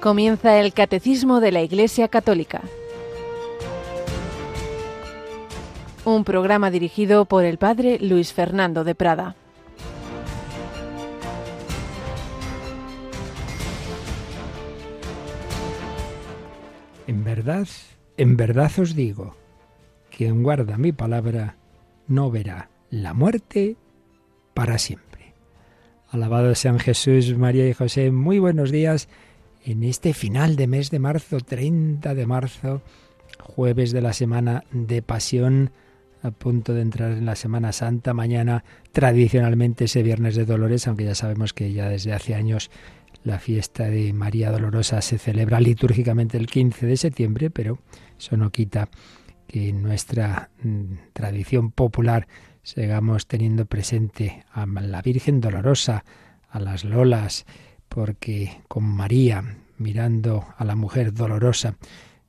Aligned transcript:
Comienza 0.00 0.58
el 0.58 0.72
Catecismo 0.72 1.40
de 1.40 1.52
la 1.52 1.60
Iglesia 1.60 2.08
Católica. 2.08 2.62
Un 6.06 6.24
programa 6.24 6.70
dirigido 6.70 7.26
por 7.26 7.44
el 7.44 7.58
Padre 7.58 7.98
Luis 8.00 8.32
Fernando 8.32 8.82
de 8.82 8.94
Prada. 8.94 9.36
En 17.06 17.22
verdad, 17.22 17.68
en 18.16 18.38
verdad 18.38 18.70
os 18.78 18.94
digo, 18.94 19.36
quien 20.16 20.42
guarda 20.42 20.78
mi 20.78 20.92
palabra 20.92 21.58
no 22.06 22.30
verá 22.30 22.70
la 22.88 23.12
muerte 23.12 23.76
para 24.54 24.78
siempre. 24.78 25.34
Alabado 26.08 26.54
sean 26.54 26.78
Jesús, 26.78 27.36
María 27.36 27.68
y 27.68 27.74
José. 27.74 28.10
Muy 28.10 28.38
buenos 28.38 28.70
días 28.70 29.06
en 29.70 29.84
este 29.84 30.14
final 30.14 30.56
de 30.56 30.66
mes 30.66 30.90
de 30.90 30.98
marzo, 30.98 31.38
30 31.38 32.14
de 32.14 32.26
marzo, 32.26 32.82
jueves 33.38 33.92
de 33.92 34.00
la 34.00 34.12
semana 34.12 34.64
de 34.72 35.02
pasión, 35.02 35.70
a 36.22 36.30
punto 36.32 36.74
de 36.74 36.82
entrar 36.82 37.12
en 37.12 37.24
la 37.24 37.36
Semana 37.36 37.72
Santa. 37.72 38.12
Mañana, 38.12 38.64
tradicionalmente, 38.92 39.84
ese 39.84 40.02
Viernes 40.02 40.36
de 40.36 40.44
Dolores, 40.44 40.86
aunque 40.86 41.04
ya 41.04 41.14
sabemos 41.14 41.54
que 41.54 41.72
ya 41.72 41.88
desde 41.88 42.12
hace 42.12 42.34
años 42.34 42.70
la 43.22 43.38
fiesta 43.38 43.84
de 43.84 44.12
María 44.12 44.50
Dolorosa 44.50 45.00
se 45.02 45.18
celebra 45.18 45.60
litúrgicamente 45.60 46.36
el 46.36 46.46
15 46.46 46.86
de 46.86 46.96
septiembre, 46.96 47.50
pero 47.50 47.78
eso 48.18 48.36
no 48.36 48.50
quita 48.50 48.88
que 49.46 49.68
en 49.68 49.82
nuestra 49.82 50.50
mm, 50.62 51.12
tradición 51.12 51.70
popular 51.70 52.26
sigamos 52.62 53.26
teniendo 53.26 53.66
presente 53.66 54.44
a 54.52 54.66
la 54.66 55.02
Virgen 55.02 55.40
Dolorosa, 55.40 56.04
a 56.48 56.60
las 56.60 56.84
Lolas, 56.84 57.46
porque 57.90 58.62
con 58.68 58.84
María, 58.84 59.44
mirando 59.76 60.46
a 60.56 60.64
la 60.64 60.76
mujer 60.76 61.12
dolorosa, 61.12 61.76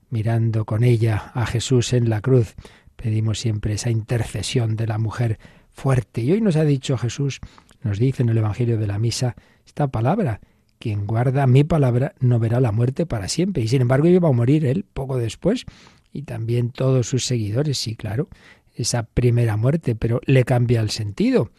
mirando 0.09 0.65
con 0.65 0.83
ella 0.83 1.31
a 1.35 1.45
Jesús 1.45 1.93
en 1.93 2.09
la 2.09 2.19
cruz, 2.19 2.55
pedimos 2.95 3.39
siempre 3.39 3.73
esa 3.73 3.91
intercesión 3.91 4.75
de 4.75 4.87
la 4.87 4.97
mujer 4.97 5.39
fuerte. 5.71 6.21
Y 6.21 6.31
hoy 6.31 6.41
nos 6.41 6.55
ha 6.55 6.65
dicho 6.65 6.97
Jesús, 6.97 7.39
nos 7.83 7.99
dice 7.99 8.23
en 8.23 8.29
el 8.29 8.39
Evangelio 8.39 8.77
de 8.77 8.87
la 8.87 8.97
Misa, 8.97 9.35
esta 9.65 9.87
palabra, 9.87 10.41
quien 10.79 11.05
guarda 11.05 11.45
mi 11.45 11.63
palabra 11.63 12.15
no 12.19 12.39
verá 12.39 12.59
la 12.59 12.71
muerte 12.71 13.05
para 13.05 13.27
siempre. 13.27 13.61
Y 13.61 13.67
sin 13.67 13.83
embargo 13.83 14.07
iba 14.07 14.27
a 14.27 14.33
morir 14.33 14.65
él 14.65 14.83
poco 14.91 15.17
después 15.17 15.65
y 16.11 16.23
también 16.23 16.71
todos 16.71 17.07
sus 17.07 17.25
seguidores, 17.25 17.77
sí, 17.77 17.95
claro, 17.95 18.29
esa 18.75 19.03
primera 19.03 19.57
muerte, 19.57 19.93
pero 19.95 20.21
le 20.25 20.43
cambia 20.43 20.81
el 20.81 20.89
sentido. 20.89 21.51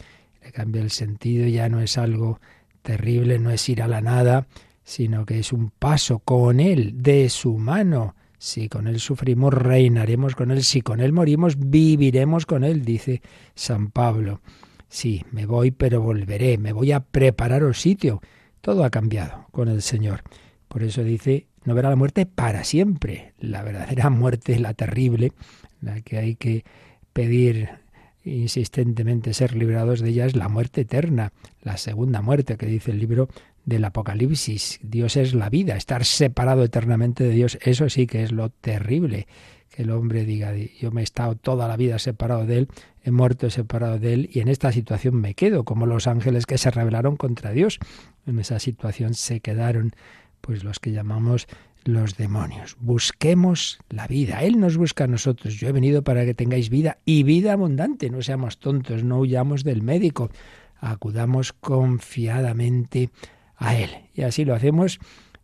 Le 0.42 0.50
cambia 0.50 0.82
el 0.82 0.90
sentido, 0.90 1.46
ya 1.46 1.68
no 1.68 1.80
es 1.80 1.96
algo 1.98 2.40
terrible 2.82 3.38
no 3.38 3.50
es 3.50 3.68
ir 3.68 3.82
a 3.82 3.88
la 3.88 4.00
nada, 4.00 4.46
sino 4.84 5.24
que 5.24 5.38
es 5.38 5.52
un 5.52 5.70
paso 5.70 6.18
con 6.18 6.60
Él, 6.60 7.02
de 7.02 7.28
su 7.28 7.56
mano. 7.56 8.14
Si 8.38 8.68
con 8.68 8.88
Él 8.88 8.98
sufrimos, 8.98 9.54
reinaremos 9.54 10.34
con 10.34 10.50
Él. 10.50 10.64
Si 10.64 10.82
con 10.82 11.00
Él 11.00 11.12
morimos, 11.12 11.56
viviremos 11.58 12.44
con 12.44 12.64
Él, 12.64 12.84
dice 12.84 13.22
San 13.54 13.90
Pablo. 13.90 14.40
Sí, 14.88 15.24
me 15.30 15.46
voy, 15.46 15.70
pero 15.70 16.02
volveré, 16.02 16.58
me 16.58 16.72
voy 16.72 16.92
a 16.92 17.00
preparar 17.00 17.64
un 17.64 17.74
sitio. 17.74 18.20
Todo 18.60 18.84
ha 18.84 18.90
cambiado 18.90 19.46
con 19.52 19.68
el 19.68 19.80
Señor. 19.80 20.22
Por 20.68 20.82
eso 20.82 21.02
dice, 21.02 21.46
no 21.64 21.74
verá 21.74 21.90
la 21.90 21.96
muerte 21.96 22.26
para 22.26 22.64
siempre. 22.64 23.34
La 23.38 23.62
verdadera 23.62 24.10
muerte, 24.10 24.58
la 24.58 24.74
terrible, 24.74 25.32
la 25.80 26.00
que 26.00 26.18
hay 26.18 26.34
que 26.34 26.64
pedir 27.12 27.81
insistentemente 28.24 29.34
ser 29.34 29.54
librados 29.54 30.00
de 30.00 30.10
ella 30.10 30.26
es 30.26 30.36
la 30.36 30.48
muerte 30.48 30.82
eterna, 30.82 31.32
la 31.62 31.76
segunda 31.76 32.22
muerte 32.22 32.56
que 32.56 32.66
dice 32.66 32.90
el 32.90 32.98
libro 32.98 33.28
del 33.64 33.84
Apocalipsis. 33.84 34.80
Dios 34.82 35.16
es 35.16 35.34
la 35.34 35.50
vida, 35.50 35.76
estar 35.76 36.04
separado 36.04 36.64
eternamente 36.64 37.24
de 37.24 37.30
Dios, 37.30 37.58
eso 37.62 37.88
sí 37.88 38.06
que 38.06 38.22
es 38.22 38.32
lo 38.32 38.50
terrible. 38.50 39.26
Que 39.74 39.82
el 39.82 39.90
hombre 39.90 40.24
diga, 40.24 40.52
yo 40.54 40.90
me 40.90 41.00
he 41.00 41.04
estado 41.04 41.34
toda 41.34 41.66
la 41.66 41.76
vida 41.76 41.98
separado 41.98 42.44
de 42.44 42.58
Él, 42.58 42.68
he 43.02 43.10
muerto 43.10 43.48
separado 43.48 43.98
de 43.98 44.12
Él 44.12 44.30
y 44.32 44.40
en 44.40 44.48
esta 44.48 44.70
situación 44.70 45.14
me 45.16 45.34
quedo, 45.34 45.64
como 45.64 45.86
los 45.86 46.06
ángeles 46.06 46.44
que 46.44 46.58
se 46.58 46.70
rebelaron 46.70 47.16
contra 47.16 47.52
Dios. 47.52 47.78
En 48.26 48.38
esa 48.38 48.58
situación 48.58 49.14
se 49.14 49.40
quedaron 49.40 49.94
pues 50.42 50.64
los 50.64 50.78
que 50.78 50.92
llamamos 50.92 51.46
los 51.84 52.16
demonios. 52.16 52.76
Busquemos 52.80 53.78
la 53.88 54.06
vida. 54.06 54.42
Él 54.42 54.60
nos 54.60 54.76
busca 54.76 55.04
a 55.04 55.08
nosotros. 55.08 55.54
Yo 55.54 55.68
he 55.68 55.72
venido 55.72 56.02
para 56.02 56.24
que 56.24 56.34
tengáis 56.34 56.70
vida 56.70 56.98
y 57.04 57.22
vida 57.22 57.52
abundante. 57.52 58.10
No 58.10 58.22
seamos 58.22 58.58
tontos, 58.58 59.04
no 59.04 59.18
huyamos 59.18 59.64
del 59.64 59.82
médico. 59.82 60.30
Acudamos 60.78 61.52
confiadamente 61.52 63.10
a 63.56 63.76
Él. 63.76 63.90
Y 64.14 64.22
así 64.22 64.44
lo 64.44 64.54
hacemos 64.54 64.98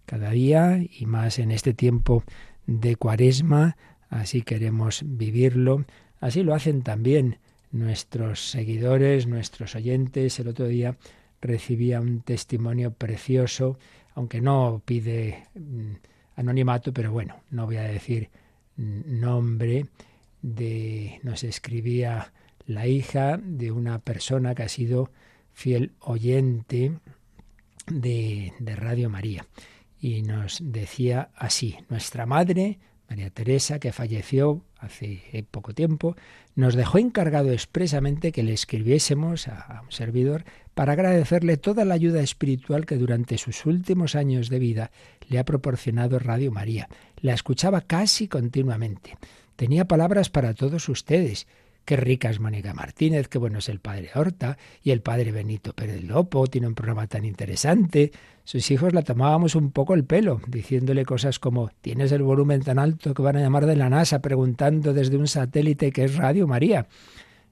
cada 0.07 0.31
día 0.31 0.81
y 0.81 1.07
más 1.07 1.39
en 1.39 1.51
este 1.51 1.75
tiempo 1.75 2.25
de 2.67 2.97
cuaresma. 2.97 3.77
Así 4.09 4.43
queremos 4.43 5.03
vivirlo. 5.05 5.85
Así 6.21 6.43
lo 6.43 6.55
hacen 6.55 6.83
también 6.83 7.39
nuestros 7.71 8.51
seguidores, 8.51 9.27
nuestros 9.27 9.75
oyentes. 9.75 10.39
El 10.39 10.49
otro 10.49 10.67
día 10.67 10.97
recibía 11.41 12.01
un 12.01 12.21
testimonio 12.21 12.93
precioso, 12.93 13.79
aunque 14.15 14.41
no 14.41 14.83
pide 14.85 15.45
mm, 15.55 15.93
anonimato, 16.39 16.93
pero 16.93 17.11
bueno, 17.11 17.41
no 17.51 17.67
voy 17.67 17.77
a 17.77 17.83
decir 17.83 18.31
nombre, 18.77 19.87
de 20.41 21.19
nos 21.25 21.43
escribía 21.43 22.33
la 22.65 22.87
hija 22.87 23.41
de 23.43 23.73
una 23.73 23.99
persona 23.99 24.55
que 24.55 24.63
ha 24.63 24.69
sido 24.69 25.11
fiel 25.53 25.91
oyente 25.99 26.93
de, 27.89 28.53
de 28.61 28.77
Radio 28.77 29.11
María. 29.11 29.47
Y 30.01 30.23
nos 30.23 30.61
decía 30.63 31.31
así, 31.35 31.77
nuestra 31.89 32.25
madre 32.25 32.79
María 33.09 33.31
Teresa, 33.31 33.81
que 33.81 33.91
falleció 33.91 34.63
hace 34.79 35.45
poco 35.51 35.75
tiempo, 35.75 36.15
nos 36.55 36.77
dejó 36.77 36.99
encargado 36.99 37.51
expresamente 37.51 38.31
que 38.31 38.45
le 38.45 38.53
escribiésemos 38.53 39.49
a 39.49 39.83
un 39.83 39.91
servidor 39.91 40.45
para 40.79 40.93
agradecerle 40.93 41.57
toda 41.57 41.85
la 41.85 41.95
ayuda 41.95 42.21
espiritual 42.21 42.87
que 42.87 42.95
durante 42.95 43.37
sus 43.37 43.67
últimos 43.67 44.15
años 44.15 44.49
de 44.49 44.61
vida 44.61 44.93
le 45.29 45.41
ha 45.41 45.45
proporcionado 45.45 46.21
Radio 46.21 46.53
María. 46.53 46.89
La 47.21 47.35
escuchaba 47.35 47.81
casi 47.81 48.29
continuamente. 48.29 49.19
Tenía 49.57 49.87
palabras 49.87 50.31
para 50.31 50.55
todos 50.55 50.89
ustedes 50.89 51.49
Qué 51.85 51.97
rica 51.97 52.31
es 52.31 52.39
Mónica 52.39 52.75
Martínez, 52.75 53.27
qué 53.27 53.39
bueno 53.39 53.59
es 53.59 53.69
el 53.69 53.81
padre 53.81 54.11
Horta 54.15 54.57
y 54.83 54.91
el 54.93 55.01
padre 55.01 55.33
Benito 55.33 55.73
Pérez 55.73 56.05
Lopo, 56.05 56.47
tiene 56.47 56.69
un 56.69 56.75
programa 56.75 57.07
tan 57.07 57.25
interesante. 57.25 58.13
Sus 58.45 58.71
hijos 58.71 58.93
la 58.93 59.03
tomábamos 59.03 59.55
un 59.55 59.73
poco 59.73 59.95
el 59.95 60.05
pelo, 60.05 60.41
diciéndole 60.47 61.07
cosas 61.07 61.39
como 61.39 61.71
tienes 61.81 62.13
el 62.13 62.23
volumen 62.23 62.63
tan 62.63 62.79
alto 62.79 63.15
que 63.15 63.23
van 63.23 63.37
a 63.37 63.41
llamar 63.41 63.65
de 63.67 63.75
la 63.75 63.89
NASA 63.89 64.21
preguntando 64.21 64.93
desde 64.93 65.17
un 65.17 65.27
satélite 65.27 65.91
que 65.91 66.05
es 66.05 66.17
Radio 66.17 66.47
María. 66.47 66.87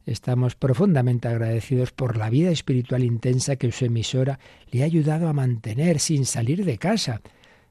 Estamos 0.07 0.55
profundamente 0.55 1.27
agradecidos 1.27 1.91
por 1.91 2.17
la 2.17 2.31
vida 2.31 2.51
espiritual 2.51 3.03
intensa 3.03 3.57
que 3.57 3.73
su 3.73 3.87
emisora 3.87 4.39
le 4.71 4.83
ha 4.83 4.85
ayudado 4.85 5.27
a 5.27 5.33
mantener 5.33 5.99
sin 5.99 6.27
salir 6.27 6.65
de 6.65 6.79
casa. 6.79 7.23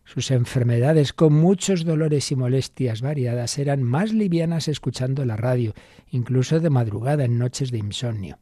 Sus 0.03 0.31
enfermedades, 0.31 1.13
con 1.13 1.31
muchos 1.33 1.85
dolores 1.85 2.29
y 2.33 2.35
molestias 2.35 3.01
variadas, 3.01 3.57
eran 3.57 3.83
más 3.83 4.11
livianas 4.11 4.67
escuchando 4.67 5.23
la 5.23 5.37
radio, 5.37 5.73
incluso 6.11 6.59
de 6.59 6.69
madrugada 6.69 7.23
en 7.23 7.39
noches 7.39 7.71
de 7.71 7.77
insomnio. 7.77 8.37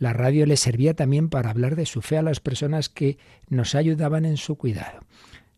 La 0.00 0.12
radio 0.12 0.44
le 0.44 0.56
servía 0.56 0.94
también 0.94 1.28
para 1.28 1.50
hablar 1.50 1.76
de 1.76 1.86
su 1.86 2.02
fe 2.02 2.18
a 2.18 2.22
las 2.22 2.40
personas 2.40 2.88
que 2.88 3.16
nos 3.48 3.76
ayudaban 3.76 4.24
en 4.24 4.38
su 4.38 4.56
cuidado. 4.56 4.98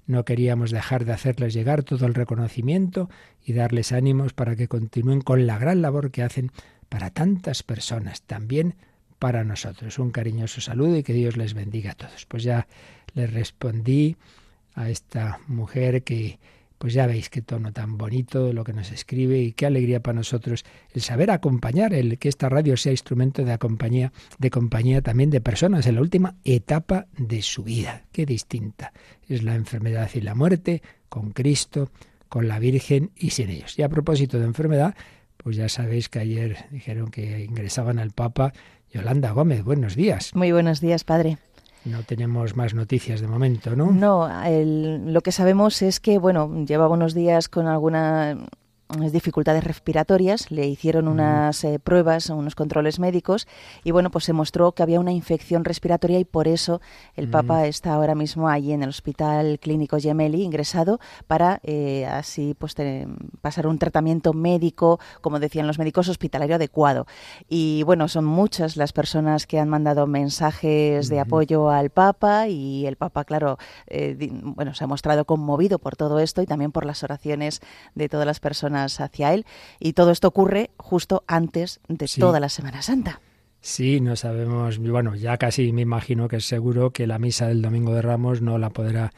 No 0.06 0.24
queríamos 0.26 0.70
dejar 0.70 1.06
de 1.06 1.12
hacerles 1.12 1.54
llegar 1.54 1.82
todo 1.84 2.06
el 2.06 2.14
reconocimiento 2.14 3.08
y 3.44 3.54
darles 3.54 3.92
ánimos 3.92 4.34
para 4.34 4.56
que 4.56 4.68
continúen 4.68 5.22
con 5.22 5.46
la 5.46 5.58
gran 5.58 5.82
labor 5.82 6.10
que 6.10 6.22
hacen 6.22 6.50
para 6.88 7.10
tantas 7.10 7.62
personas, 7.62 8.22
también 8.22 8.74
para 9.18 9.44
nosotros. 9.44 9.98
Un 9.98 10.10
cariñoso 10.10 10.60
saludo 10.60 10.96
y 10.96 11.02
que 11.02 11.12
Dios 11.12 11.36
les 11.36 11.54
bendiga 11.54 11.92
a 11.92 11.94
todos. 11.94 12.26
Pues 12.26 12.42
ya 12.42 12.66
les 13.14 13.32
respondí 13.32 14.16
a 14.74 14.90
esta 14.90 15.40
mujer 15.46 16.02
que 16.02 16.38
pues 16.78 16.94
ya 16.94 17.06
veis 17.06 17.28
qué 17.28 17.42
tono 17.42 17.72
tan 17.72 17.98
bonito 17.98 18.52
lo 18.52 18.62
que 18.62 18.72
nos 18.72 18.92
escribe 18.92 19.40
y 19.40 19.52
qué 19.52 19.66
alegría 19.66 20.00
para 20.00 20.14
nosotros 20.14 20.64
el 20.94 21.02
saber 21.02 21.30
acompañar, 21.32 21.92
el 21.92 22.18
que 22.18 22.28
esta 22.28 22.48
radio 22.48 22.76
sea 22.76 22.92
instrumento 22.92 23.44
de 23.44 23.58
compañía, 23.58 24.12
de 24.38 24.50
compañía 24.50 25.02
también 25.02 25.30
de 25.30 25.40
personas 25.40 25.86
en 25.86 25.96
la 25.96 26.00
última 26.00 26.36
etapa 26.44 27.06
de 27.16 27.42
su 27.42 27.64
vida. 27.64 28.04
Qué 28.12 28.24
distinta 28.24 28.92
es 29.28 29.42
la 29.42 29.56
enfermedad 29.56 30.08
y 30.14 30.20
la 30.20 30.36
muerte 30.36 30.82
con 31.08 31.32
Cristo, 31.32 31.90
con 32.28 32.46
la 32.46 32.60
Virgen 32.60 33.10
y 33.16 33.30
sin 33.30 33.50
ellos. 33.50 33.76
Y 33.76 33.82
a 33.82 33.88
propósito 33.88 34.38
de 34.38 34.44
enfermedad, 34.44 34.94
pues 35.42 35.56
ya 35.56 35.68
sabéis 35.68 36.08
que 36.08 36.18
ayer 36.18 36.56
dijeron 36.70 37.10
que 37.10 37.44
ingresaban 37.44 37.98
al 37.98 38.10
Papa 38.10 38.52
Yolanda 38.92 39.30
Gómez. 39.32 39.64
Buenos 39.64 39.96
días. 39.96 40.34
Muy 40.34 40.52
buenos 40.52 40.80
días, 40.80 41.04
padre. 41.04 41.38
No 41.84 42.02
tenemos 42.02 42.56
más 42.56 42.74
noticias 42.74 43.20
de 43.20 43.28
momento, 43.28 43.74
¿no? 43.76 43.90
No, 43.92 44.28
lo 44.28 45.20
que 45.22 45.32
sabemos 45.32 45.80
es 45.80 46.00
que, 46.00 46.18
bueno, 46.18 46.64
llevaba 46.64 46.94
unos 46.94 47.14
días 47.14 47.48
con 47.48 47.66
alguna 47.66 48.36
dificultades 48.88 49.64
respiratorias, 49.64 50.50
le 50.50 50.66
hicieron 50.66 51.08
unas 51.08 51.62
eh, 51.64 51.78
pruebas, 51.78 52.30
unos 52.30 52.54
controles 52.54 52.98
médicos 52.98 53.46
y 53.84 53.90
bueno, 53.90 54.10
pues 54.10 54.24
se 54.24 54.32
mostró 54.32 54.72
que 54.72 54.82
había 54.82 54.98
una 54.98 55.12
infección 55.12 55.64
respiratoria 55.64 56.18
y 56.18 56.24
por 56.24 56.48
eso 56.48 56.80
el 57.14 57.28
mm. 57.28 57.30
Papa 57.30 57.66
está 57.66 57.92
ahora 57.92 58.14
mismo 58.14 58.48
allí 58.48 58.72
en 58.72 58.82
el 58.82 58.88
Hospital 58.88 59.58
Clínico 59.60 59.98
Gemelli 59.98 60.42
ingresado 60.42 61.00
para 61.26 61.60
eh, 61.64 62.06
así 62.06 62.54
pues 62.58 62.74
pasar 63.42 63.66
un 63.66 63.78
tratamiento 63.78 64.32
médico, 64.32 64.98
como 65.20 65.38
decían 65.38 65.66
los 65.66 65.78
médicos, 65.78 66.08
hospitalario 66.08 66.56
adecuado. 66.56 67.06
Y 67.48 67.82
bueno, 67.82 68.08
son 68.08 68.24
muchas 68.24 68.76
las 68.76 68.92
personas 68.92 69.46
que 69.46 69.58
han 69.58 69.68
mandado 69.68 70.06
mensajes 70.06 71.08
de 71.08 71.20
apoyo 71.20 71.70
al 71.70 71.90
Papa 71.90 72.48
y 72.48 72.86
el 72.86 72.96
Papa, 72.96 73.24
claro, 73.24 73.58
eh, 73.86 74.16
bueno, 74.32 74.74
se 74.74 74.84
ha 74.84 74.86
mostrado 74.86 75.26
conmovido 75.26 75.78
por 75.78 75.96
todo 75.96 76.20
esto 76.20 76.40
y 76.40 76.46
también 76.46 76.72
por 76.72 76.86
las 76.86 77.02
oraciones 77.02 77.60
de 77.94 78.08
todas 78.08 78.26
las 78.26 78.40
personas 78.40 78.77
hacia 78.84 79.34
él. 79.34 79.46
Y 79.78 79.92
todo 79.92 80.10
esto 80.10 80.28
ocurre 80.28 80.70
justo 80.76 81.24
antes 81.26 81.80
de 81.88 82.08
toda 82.18 82.40
la 82.40 82.48
Semana 82.48 82.82
Santa. 82.82 83.20
Sí, 83.60 84.00
no 84.00 84.16
sabemos, 84.16 84.78
bueno, 84.78 85.14
ya 85.16 85.36
casi 85.36 85.72
me 85.72 85.82
imagino 85.82 86.28
que 86.28 86.36
es 86.36 86.46
seguro 86.46 86.92
que 86.92 87.06
la 87.06 87.18
misa 87.18 87.48
del 87.48 87.60
Domingo 87.60 87.92
de 87.92 88.02
Ramos 88.02 88.40
no 88.40 88.56
la 88.56 88.70
podrá 88.70 89.12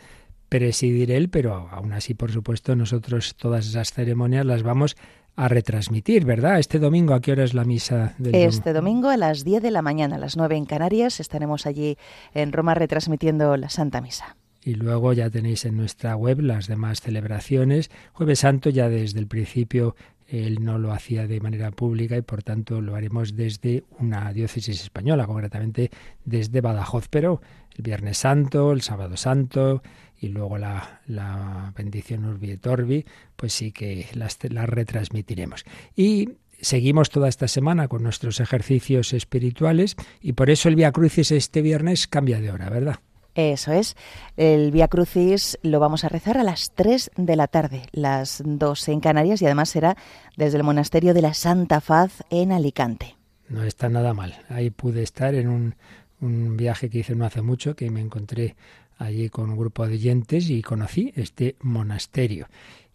presidir 0.49 1.11
él, 1.13 1.29
pero 1.29 1.69
aún 1.71 1.93
así, 1.93 2.15
por 2.15 2.33
supuesto, 2.33 2.75
nosotros 2.75 3.37
todas 3.37 3.67
esas 3.67 3.93
ceremonias 3.93 4.47
las 4.47 4.63
vamos 4.63 4.97
a 5.37 5.49
retransmitir, 5.49 6.25
¿verdad? 6.25 6.59
Este 6.59 6.79
domingo, 6.79 7.15
¿a 7.15 7.21
qué 7.21 7.33
hora 7.33 7.45
es 7.45 7.55
la 7.55 7.65
misa 7.65 8.15
del 8.19 8.35
Este 8.35 8.73
domingo 8.73 9.09
a 9.09 9.17
las 9.17 9.45
10 9.45 9.63
de 9.63 9.71
la 9.71 9.83
mañana, 9.83 10.17
a 10.17 10.19
las 10.19 10.37
9 10.37 10.57
en 10.57 10.67
Canarias, 10.67 11.21
estaremos 11.21 11.67
allí 11.67 11.97
en 12.35 12.53
Roma 12.53 12.75
retransmitiendo 12.75 13.57
la 13.57 13.71
Santa 13.71 14.01
Misa. 14.01 14.37
Y 14.63 14.75
luego 14.75 15.13
ya 15.13 15.31
tenéis 15.31 15.65
en 15.65 15.77
nuestra 15.77 16.17
web 16.17 16.41
las 16.41 16.67
demás 16.67 17.01
celebraciones. 17.01 17.91
Jueves 18.13 18.41
Santo 18.41 18.71
ya 18.71 18.89
desde 18.89 19.19
el 19.19 19.27
principio 19.27 19.97
él 20.31 20.65
no 20.65 20.79
lo 20.79 20.93
hacía 20.93 21.27
de 21.27 21.41
manera 21.41 21.73
pública 21.73 22.17
y 22.17 22.23
por 22.23 22.43
tanto 22.43 22.81
lo 22.81 22.95
haremos 22.95 23.35
desde 23.35 23.85
una 23.99 24.33
diócesis 24.33 24.81
española, 24.81 25.27
concretamente 25.27 25.91
desde 26.25 26.61
Badajoz, 26.61 27.09
pero 27.09 27.41
el 27.77 27.83
Viernes 27.83 28.19
Santo, 28.19 28.73
el 28.73 28.83
Sábado 28.83 29.17
Santo 29.17 29.83
y 30.19 30.29
luego 30.29 30.57
la, 30.59 31.01
la 31.07 31.73
bendición 31.77 32.25
Urbi 32.25 32.53
et 32.53 32.67
Orbi, 32.67 33.05
pues 33.37 33.53
sí 33.53 33.73
que 33.73 34.07
las, 34.15 34.39
las 34.51 34.69
retransmitiremos. 34.69 35.65
Y 35.97 36.31
seguimos 36.61 37.11
toda 37.11 37.29
esta 37.29 37.49
semana 37.49 37.89
con 37.89 38.03
nuestros 38.03 38.39
ejercicios 38.39 39.13
espirituales 39.13 39.97
y 40.21 40.35
por 40.35 40.51
eso 40.51 40.69
el 40.69 40.77
Via 40.77 40.93
Crucis 40.93 41.33
este 41.33 41.63
viernes 41.63 42.07
cambia 42.07 42.41
de 42.41 42.53
hora, 42.53 42.71
¿verdad? 42.71 43.01
Eso 43.35 43.73
es. 43.73 43.97
El 44.37 44.73
Via 44.73 44.89
Crucis 44.89 45.59
lo 45.63 45.81
vamos 45.81 46.05
a 46.05 46.09
rezar 46.09 46.39
a 46.39 46.43
las 46.43 46.73
3 46.75 47.13
de 47.17 47.37
la 47.37 47.47
tarde, 47.47 47.83
las 47.93 48.43
2 48.45 48.89
en 48.89 49.01
Canarias 49.01 49.41
y 49.41 49.47
además 49.47 49.69
será 49.69 49.97
desde 50.37 50.59
el 50.59 50.65
Monasterio 50.65 51.15
de 51.15 51.23
la 51.23 51.35
Santa 51.35 51.81
Faz 51.81 52.25
en 52.31 52.53
Alicante. 52.53 53.17
No 53.49 53.65
está 53.65 53.89
nada 53.89 54.15
mal. 54.15 54.45
Ahí 54.49 54.71
pude 54.71 55.03
estar 55.03 55.35
en 55.35 55.49
un, 55.49 55.75
un 56.21 56.57
viaje 56.57 56.91
que 56.91 56.99
hice 56.99 57.15
no 57.15 57.25
hace 57.25 57.43
mucho, 57.43 57.75
que 57.75 57.91
me 57.91 58.01
encontré 58.01 58.57
allí 58.99 59.31
con 59.31 59.51
un 59.51 59.57
grupo 59.57 59.87
de 59.87 59.95
oyentes 59.95 60.51
y 60.51 60.63
conocí 60.63 61.13
este 61.17 61.57
monasterio. 61.61 62.49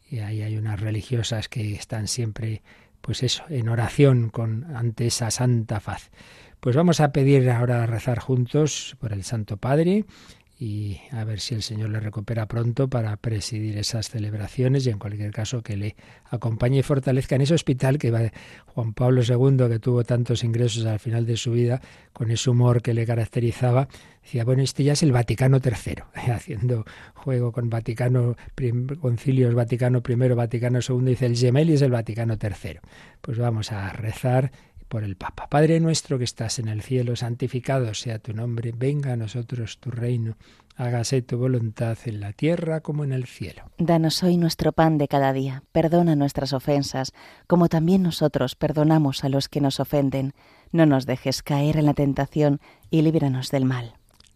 Y 0.10 0.20
ahí 0.20 0.42
hay 0.44 0.58
unas 0.58 0.80
religiosas 0.80 1.50
que 1.50 1.74
están 1.74 2.08
siempre, 2.08 2.62
pues 3.02 3.24
eso, 3.24 3.44
en 3.50 3.70
oración 3.70 4.30
con 4.30 4.76
ante 4.76 5.08
esa 5.08 5.32
santa 5.32 5.80
faz. 5.80 6.12
Pues 6.66 6.76
vamos 6.76 7.00
a 7.00 7.12
pedir 7.12 7.48
ahora 7.52 7.84
a 7.84 7.86
rezar 7.86 8.18
juntos 8.18 8.98
por 9.00 9.14
el 9.14 9.24
Santo 9.24 9.58
Padre 9.58 10.04
y 10.58 11.00
a 11.12 11.24
ver 11.24 11.40
si 11.40 11.54
el 11.54 11.62
Señor 11.62 11.92
le 11.92 12.00
recupera 12.00 12.48
pronto 12.48 12.90
para 12.90 13.16
presidir 13.18 13.78
esas 13.78 14.10
celebraciones 14.10 14.88
y 14.88 14.90
en 14.90 14.98
cualquier 14.98 15.30
caso 15.30 15.62
que 15.62 15.78
le 15.78 15.96
acompañe 16.28 16.80
y 16.80 16.82
fortalezca 16.82 17.36
en 17.36 17.42
ese 17.42 17.54
hospital 17.54 18.00
que 18.00 18.10
va 18.10 18.32
Juan 18.66 18.94
Pablo 18.94 19.22
II, 19.22 19.70
que 19.70 19.78
tuvo 19.78 20.04
tantos 20.06 20.44
ingresos 20.44 20.88
al 20.88 20.98
final 20.98 21.28
de 21.28 21.38
su 21.38 21.52
vida, 21.52 21.82
con 22.14 22.32
ese 22.32 22.50
humor 22.50 22.82
que 22.82 22.96
le 22.96 23.06
caracterizaba, 23.06 23.88
decía, 24.24 24.44
bueno, 24.44 24.64
este 24.64 24.84
ya 24.84 24.94
es 24.94 25.04
el 25.04 25.12
Vaticano 25.12 25.60
III, 25.64 25.98
haciendo 26.34 26.84
juego 27.14 27.52
con 27.52 27.70
Vaticano, 27.70 28.38
concilios 29.00 29.54
Vaticano 29.54 30.02
I, 30.04 30.16
Vaticano 30.34 30.80
II, 30.80 31.06
dice 31.06 31.28
el 31.28 31.38
Gemelli 31.38 31.74
es 31.74 31.84
el 31.84 31.92
Vaticano 31.92 32.40
III. 32.42 32.80
Pues 33.22 33.38
vamos 33.38 33.72
a 33.72 33.94
rezar 33.94 34.52
por 34.88 35.04
el 35.04 35.16
Papa. 35.16 35.48
Padre 35.50 35.80
nuestro 35.80 36.18
que 36.18 36.24
estás 36.24 36.60
en 36.60 36.68
el 36.68 36.82
cielo, 36.82 37.16
santificado 37.16 37.94
sea 37.94 38.20
tu 38.20 38.34
nombre, 38.34 38.74
venga 38.76 39.14
a 39.14 39.18
nosotros 39.18 39.80
tu 39.80 39.92
reino, 39.92 40.38
hágase 40.76 41.22
tu 41.22 41.38
voluntad 41.38 41.98
en 42.06 42.20
la 42.20 42.34
tierra 42.34 42.82
como 42.82 43.04
en 43.04 43.12
el 43.12 43.26
cielo. 43.26 43.72
Danos 43.78 44.24
hoy 44.24 44.38
nuestro 44.38 44.72
pan 44.72 44.98
de 44.98 45.08
cada 45.08 45.34
día, 45.34 45.64
perdona 45.72 46.16
nuestras 46.16 46.54
ofensas, 46.54 47.14
como 47.48 47.70
también 47.70 48.04
nosotros 48.04 48.56
perdonamos 48.56 49.24
a 49.24 49.30
los 49.30 49.50
que 49.50 49.62
nos 49.62 49.80
ofenden. 49.80 50.34
No 50.72 50.86
nos 50.86 51.06
dejes 51.06 51.44
caer 51.44 51.78
en 51.78 51.86
la 51.86 51.94
tentación 51.94 52.60
y 52.90 53.02
líbranos 53.02 53.52
del 53.52 53.66
mal. 53.66 53.96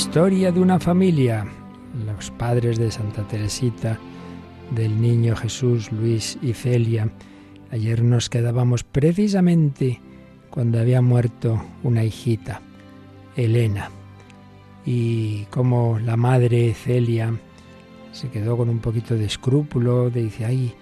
Historia 0.00 0.50
de 0.50 0.60
una 0.60 0.80
familia. 0.80 1.46
Los 2.06 2.30
padres 2.30 2.78
de 2.78 2.90
Santa 2.90 3.28
Teresita, 3.28 3.98
del 4.70 4.98
niño 4.98 5.36
Jesús, 5.36 5.92
Luis 5.92 6.38
y 6.40 6.54
Celia. 6.54 7.12
Ayer 7.70 8.02
nos 8.02 8.30
quedábamos 8.30 8.82
precisamente 8.82 10.00
cuando 10.48 10.80
había 10.80 11.02
muerto 11.02 11.62
una 11.82 12.02
hijita, 12.02 12.62
Elena. 13.36 13.90
Y 14.86 15.44
como 15.50 15.98
la 15.98 16.16
madre 16.16 16.72
Celia 16.72 17.38
se 18.10 18.30
quedó 18.30 18.56
con 18.56 18.70
un 18.70 18.78
poquito 18.78 19.16
de 19.16 19.26
escrúpulo, 19.26 20.08
de 20.08 20.22
dice, 20.22 20.46
ay, 20.46 20.72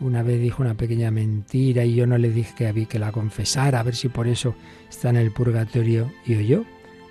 una 0.00 0.22
vez 0.22 0.38
dijo 0.38 0.62
una 0.62 0.74
pequeña 0.74 1.10
mentira 1.10 1.82
y 1.86 1.94
yo 1.94 2.06
no 2.06 2.18
le 2.18 2.28
dije 2.28 2.72
que 2.74 2.86
que 2.86 2.98
la 2.98 3.10
confesara, 3.10 3.80
a 3.80 3.84
ver 3.84 3.96
si 3.96 4.10
por 4.10 4.28
eso 4.28 4.54
está 4.90 5.08
en 5.08 5.16
el 5.16 5.32
purgatorio. 5.32 6.12
Y 6.26 6.34
oyó 6.34 6.66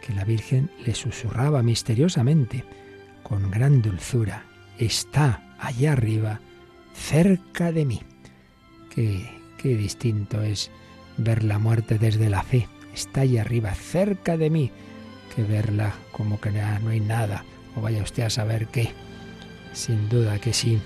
que 0.06 0.14
la 0.14 0.24
Virgen 0.24 0.70
le 0.86 0.94
susurraba 0.94 1.64
misteriosamente, 1.64 2.64
con 3.24 3.50
gran 3.50 3.82
dulzura, 3.82 4.46
está 4.78 5.56
allá 5.60 5.94
arriba, 5.94 6.42
cerca 6.94 7.72
de 7.72 7.86
mí. 7.86 8.02
Qué, 8.94 9.28
qué 9.58 9.76
distinto 9.76 10.42
es 10.42 10.70
ver 11.18 11.44
la 11.44 11.60
muerte 11.60 11.98
desde 11.98 12.30
la 12.30 12.44
fe, 12.44 12.68
está 12.94 13.22
allá 13.22 13.42
arriba, 13.42 13.74
cerca 13.74 14.38
de 14.38 14.50
mí, 14.50 14.72
que 15.36 15.44
verla 15.44 15.96
como 16.12 16.40
que 16.40 16.52
no 16.52 16.90
hay 16.90 17.00
nada, 17.00 17.44
o 17.76 17.82
vaya 17.82 18.04
usted 18.04 18.24
a 18.24 18.30
saber 18.30 18.68
qué. 18.68 18.92
Sin 19.74 20.08
duda 20.08 20.40
que 20.40 20.54
sí. 20.54 20.80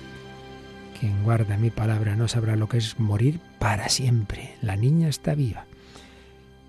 Quien 0.98 1.22
guarda 1.22 1.56
mi 1.56 1.70
palabra 1.70 2.16
no 2.16 2.28
sabrá 2.28 2.56
lo 2.56 2.68
que 2.68 2.78
es 2.78 2.98
morir 2.98 3.40
para 3.58 3.88
siempre. 3.88 4.56
La 4.60 4.76
niña 4.76 5.08
está 5.08 5.34
viva. 5.34 5.64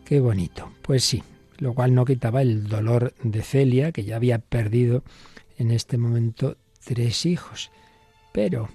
Qué 0.05 0.19
bonito. 0.19 0.71
Pues 0.83 1.03
sí, 1.03 1.23
lo 1.61 1.75
cual 1.75 1.93
no 1.93 2.05
quitaba 2.05 2.41
el 2.41 2.67
dolor 2.67 3.13
de 3.23 3.43
Celia, 3.43 3.91
que 3.91 4.03
ya 4.03 4.15
había 4.15 4.39
perdido 4.39 5.03
en 5.59 5.69
este 5.69 5.99
momento 5.99 6.57
tres 6.83 7.27
hijos, 7.27 7.71
pero 8.31 8.67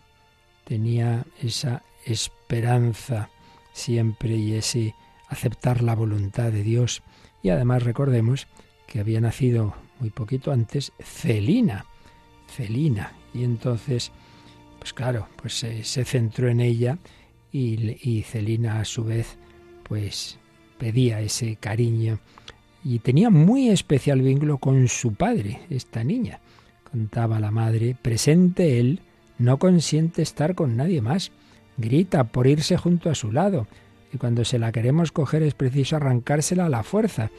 tenía 0.64 1.26
esa 1.42 1.82
esperanza 2.04 3.28
siempre 3.72 4.36
y 4.36 4.54
ese 4.54 4.94
aceptar 5.28 5.82
la 5.82 5.96
voluntad 5.96 6.52
de 6.52 6.62
Dios. 6.62 7.02
Y 7.42 7.50
además 7.50 7.82
recordemos 7.82 8.46
que 8.86 9.00
había 9.00 9.20
nacido 9.20 9.74
muy 9.98 10.10
poquito 10.10 10.52
antes 10.52 10.92
Celina, 11.00 11.86
Celina, 12.46 13.14
y 13.34 13.42
entonces, 13.42 14.12
pues 14.78 14.92
claro, 14.92 15.26
pues 15.34 15.54
se, 15.54 15.82
centró 16.04 16.48
en 16.48 16.60
ella 16.60 16.98
y, 17.50 17.98
y 18.00 18.22
Celina 18.22 18.78
a 18.78 18.84
su 18.84 19.02
vez, 19.02 19.38
pues 19.82 20.38
pedía 20.78 21.20
ese 21.20 21.56
cariño 21.56 22.20
y 22.88 23.00
tenía 23.00 23.30
muy 23.30 23.68
especial 23.68 24.22
vínculo 24.22 24.58
con 24.58 24.86
su 24.86 25.14
padre, 25.14 25.58
esta 25.70 26.04
niña. 26.04 26.38
Contaba 26.88 27.40
la 27.40 27.50
madre, 27.50 27.96
presente 28.00 28.78
él, 28.78 29.00
no 29.38 29.58
consiente 29.58 30.22
estar 30.22 30.54
con 30.54 30.76
nadie 30.76 31.02
más. 31.02 31.32
grita 31.78 32.24
por 32.24 32.46
irse 32.46 32.76
junto 32.76 33.10
a 33.10 33.16
su 33.16 33.32
lado, 33.32 33.66
y 34.12 34.18
cuando 34.18 34.44
se 34.44 34.60
la 34.60 34.70
queremos 34.70 35.10
coger 35.10 35.42
es 35.42 35.54
preciso 35.54 35.96
arrancársela 35.96 36.66
a 36.66 36.68
la 36.68 36.84
fuerza. 36.84 37.30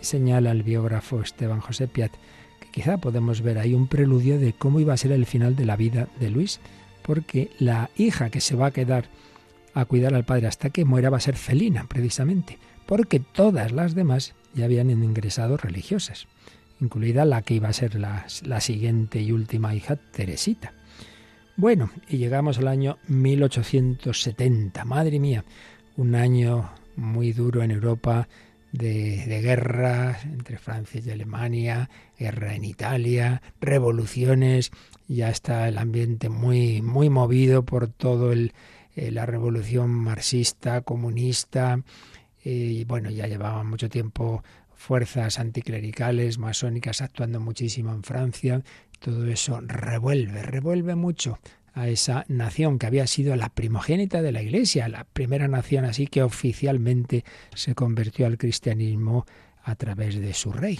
señala 0.00 0.52
el 0.52 0.62
biógrafo 0.62 1.20
Esteban 1.20 1.60
José 1.60 1.86
Piat 1.86 2.12
que 2.60 2.70
quizá 2.70 2.96
podemos 2.96 3.42
ver 3.42 3.58
ahí 3.58 3.74
un 3.74 3.88
preludio 3.88 4.38
de 4.38 4.54
cómo 4.54 4.80
iba 4.80 4.94
a 4.94 4.96
ser 4.96 5.12
el 5.12 5.26
final 5.26 5.54
de 5.54 5.66
la 5.66 5.76
vida 5.76 6.08
de 6.18 6.30
Luis, 6.30 6.60
porque 7.02 7.50
la 7.58 7.90
hija 7.98 8.30
que 8.30 8.40
se 8.40 8.56
va 8.56 8.68
a 8.68 8.72
quedar 8.72 9.10
a 9.74 9.84
cuidar 9.84 10.14
al 10.14 10.24
padre 10.24 10.46
hasta 10.46 10.70
que 10.70 10.86
muera 10.86 11.10
va 11.10 11.18
a 11.18 11.20
ser 11.20 11.36
Celina, 11.36 11.84
precisamente, 11.88 12.58
porque 12.86 13.20
todas 13.20 13.70
las 13.70 13.94
demás 13.94 14.34
ya 14.54 14.64
habían 14.64 14.90
ingresado 14.90 15.56
religiosas, 15.56 16.26
incluida 16.80 17.24
la 17.24 17.42
que 17.42 17.54
iba 17.54 17.68
a 17.68 17.72
ser 17.72 17.94
la, 17.96 18.26
la 18.44 18.60
siguiente 18.60 19.20
y 19.20 19.32
última 19.32 19.74
hija, 19.74 19.96
Teresita. 19.96 20.72
Bueno, 21.56 21.90
y 22.08 22.16
llegamos 22.16 22.58
al 22.58 22.68
año 22.68 22.98
1870. 23.06 24.84
Madre 24.84 25.20
mía, 25.20 25.44
un 25.96 26.14
año 26.14 26.70
muy 26.96 27.32
duro 27.32 27.62
en 27.62 27.70
Europa 27.70 28.28
de, 28.72 29.24
de, 29.26 29.40
guerra 29.40 30.18
entre 30.24 30.58
Francia 30.58 31.00
y 31.04 31.10
Alemania, 31.10 31.88
guerra 32.18 32.56
en 32.56 32.64
Italia, 32.64 33.40
revoluciones, 33.60 34.72
ya 35.06 35.28
está 35.28 35.68
el 35.68 35.78
ambiente 35.78 36.28
muy, 36.28 36.82
muy 36.82 37.08
movido 37.08 37.64
por 37.64 37.86
todo 37.86 38.32
el, 38.32 38.52
eh, 38.96 39.10
la 39.10 39.26
revolución 39.26 39.90
marxista, 39.90 40.80
comunista, 40.80 41.80
y 42.44 42.84
bueno, 42.84 43.10
ya 43.10 43.26
llevaban 43.26 43.66
mucho 43.66 43.88
tiempo 43.88 44.42
fuerzas 44.74 45.38
anticlericales, 45.38 46.38
masónicas 46.38 47.00
actuando 47.00 47.40
muchísimo 47.40 47.92
en 47.92 48.02
Francia, 48.02 48.62
todo 49.00 49.26
eso 49.26 49.60
revuelve, 49.62 50.42
revuelve 50.42 50.94
mucho 50.94 51.38
a 51.72 51.88
esa 51.88 52.24
nación 52.28 52.78
que 52.78 52.86
había 52.86 53.06
sido 53.06 53.34
la 53.34 53.48
primogénita 53.48 54.22
de 54.22 54.32
la 54.32 54.42
Iglesia, 54.42 54.88
la 54.88 55.04
primera 55.04 55.48
nación 55.48 55.84
así 55.84 56.06
que 56.06 56.22
oficialmente 56.22 57.24
se 57.54 57.74
convirtió 57.74 58.26
al 58.26 58.38
cristianismo 58.38 59.26
a 59.62 59.74
través 59.74 60.20
de 60.20 60.34
su 60.34 60.52
rey. 60.52 60.78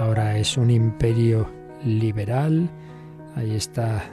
Ahora 0.00 0.38
es 0.38 0.56
un 0.56 0.70
imperio 0.70 1.50
liberal, 1.84 2.68
ahí 3.36 3.54
está 3.54 4.04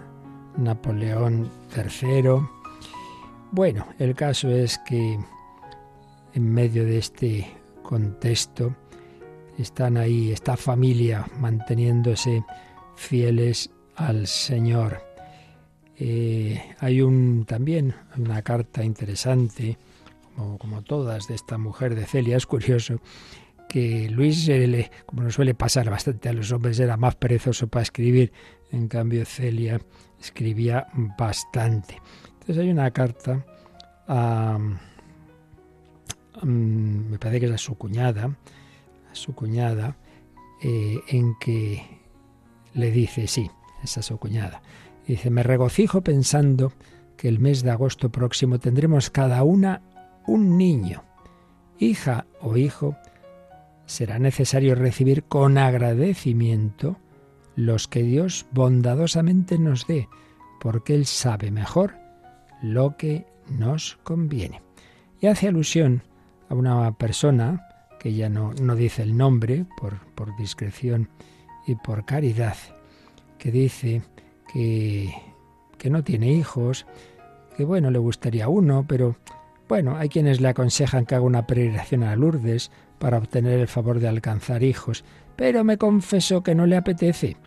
Napoleón 0.57 1.49
III. 1.75 2.54
Bueno, 3.55 3.87
el 3.99 4.15
caso 4.15 4.49
es 4.49 4.77
que 4.79 5.17
en 6.33 6.53
medio 6.53 6.83
de 6.83 6.97
este 6.97 7.47
contexto, 7.83 8.75
están 9.57 9.95
ahí, 9.95 10.33
esta 10.33 10.57
familia 10.57 11.25
manteniéndose 11.39 12.43
fieles 12.97 13.71
al 13.95 14.27
Señor. 14.27 15.01
Eh, 15.97 16.61
hay 16.79 17.01
un 17.01 17.45
también 17.45 17.95
una 18.17 18.41
carta 18.41 18.83
interesante, 18.83 19.77
como, 20.35 20.57
como, 20.57 20.81
todas 20.81 21.29
de 21.29 21.35
esta 21.35 21.57
mujer 21.57 21.95
de 21.95 22.05
Celia. 22.05 22.35
Es 22.35 22.45
curioso 22.45 22.99
que 23.69 24.09
Luis, 24.09 24.51
como 25.05 25.23
nos 25.23 25.33
suele 25.33 25.53
pasar 25.53 25.89
bastante 25.89 26.27
a 26.27 26.33
los 26.33 26.51
hombres, 26.51 26.77
era 26.77 26.97
más 26.97 27.15
perezoso 27.15 27.67
para 27.67 27.83
escribir. 27.83 28.33
En 28.73 28.89
cambio, 28.89 29.25
Celia 29.25 29.79
escribía 30.19 30.87
bastante. 31.17 32.01
Entonces 32.45 32.63
hay 32.63 32.69
una 32.69 32.91
carta 32.91 33.43
a, 34.07 34.59
me 36.43 37.17
parece 37.17 37.39
que 37.39 37.45
es 37.47 37.51
a 37.51 37.57
su 37.57 37.75
cuñada, 37.75 38.37
su 39.13 39.33
cuñada, 39.33 39.97
eh, 40.61 40.99
en 41.07 41.33
que 41.39 41.81
le 42.75 42.91
dice, 42.91 43.25
sí, 43.25 43.49
es 43.83 43.89
su 43.89 44.19
cuñada, 44.19 44.61
dice, 45.07 45.31
me 45.31 45.41
regocijo 45.41 46.01
pensando 46.01 46.71
que 47.17 47.29
el 47.29 47.39
mes 47.39 47.63
de 47.63 47.71
agosto 47.71 48.11
próximo 48.11 48.59
tendremos 48.59 49.09
cada 49.09 49.41
una 49.41 49.81
un 50.27 50.55
niño, 50.55 51.03
hija 51.79 52.27
o 52.41 52.57
hijo, 52.57 52.95
será 53.87 54.19
necesario 54.19 54.75
recibir 54.75 55.23
con 55.23 55.57
agradecimiento 55.57 56.97
los 57.55 57.87
que 57.87 58.03
Dios 58.03 58.45
bondadosamente 58.51 59.57
nos 59.57 59.87
dé, 59.87 60.09
porque 60.59 60.93
Él 60.93 61.07
sabe 61.07 61.49
mejor 61.49 62.04
lo 62.61 62.97
que 62.97 63.25
nos 63.49 63.97
conviene. 64.03 64.61
Y 65.21 65.27
hace 65.27 65.47
alusión 65.47 66.03
a 66.49 66.55
una 66.55 66.91
persona 66.97 67.67
que 67.99 68.13
ya 68.13 68.29
no, 68.29 68.53
no 68.53 68.75
dice 68.75 69.01
el 69.01 69.17
nombre 69.17 69.65
por, 69.77 69.99
por 70.13 70.35
discreción 70.37 71.09
y 71.65 71.75
por 71.75 72.05
caridad, 72.05 72.57
que 73.37 73.51
dice 73.51 74.03
que, 74.51 75.13
que 75.77 75.89
no 75.89 76.03
tiene 76.03 76.31
hijos, 76.31 76.85
que 77.57 77.65
bueno, 77.65 77.89
le 77.89 77.99
gustaría 77.99 78.47
uno, 78.47 78.85
pero 78.87 79.15
bueno, 79.67 79.97
hay 79.97 80.09
quienes 80.09 80.41
le 80.41 80.49
aconsejan 80.49 81.05
que 81.05 81.15
haga 81.15 81.25
una 81.25 81.47
peregrinación 81.47 82.03
a 82.03 82.15
Lourdes 82.15 82.71
para 82.99 83.17
obtener 83.17 83.59
el 83.59 83.67
favor 83.67 83.99
de 83.99 84.07
alcanzar 84.07 84.63
hijos, 84.63 85.03
pero 85.35 85.63
me 85.63 85.77
confesó 85.77 86.43
que 86.43 86.55
no 86.55 86.65
le 86.65 86.77
apetece, 86.77 87.37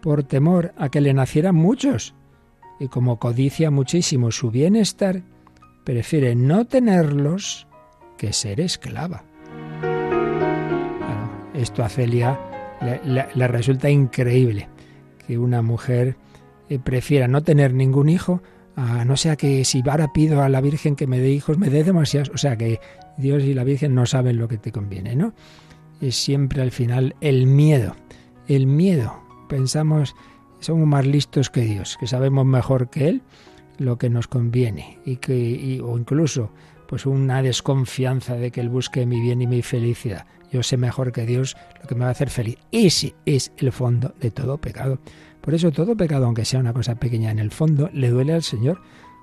por 0.00 0.24
temor 0.24 0.74
a 0.76 0.88
que 0.88 1.00
le 1.00 1.14
nacieran 1.14 1.54
muchos, 1.54 2.14
y 2.82 2.88
como 2.88 3.18
codicia 3.18 3.70
muchísimo 3.70 4.32
su 4.32 4.50
bienestar, 4.50 5.22
prefiere 5.84 6.34
no 6.34 6.64
tenerlos 6.66 7.68
que 8.18 8.32
ser 8.32 8.60
esclava. 8.60 9.24
Esto 11.54 11.84
a 11.84 11.88
Celia 11.88 12.40
le, 13.04 13.48
resulta 13.48 13.88
increíble 13.88 14.68
que 15.24 15.38
una 15.38 15.62
mujer 15.62 16.16
eh, 16.68 16.80
prefiera 16.80 17.28
no 17.28 17.42
tener 17.42 17.72
ningún 17.72 18.08
hijo 18.08 18.42
a 18.74 19.04
no 19.04 19.16
sea 19.16 19.36
que 19.36 19.64
si 19.64 19.82
ahora 19.88 20.12
pido 20.12 20.42
a 20.42 20.48
la 20.48 20.60
Virgen 20.60 20.96
que 20.96 21.06
me 21.06 21.20
dé 21.20 21.30
hijos, 21.30 21.58
me 21.58 21.68
dé 21.68 21.84
demasiados. 21.84 22.30
O 22.30 22.38
sea 22.38 22.56
que 22.56 22.80
Dios 23.16 23.44
y 23.44 23.54
la 23.54 23.64
Virgen 23.64 23.94
no 23.94 24.06
saben 24.06 24.38
lo 24.38 24.48
que 24.48 24.58
te 24.58 24.72
conviene, 24.72 25.14
¿no? 25.14 25.34
Es 26.00 26.16
siempre 26.16 26.62
al 26.62 26.72
final 26.72 27.14
el 27.20 27.46
miedo. 27.46 27.94
El 28.48 28.66
miedo. 28.66 29.22
Pensamos, 29.48 30.16
somos 30.62 30.86
más 30.86 31.06
listos 31.06 31.50
que 31.50 31.62
Dios, 31.62 31.96
que 32.00 32.06
sabemos 32.06 32.46
mejor 32.46 32.88
que 32.88 33.08
Él 33.08 33.22
lo 33.78 33.98
que 33.98 34.10
nos 34.10 34.28
conviene 34.28 34.98
y 35.04 35.16
que 35.16 35.80
o 35.82 35.98
incluso 35.98 36.50
pues 36.86 37.06
una 37.06 37.42
desconfianza 37.42 38.34
de 38.34 38.50
que 38.50 38.60
él 38.60 38.68
busque 38.68 39.06
mi 39.06 39.18
bien 39.20 39.40
y 39.40 39.46
mi 39.46 39.62
felicidad. 39.62 40.26
Yo 40.50 40.62
sé 40.62 40.76
mejor 40.76 41.10
que 41.10 41.24
Dios 41.24 41.56
lo 41.80 41.88
que 41.88 41.94
me 41.94 42.02
va 42.02 42.08
a 42.08 42.10
hacer 42.10 42.28
feliz. 42.28 42.58
Ese 42.70 43.14
es 43.24 43.50
el 43.56 43.72
fondo 43.72 44.14
de 44.20 44.30
todo 44.30 44.58
pecado. 44.58 44.98
Por 45.40 45.54
eso 45.54 45.72
todo 45.72 45.96
pecado, 45.96 46.26
aunque 46.26 46.44
sea 46.44 46.60
una 46.60 46.74
cosa 46.74 46.96
pequeña 46.96 47.30
en 47.30 47.38
el 47.38 47.50
fondo, 47.50 47.88
le 47.94 48.10
duele 48.10 48.34
al 48.34 48.42
Señor, 48.42 48.82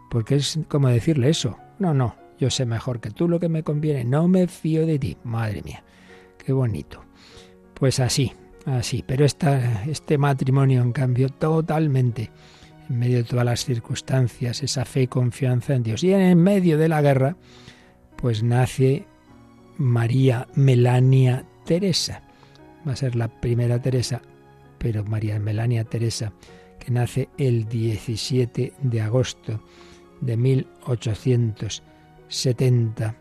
porque 0.10 0.38
es 0.38 0.60
como 0.68 0.90
decirle 0.90 1.30
eso. 1.30 1.58
No, 1.78 1.94
no, 1.94 2.16
yo 2.40 2.50
sé 2.50 2.66
mejor 2.66 3.00
que 3.00 3.12
tú 3.12 3.30
lo 3.30 3.40
que 3.40 3.50
me 3.50 3.62
conviene, 3.62 4.04
no 4.04 4.28
me 4.28 4.48
fío 4.48 4.88
de 4.88 4.98
ti. 4.98 5.18
Madre 5.24 5.62
mía, 5.62 5.84
qué 6.44 6.52
bonito. 6.52 7.06
Pues 7.76 8.00
así, 8.00 8.34
así. 8.66 9.04
Pero 9.06 9.26
esta, 9.26 9.84
este 9.86 10.18
matrimonio, 10.18 10.82
en 10.82 10.92
cambio, 10.92 11.30
totalmente, 11.30 12.32
en 12.90 13.00
medio 13.00 13.18
de 13.18 13.24
todas 13.24 13.46
las 13.46 13.66
circunstancias, 13.66 14.64
esa 14.64 14.86
fe 14.86 15.04
y 15.04 15.08
confianza 15.08 15.76
en 15.76 15.84
Dios. 15.84 16.04
Y 16.04 16.14
en 16.14 16.42
medio 16.42 16.78
de 16.78 16.90
la 16.90 17.02
guerra, 17.02 17.38
pues 18.16 18.44
nace 18.44 19.06
María 19.78 20.48
Melania 20.56 21.46
Teresa. 21.66 22.24
Va 22.88 22.94
a 22.94 22.96
ser 22.96 23.16
la 23.16 23.28
primera 23.28 23.82
Teresa, 23.82 24.22
pero 24.78 25.04
María 25.06 25.40
Melania 25.40 25.84
Teresa, 25.84 26.32
que 26.80 26.92
nace 26.92 27.28
el 27.38 27.68
17 27.68 28.74
de 28.82 29.02
agosto 29.02 29.62
de 30.22 30.38
1870. 30.38 33.16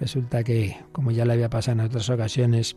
Resulta 0.00 0.42
que, 0.44 0.78
como 0.92 1.10
ya 1.10 1.24
le 1.24 1.32
había 1.34 1.48
pasado 1.48 1.80
en 1.80 1.86
otras 1.86 2.10
ocasiones, 2.10 2.76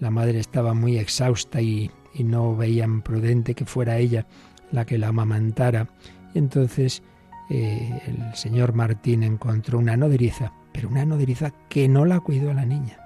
la 0.00 0.10
madre 0.10 0.38
estaba 0.38 0.74
muy 0.74 0.98
exhausta 0.98 1.60
y, 1.60 1.90
no 2.18 2.56
veían 2.56 3.02
prudente 3.02 3.54
que 3.54 3.64
fuera 3.64 3.98
ella 3.98 4.26
la 4.72 4.84
que 4.84 4.98
la 4.98 5.08
amamantara. 5.08 5.86
Y 6.34 6.38
entonces 6.38 7.00
eh, 7.48 8.00
el 8.08 8.34
señor 8.34 8.72
Martín 8.72 9.22
encontró 9.22 9.78
una 9.78 9.96
nodriza 9.96 10.52
pero 10.78 10.90
una 10.90 11.04
nodriza 11.04 11.52
que 11.68 11.88
no 11.88 12.04
la 12.04 12.20
cuidó 12.20 12.52
a 12.52 12.54
la 12.54 12.64
niña, 12.64 13.00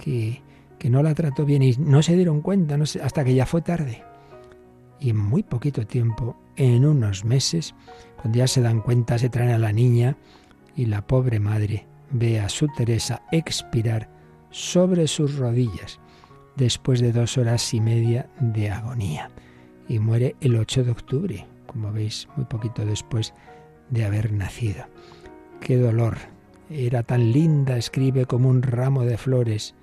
que, 0.00 0.42
que 0.80 0.90
no 0.90 1.00
la 1.00 1.14
trató 1.14 1.44
bien 1.44 1.62
y 1.62 1.76
no 1.78 2.02
se 2.02 2.16
dieron 2.16 2.40
cuenta 2.40 2.76
no 2.76 2.82
hasta 2.82 3.24
que 3.24 3.36
ya 3.36 3.46
fue 3.46 3.62
tarde. 3.62 4.02
Y 4.98 5.10
en 5.10 5.16
muy 5.16 5.44
poquito 5.44 5.86
tiempo, 5.86 6.36
en 6.56 6.84
unos 6.84 7.24
meses, 7.24 7.76
cuando 8.20 8.38
ya 8.38 8.48
se 8.48 8.62
dan 8.62 8.80
cuenta, 8.80 9.16
se 9.16 9.28
traen 9.28 9.52
a 9.52 9.58
la 9.58 9.70
niña 9.70 10.16
y 10.74 10.86
la 10.86 11.06
pobre 11.06 11.38
madre 11.38 11.86
ve 12.10 12.40
a 12.40 12.48
su 12.48 12.66
Teresa 12.66 13.22
expirar 13.30 14.10
sobre 14.50 15.06
sus 15.06 15.36
rodillas 15.36 16.00
después 16.58 17.00
de 17.00 17.12
dos 17.12 17.38
horas 17.38 17.72
y 17.72 17.80
media 17.80 18.28
de 18.40 18.70
agonía. 18.70 19.30
Y 19.88 20.00
muere 20.00 20.36
el 20.40 20.56
8 20.56 20.84
de 20.84 20.90
octubre, 20.90 21.46
como 21.66 21.92
veis, 21.92 22.28
muy 22.36 22.44
poquito 22.44 22.84
después 22.84 23.32
de 23.88 24.04
haber 24.04 24.32
nacido. 24.32 24.84
Qué 25.60 25.76
dolor, 25.76 26.18
era 26.68 27.02
tan 27.02 27.32
linda, 27.32 27.78
escribe 27.78 28.26
como 28.26 28.50
un 28.50 28.62
ramo 28.62 29.04
de 29.04 29.16
flores. 29.16 29.74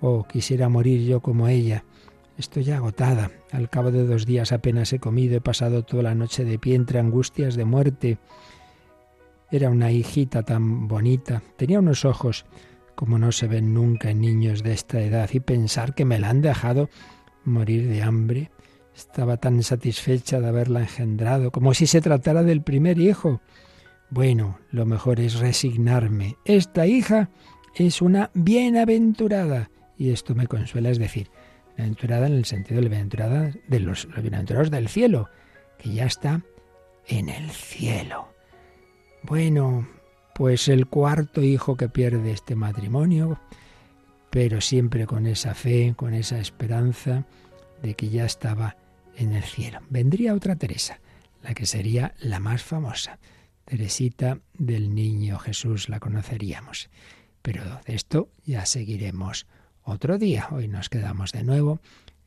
Oh, 0.00 0.24
quisiera 0.24 0.68
morir 0.68 1.06
yo 1.06 1.20
como 1.20 1.48
ella. 1.48 1.84
Estoy 2.38 2.70
agotada. 2.70 3.30
Al 3.52 3.68
cabo 3.68 3.90
de 3.90 4.06
dos 4.06 4.24
días 4.24 4.52
apenas 4.52 4.92
he 4.92 4.98
comido, 4.98 5.36
he 5.36 5.40
pasado 5.40 5.84
toda 5.84 6.04
la 6.04 6.14
noche 6.14 6.44
de 6.44 6.58
pie 6.58 6.76
entre 6.76 6.98
angustias 6.98 7.56
de 7.56 7.64
muerte. 7.64 8.18
Era 9.50 9.68
una 9.68 9.92
hijita 9.92 10.42
tan 10.42 10.88
bonita, 10.88 11.42
tenía 11.56 11.78
unos 11.78 12.04
ojos 12.04 12.46
como 12.94 13.18
no 13.18 13.32
se 13.32 13.46
ven 13.46 13.74
nunca 13.74 14.10
en 14.10 14.20
niños 14.20 14.62
de 14.62 14.72
esta 14.72 15.00
edad 15.00 15.30
y 15.32 15.40
pensar 15.40 15.94
que 15.94 16.04
me 16.04 16.18
la 16.18 16.30
han 16.30 16.42
dejado 16.42 16.88
morir 17.44 17.88
de 17.88 18.02
hambre. 18.02 18.50
Estaba 18.94 19.36
tan 19.36 19.62
satisfecha 19.62 20.40
de 20.40 20.48
haberla 20.48 20.80
engendrado, 20.80 21.50
como 21.50 21.74
si 21.74 21.86
se 21.86 22.00
tratara 22.00 22.42
del 22.42 22.62
primer 22.62 22.98
hijo. 22.98 23.40
Bueno, 24.10 24.58
lo 24.70 24.86
mejor 24.86 25.20
es 25.20 25.34
resignarme. 25.40 26.36
Esta 26.44 26.86
hija 26.86 27.30
es 27.74 28.00
una 28.00 28.30
bienaventurada. 28.34 29.70
Y 29.98 30.10
esto 30.10 30.34
me 30.34 30.46
consuela, 30.46 30.90
es 30.90 30.98
decir, 30.98 31.28
bienaventurada 31.76 32.26
en 32.28 32.34
el 32.34 32.44
sentido 32.44 32.80
de 32.80 32.88
bienaventurada 32.88 33.52
de 33.66 33.80
los, 33.80 34.04
los 34.06 34.22
bienaventurados 34.22 34.70
del 34.70 34.88
cielo, 34.88 35.28
que 35.78 35.92
ya 35.92 36.06
está 36.06 36.42
en 37.08 37.28
el 37.28 37.50
cielo. 37.50 38.28
Bueno, 39.22 39.86
pues 40.34 40.68
el 40.68 40.86
cuarto 40.86 41.42
hijo 41.42 41.76
que 41.76 41.88
pierde 41.88 42.32
este 42.32 42.56
matrimonio, 42.56 43.40
pero 44.30 44.60
siempre 44.60 45.06
con 45.06 45.26
esa 45.26 45.54
fe, 45.54 45.94
con 45.96 46.12
esa 46.12 46.38
esperanza 46.38 47.24
de 47.82 47.94
que 47.94 48.08
ya 48.08 48.24
estaba 48.24 48.76
en 49.16 49.32
el 49.32 49.44
cielo. 49.44 49.80
Vendría 49.90 50.34
otra 50.34 50.56
Teresa, 50.56 51.00
la 51.42 51.54
que 51.54 51.66
sería 51.66 52.14
la 52.18 52.40
más 52.40 52.62
famosa. 52.62 53.18
Teresita 53.64 54.40
del 54.54 54.94
Niño 54.94 55.38
Jesús 55.38 55.88
la 55.88 56.00
conoceríamos. 56.00 56.90
Pero 57.42 57.62
de 57.86 57.94
esto 57.94 58.28
ya 58.44 58.66
seguiremos 58.66 59.46
otro 59.82 60.18
día. 60.18 60.48
Hoy 60.50 60.66
nos 60.66 60.88
quedamos 60.88 61.32
de 61.32 61.44
nuevo 61.44 61.80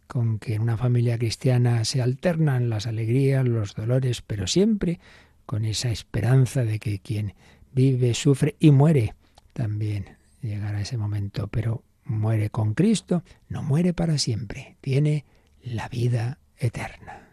con 0.08 0.40
que 0.40 0.56
en 0.56 0.62
una 0.62 0.78
familia 0.78 1.18
cristiana 1.18 1.84
se 1.84 2.02
alternan 2.02 2.70
las 2.70 2.88
alegrías, 2.88 3.46
los 3.46 3.76
dolores, 3.76 4.22
pero 4.22 4.48
siempre 4.48 5.00
con 5.46 5.66
esa 5.66 5.90
esperanza 5.90 6.64
de 6.64 6.80
que 6.80 7.00
quien 7.00 7.34
vive, 7.78 8.16
sufre 8.16 8.56
y 8.60 8.72
muere 8.72 9.14
también 9.54 10.18
llegará 10.42 10.82
ese 10.82 10.98
momento, 10.98 11.48
pero 11.48 11.84
muere 12.04 12.50
con 12.50 12.74
Cristo, 12.74 13.24
no 13.50 13.62
muere 13.62 13.94
para 13.94 14.18
siempre, 14.18 14.78
tiene 14.82 15.26
la 15.62 15.88
vida 15.88 16.40
eterna. 16.58 17.28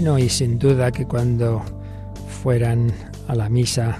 Y 0.00 0.30
sin 0.30 0.58
duda 0.58 0.90
que 0.90 1.04
cuando 1.04 1.62
fueran 2.42 2.90
a 3.28 3.34
la 3.34 3.50
misa 3.50 3.98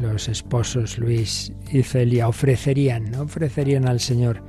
los 0.00 0.28
esposos 0.28 0.98
Luis 0.98 1.52
y 1.72 1.82
Celia 1.82 2.28
ofrecerían, 2.28 3.16
ofrecerían 3.16 3.88
al 3.88 3.98
Señor 3.98 4.40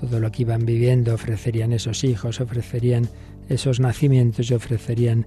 todo 0.00 0.20
lo 0.20 0.30
que 0.30 0.42
iban 0.42 0.64
viviendo, 0.64 1.14
ofrecerían 1.14 1.72
esos 1.72 2.04
hijos, 2.04 2.40
ofrecerían 2.40 3.08
esos 3.48 3.80
nacimientos 3.80 4.52
y 4.52 4.54
ofrecerían 4.54 5.26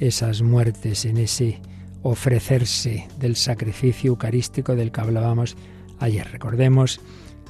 esas 0.00 0.42
muertes 0.42 1.06
en 1.06 1.16
ese 1.16 1.58
ofrecerse 2.02 3.08
del 3.18 3.36
sacrificio 3.36 4.10
eucarístico 4.10 4.76
del 4.76 4.92
que 4.92 5.00
hablábamos 5.00 5.56
ayer. 5.98 6.30
Recordemos 6.30 7.00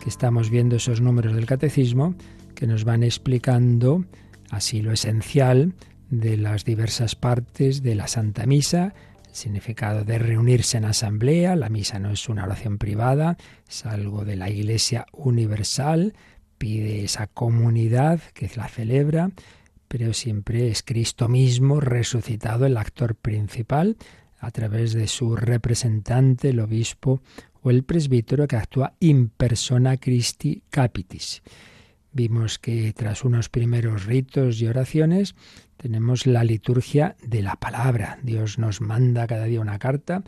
que 0.00 0.08
estamos 0.08 0.50
viendo 0.50 0.76
esos 0.76 1.00
números 1.00 1.34
del 1.34 1.46
catecismo 1.46 2.14
que 2.54 2.68
nos 2.68 2.84
van 2.84 3.02
explicando 3.02 4.04
así 4.50 4.82
lo 4.82 4.92
esencial 4.92 5.74
de 6.10 6.36
las 6.36 6.64
diversas 6.64 7.14
partes 7.14 7.82
de 7.82 7.94
la 7.94 8.08
Santa 8.08 8.46
Misa, 8.46 8.94
el 9.28 9.34
significado 9.34 10.04
de 10.04 10.18
reunirse 10.18 10.78
en 10.78 10.84
asamblea, 10.84 11.56
la 11.56 11.68
misa 11.68 11.98
no 11.98 12.10
es 12.10 12.28
una 12.28 12.44
oración 12.44 12.78
privada, 12.78 13.36
es 13.68 13.84
algo 13.84 14.24
de 14.24 14.36
la 14.36 14.48
Iglesia 14.48 15.06
universal, 15.12 16.14
pide 16.58 17.04
esa 17.04 17.26
comunidad 17.26 18.20
que 18.34 18.50
la 18.56 18.68
celebra, 18.68 19.30
pero 19.88 20.12
siempre 20.14 20.68
es 20.68 20.82
Cristo 20.82 21.28
mismo 21.28 21.80
resucitado 21.80 22.66
el 22.66 22.76
actor 22.76 23.14
principal 23.14 23.96
a 24.38 24.50
través 24.50 24.92
de 24.92 25.06
su 25.06 25.36
representante, 25.36 26.50
el 26.50 26.60
obispo 26.60 27.20
o 27.62 27.70
el 27.70 27.82
presbítero 27.82 28.46
que 28.46 28.56
actúa 28.56 28.94
in 29.00 29.28
persona 29.28 29.96
Christi 29.96 30.62
Capitis. 30.70 31.42
Vimos 32.12 32.58
que 32.58 32.92
tras 32.94 33.24
unos 33.24 33.48
primeros 33.48 34.06
ritos 34.06 34.60
y 34.60 34.66
oraciones 34.66 35.34
tenemos 35.86 36.26
la 36.26 36.42
liturgia 36.42 37.14
de 37.22 37.42
la 37.42 37.54
palabra. 37.54 38.18
Dios 38.24 38.58
nos 38.58 38.80
manda 38.80 39.28
cada 39.28 39.44
día 39.44 39.60
una 39.60 39.78
carta, 39.78 40.24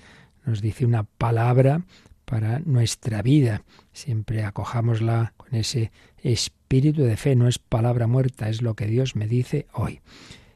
nos 0.46 0.62
dice 0.62 0.86
una 0.86 1.02
palabra 1.02 1.82
para 2.24 2.60
nuestra 2.60 3.22
vida. 3.22 3.62
Siempre 3.92 4.44
acojámosla 4.44 5.32
con 5.36 5.56
ese 5.56 5.90
espíritu 6.22 7.02
de 7.02 7.16
fe, 7.16 7.34
no 7.34 7.48
es 7.48 7.58
palabra 7.58 8.06
muerta, 8.06 8.48
es 8.48 8.62
lo 8.62 8.74
que 8.74 8.86
Dios 8.86 9.16
me 9.16 9.26
dice 9.26 9.66
hoy. 9.72 9.98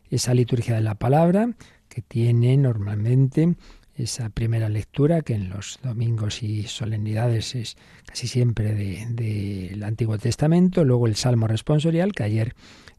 Esa 0.08 0.34
liturgia 0.34 0.76
de 0.76 0.82
la 0.82 0.94
palabra 0.94 1.50
que 1.88 2.02
tiene 2.02 2.56
normalmente 2.56 3.56
esa 3.96 4.28
primera 4.28 4.68
lectura 4.68 5.22
que 5.22 5.34
en 5.34 5.50
los 5.50 5.80
domingos 5.82 6.44
y 6.44 6.62
solemnidades 6.68 7.56
es 7.56 7.76
casi 8.06 8.28
siempre 8.28 8.72
del 8.72 9.16
de, 9.16 9.84
Antiguo 9.84 10.16
Testamento, 10.16 10.84
luego 10.84 11.08
el 11.08 11.16
Salmo 11.16 11.48
responsorial 11.48 12.12
que 12.12 12.22
ayer 12.22 12.54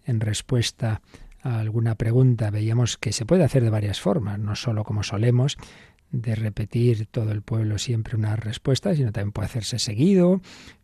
en 0.05 0.19
respuesta 0.19 1.01
alguna 1.43 1.95
pregunta 1.95 2.49
veíamos 2.49 2.97
que 2.97 3.11
se 3.11 3.25
puede 3.25 3.43
hacer 3.43 3.63
de 3.63 3.69
varias 3.69 3.99
formas, 3.99 4.39
no 4.39 4.55
solo 4.55 4.83
como 4.83 5.03
solemos, 5.03 5.57
de 6.11 6.35
repetir 6.35 7.07
todo 7.07 7.31
el 7.31 7.41
pueblo 7.41 7.77
siempre 7.77 8.15
una 8.15 8.35
respuesta, 8.35 8.95
sino 8.95 9.11
también 9.11 9.33
puede 9.33 9.47
hacerse 9.47 9.79
seguido, 9.79 10.41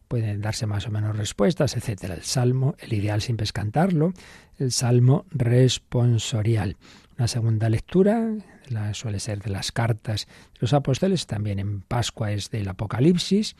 pueden 0.07 0.41
darse 0.41 0.65
más 0.65 0.87
o 0.87 0.91
menos 0.91 1.15
respuestas, 1.15 1.77
etcétera. 1.77 2.15
El 2.15 2.23
salmo, 2.23 2.75
el 2.79 2.93
ideal 2.93 3.21
siempre 3.21 3.43
es 3.43 3.53
cantarlo, 3.53 4.13
el 4.57 4.71
salmo 4.71 5.25
responsorial. 5.29 6.77
Una 7.17 7.27
segunda 7.27 7.69
lectura, 7.69 8.33
la 8.69 8.93
suele 8.93 9.19
ser 9.19 9.41
de 9.41 9.51
las 9.51 9.71
cartas 9.71 10.25
de 10.25 10.59
los 10.61 10.73
apóstoles, 10.73 11.27
también 11.27 11.59
en 11.59 11.81
Pascua 11.81 12.31
es 12.31 12.49
del 12.49 12.67
Apocalipsis, 12.67 13.55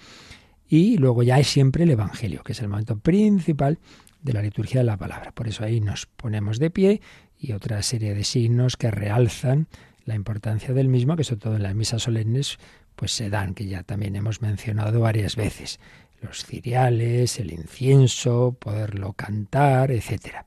y 0.68 0.98
luego 0.98 1.24
ya 1.24 1.40
es 1.40 1.48
siempre 1.48 1.84
el 1.84 1.92
Evangelio, 1.92 2.44
que 2.44 2.54
es 2.54 2.62
el 2.62 2.68
momento 2.68 2.98
principal 2.98 3.80
de 4.22 4.34
la 4.34 4.42
liturgia 4.42 4.82
de 4.82 4.86
la 4.86 4.98
palabra. 4.98 5.32
Por 5.32 5.48
eso 5.48 5.64
ahí 5.64 5.82
nos 5.82 6.06
ponemos 6.06 6.60
de 6.60 6.70
pie 6.70 7.02
y 7.38 7.54
otra 7.54 7.82
serie 7.82 8.14
de 8.14 8.24
signos 8.24 8.78
que 8.78 8.92
realzan 8.92 9.68
la 10.06 10.16
importancia 10.16 10.74
del 10.74 10.88
mismo, 10.90 11.16
que 11.16 11.24
sobre 11.24 11.42
todo 11.42 11.56
en 11.56 11.64
las 11.64 11.76
misas 11.76 12.04
solemnes 12.04 12.58
pues 12.96 13.14
se 13.14 13.30
dan, 13.30 13.54
que 13.54 13.66
ya 13.66 13.84
también 13.84 14.16
hemos 14.18 14.42
mencionado 14.42 15.00
varias 15.00 15.38
veces. 15.38 15.80
Los 16.22 16.46
ciriales, 16.46 17.40
el 17.40 17.54
incienso, 17.54 18.58
poderlo 18.60 19.14
cantar, 19.14 19.92
etc. 19.92 20.44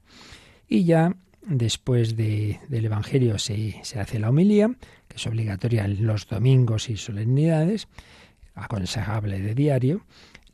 Y 0.68 0.84
ya 0.84 1.16
después 1.40 2.14
del 2.16 2.58
Evangelio 2.70 3.38
se, 3.38 3.80
se 3.82 4.00
hace 4.00 4.18
la 4.18 4.28
homilía, 4.28 4.70
que 5.08 5.16
es 5.16 5.26
obligatoria 5.26 5.86
en 5.86 6.06
los 6.06 6.28
domingos 6.28 6.90
y 6.90 6.98
solemnidades, 6.98 7.88
aconsejable 8.54 9.40
de 9.40 9.54
diario, 9.54 10.04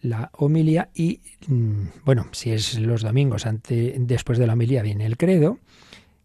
la 0.00 0.30
homilía 0.34 0.90
y, 0.94 1.20
mm, 1.46 2.04
bueno, 2.04 2.26
si 2.32 2.50
es 2.50 2.78
los 2.78 3.02
domingos, 3.02 3.46
ante, 3.46 3.94
después 3.98 4.38
de 4.38 4.46
la 4.46 4.52
homilía 4.52 4.82
viene 4.82 5.06
el 5.06 5.16
credo, 5.16 5.58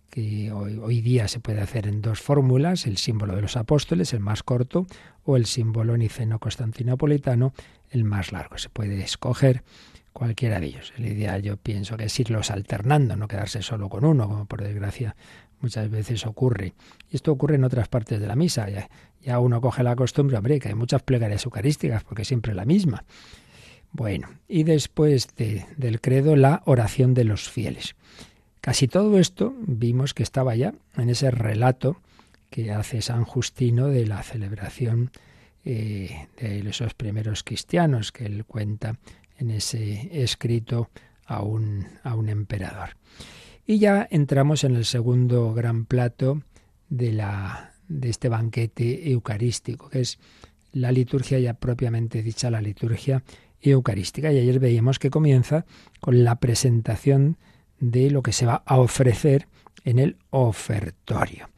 que 0.10 0.52
hoy, 0.52 0.78
hoy, 0.78 1.02
día 1.02 1.28
se 1.28 1.40
puede 1.40 1.62
hacer 1.62 1.88
en 1.88 2.02
dos 2.02 2.22
fórmulas, 2.22 2.86
el 2.86 2.98
símbolo 2.98 3.36
de 3.36 3.42
los 3.42 3.58
apóstoles, 3.58 4.14
el 4.14 4.20
más 4.20 4.44
corto, 4.44 4.86
o 5.26 5.38
el 5.38 5.48
símbolo 5.48 5.98
niceno-constantinopolitano, 5.98 7.54
el 7.90 8.04
más 8.04 8.32
largo. 8.32 8.58
Se 8.60 8.70
puede 8.70 9.02
escoger 9.02 9.64
cualquiera 10.14 10.60
de 10.60 10.68
ellos. 10.68 10.94
El 10.98 11.08
ideal 11.08 11.42
yo 11.42 11.58
pienso 11.58 11.98
que 11.98 12.06
es 12.06 12.20
irlos 12.20 12.52
alternando, 12.52 13.16
no 13.16 13.28
quedarse 13.28 13.62
solo 13.64 13.90
con 13.90 14.06
uno, 14.06 14.30
como 14.30 14.46
por 14.46 14.62
desgracia 14.62 15.16
muchas 15.60 15.90
veces 15.90 16.26
ocurre. 16.26 16.74
Y 17.10 17.16
esto 17.16 17.32
ocurre 17.32 17.56
en 17.56 17.64
otras 17.64 17.88
partes 17.88 18.20
de 18.20 18.28
la 18.28 18.36
misa. 18.36 18.70
Ya, 18.70 18.90
ya 19.22 19.40
uno 19.40 19.60
coge 19.62 19.82
la 19.82 19.96
costumbre, 19.96 20.38
hombre, 20.38 20.60
que 20.60 20.70
hay 20.70 20.76
muchas 20.76 21.02
plegarias 21.02 21.46
eucarísticas, 21.46 22.04
porque 22.04 22.26
siempre 22.26 22.54
la 22.54 22.66
misma. 22.66 23.04
Bueno, 23.94 24.28
y 24.48 24.64
después 24.64 25.28
del 25.36 26.02
credo, 26.02 26.36
la 26.36 26.64
oración 26.66 27.14
de 27.14 27.24
los 27.24 27.48
fieles. 27.50 27.96
Casi 28.60 28.88
todo 28.88 29.20
esto 29.20 29.54
vimos 29.60 30.16
que 30.16 30.24
estaba 30.24 30.56
ya 30.56 30.74
en 30.98 31.10
ese 31.10 31.30
relato 31.30 32.02
que 32.50 32.72
hace 32.72 33.02
San 33.02 33.24
Justino 33.24 33.88
de 33.88 34.08
la 34.08 34.24
celebración 34.24 35.12
eh, 35.64 36.28
de 36.40 36.68
esos 36.68 36.96
primeros 36.96 37.44
cristianos 37.44 38.12
que 38.12 38.26
él 38.26 38.46
cuenta 38.46 38.98
en 39.38 39.52
ese 39.52 40.10
escrito 40.24 40.90
a 41.26 41.44
un, 41.44 41.88
a 42.04 42.16
un 42.16 42.30
emperador. 42.30 42.98
Y 43.66 43.78
ya 43.78 44.08
entramos 44.10 44.64
en 44.64 44.76
el 44.76 44.86
segundo 44.86 45.54
gran 45.54 45.86
plato 45.86 46.42
de 46.90 47.12
la, 47.12 47.74
de 47.88 48.10
este 48.10 48.28
banquete 48.28 49.12
eucarístico, 49.12 49.90
que 49.90 50.02
es 50.02 50.20
la 50.72 50.92
liturgia 50.92 51.40
ya 51.40 51.54
propiamente 51.54 52.24
dicha, 52.24 52.50
la 52.50 52.62
liturgia 52.62 53.24
eucarística. 53.72 54.32
Y 54.32 54.40
ayer 54.40 54.60
veíamos 54.60 55.00
que 55.00 55.10
comienza 55.10 55.66
con 56.00 56.24
la 56.24 56.36
presentación 56.36 57.38
de 57.80 58.12
lo 58.12 58.24
que 58.24 58.34
se 58.34 58.46
va 58.46 58.64
a 58.66 58.80
ofrecer 58.80 59.48
en 59.84 60.00
el 60.00 60.18
ofertorio. 60.30 61.50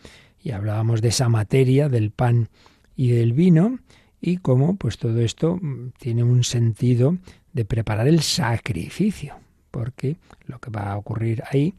Y 0.41 0.51
hablábamos 0.51 1.01
de 1.01 1.09
esa 1.09 1.29
materia 1.29 1.89
del 1.89 2.11
pan 2.11 2.49
y 2.95 3.09
del 3.09 3.33
vino 3.33 3.79
y 4.21 4.37
cómo 4.37 4.75
pues 4.75 4.97
todo 4.97 5.19
esto 5.21 5.57
mm, 5.61 5.91
tiene 5.99 6.23
un 6.23 6.43
sentido 6.43 7.17
de 7.53 7.65
preparar 7.65 8.07
el 8.07 8.21
sacrificio, 8.21 9.35
porque 9.71 10.17
lo 10.45 10.59
que 10.59 10.71
va 10.71 10.91
a 10.91 10.97
ocurrir 10.97 11.43
ahí 11.51 11.73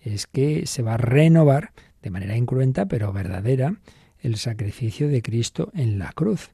es 0.00 0.26
que 0.26 0.66
se 0.66 0.82
va 0.82 0.94
a 0.94 0.98
renovar 0.98 1.72
de 2.02 2.10
manera 2.10 2.36
incruenta 2.36 2.86
pero 2.86 3.12
verdadera 3.12 3.76
el 4.20 4.36
sacrificio 4.36 5.08
de 5.08 5.22
Cristo 5.22 5.70
en 5.74 5.98
la 5.98 6.12
cruz, 6.12 6.50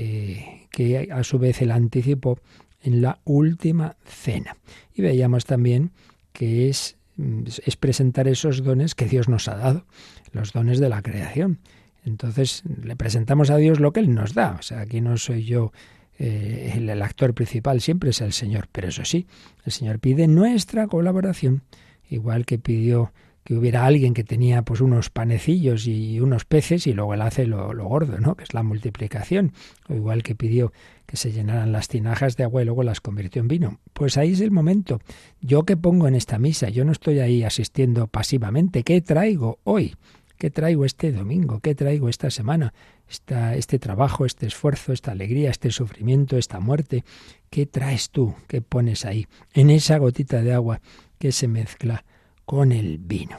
eh, 0.00 0.68
que 0.70 1.08
a 1.10 1.24
su 1.24 1.40
vez 1.40 1.60
el 1.60 1.72
anticipo 1.72 2.38
en 2.82 3.02
la 3.02 3.18
última 3.24 3.96
cena. 4.04 4.56
Y 4.94 5.02
veíamos 5.02 5.44
también 5.44 5.90
que 6.32 6.68
es, 6.68 6.96
mm, 7.16 7.42
es 7.66 7.74
presentar 7.74 8.28
esos 8.28 8.62
dones 8.62 8.94
que 8.94 9.06
Dios 9.06 9.28
nos 9.28 9.48
ha 9.48 9.56
dado, 9.56 9.86
los 10.30 10.52
dones 10.52 10.78
de 10.78 10.88
la 10.88 11.02
creación. 11.02 11.58
Entonces 12.04 12.62
le 12.80 12.94
presentamos 12.94 13.50
a 13.50 13.56
Dios 13.56 13.80
lo 13.80 13.92
que 13.92 13.98
Él 13.98 14.14
nos 14.14 14.34
da. 14.34 14.56
O 14.60 14.62
sea, 14.62 14.82
aquí 14.82 15.00
no 15.00 15.16
soy 15.16 15.42
yo 15.42 15.72
eh, 16.20 16.74
el, 16.76 16.88
el, 16.88 17.02
actor 17.02 17.34
principal, 17.34 17.80
siempre 17.80 18.10
es 18.10 18.20
el 18.20 18.32
Señor. 18.32 18.68
Pero 18.70 18.90
eso 18.90 19.04
sí, 19.04 19.26
el 19.64 19.72
Señor 19.72 19.98
pide 19.98 20.28
nuestra 20.28 20.86
colaboración, 20.86 21.62
igual 22.08 22.46
que 22.46 22.60
pidió 22.60 23.12
que 23.48 23.54
hubiera 23.54 23.86
alguien 23.86 24.12
que 24.12 24.24
tenía 24.24 24.60
pues 24.60 24.82
unos 24.82 25.08
panecillos 25.08 25.86
y 25.86 26.20
unos 26.20 26.44
peces 26.44 26.86
y 26.86 26.92
luego 26.92 27.14
él 27.14 27.22
hace 27.22 27.46
lo, 27.46 27.72
gordo, 27.72 28.20
¿no? 28.20 28.34
que 28.34 28.44
es 28.44 28.52
la 28.52 28.62
multiplicación, 28.62 29.54
o 29.88 29.94
igual 29.94 30.22
que 30.22 30.34
pidió 30.34 30.70
que 31.06 31.16
se 31.16 31.32
llenaran 31.32 31.72
las 31.72 31.88
tinajas 31.88 32.36
de 32.36 32.44
agua 32.44 32.60
y 32.60 32.66
luego 32.66 32.82
las 32.82 33.00
convirtió 33.00 33.40
en 33.40 33.48
vino. 33.48 33.80
Pues 33.94 34.18
ahí 34.18 34.32
es 34.32 34.42
el 34.42 34.50
momento. 34.50 35.00
Yo 35.40 35.62
que 35.62 35.78
pongo 35.78 36.06
en 36.06 36.14
esta 36.14 36.38
misa, 36.38 36.68
yo 36.68 36.84
no 36.84 36.92
estoy 36.92 37.20
ahí 37.20 37.42
asistiendo 37.42 38.06
pasivamente, 38.06 38.82
¿qué 38.82 39.00
traigo 39.00 39.60
hoy? 39.64 39.96
¿Qué 40.36 40.50
traigo 40.50 40.84
este 40.84 41.10
domingo? 41.10 41.60
¿Qué 41.60 41.74
traigo 41.74 42.10
esta 42.10 42.30
semana? 42.30 42.74
Esta, 43.08 43.54
este 43.54 43.78
trabajo, 43.78 44.26
este 44.26 44.46
esfuerzo, 44.46 44.92
esta 44.92 45.12
alegría, 45.12 45.48
este 45.48 45.70
sufrimiento, 45.70 46.36
esta 46.36 46.60
muerte. 46.60 47.02
¿Qué 47.48 47.64
traes 47.64 48.10
tú? 48.10 48.34
¿Qué 48.46 48.60
pones 48.60 49.06
ahí? 49.06 49.26
En 49.54 49.70
esa 49.70 49.96
gotita 49.96 50.42
de 50.42 50.52
agua 50.52 50.82
que 51.18 51.32
se 51.32 51.48
mezcla 51.48 52.04
con 52.48 52.72
el 52.72 52.96
vino. 52.96 53.36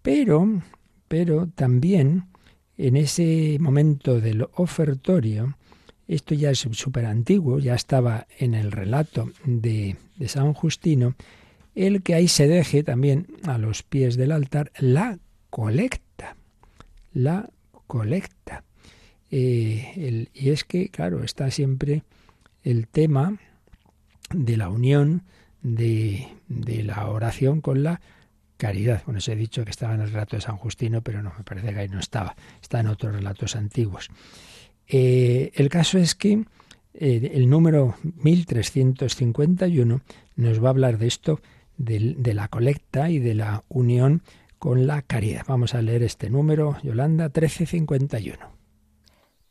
Pero, 0.00 0.62
pero 1.08 1.46
también 1.46 2.24
en 2.78 2.96
ese 2.96 3.58
momento 3.60 4.18
del 4.18 4.48
ofertorio, 4.54 5.58
esto 6.06 6.34
ya 6.34 6.50
es 6.50 6.60
súper 6.72 7.04
antiguo, 7.04 7.58
ya 7.58 7.74
estaba 7.74 8.26
en 8.38 8.54
el 8.54 8.72
relato 8.72 9.30
de, 9.44 9.96
de, 10.16 10.28
San 10.28 10.54
Justino, 10.54 11.16
el 11.74 12.02
que 12.02 12.14
ahí 12.14 12.28
se 12.28 12.48
deje 12.48 12.82
también 12.82 13.26
a 13.44 13.58
los 13.58 13.82
pies 13.82 14.16
del 14.16 14.32
altar 14.32 14.72
la 14.78 15.18
colecta, 15.50 16.34
la 17.12 17.50
colecta. 17.86 18.64
Eh, 19.30 20.28
y 20.32 20.48
es 20.48 20.64
que, 20.64 20.88
claro, 20.88 21.22
está 21.22 21.50
siempre 21.50 22.04
el 22.62 22.88
tema 22.88 23.38
de 24.32 24.56
la 24.56 24.70
unión 24.70 25.24
de, 25.62 26.28
de 26.48 26.82
la 26.82 27.08
oración 27.08 27.60
con 27.60 27.82
la 27.82 28.00
caridad. 28.58 29.02
Bueno, 29.06 29.18
os 29.18 29.28
he 29.28 29.36
dicho 29.36 29.64
que 29.64 29.70
estaba 29.70 29.94
en 29.94 30.02
el 30.02 30.10
relato 30.10 30.36
de 30.36 30.42
San 30.42 30.56
Justino, 30.58 31.00
pero 31.02 31.22
no, 31.22 31.32
me 31.38 31.44
parece 31.44 31.72
que 31.72 31.80
ahí 31.80 31.88
no 31.88 32.00
estaba. 32.00 32.36
Está 32.60 32.80
en 32.80 32.88
otros 32.88 33.14
relatos 33.14 33.56
antiguos. 33.56 34.10
Eh, 34.86 35.52
el 35.54 35.68
caso 35.68 35.98
es 35.98 36.14
que 36.14 36.44
eh, 36.94 37.30
el 37.34 37.48
número 37.48 37.94
1351 38.02 40.00
nos 40.36 40.62
va 40.62 40.68
a 40.68 40.70
hablar 40.70 40.98
de 40.98 41.06
esto, 41.06 41.40
de, 41.76 42.14
de, 42.18 42.34
la 42.34 42.48
colecta 42.48 43.08
y 43.10 43.18
de 43.18 43.34
la 43.34 43.64
unión 43.68 44.22
con 44.58 44.86
la 44.86 45.02
caridad. 45.02 45.44
Vamos 45.46 45.74
a 45.74 45.82
leer 45.82 46.02
este 46.02 46.28
número, 46.28 46.76
Yolanda, 46.82 47.24
1351. 47.26 48.38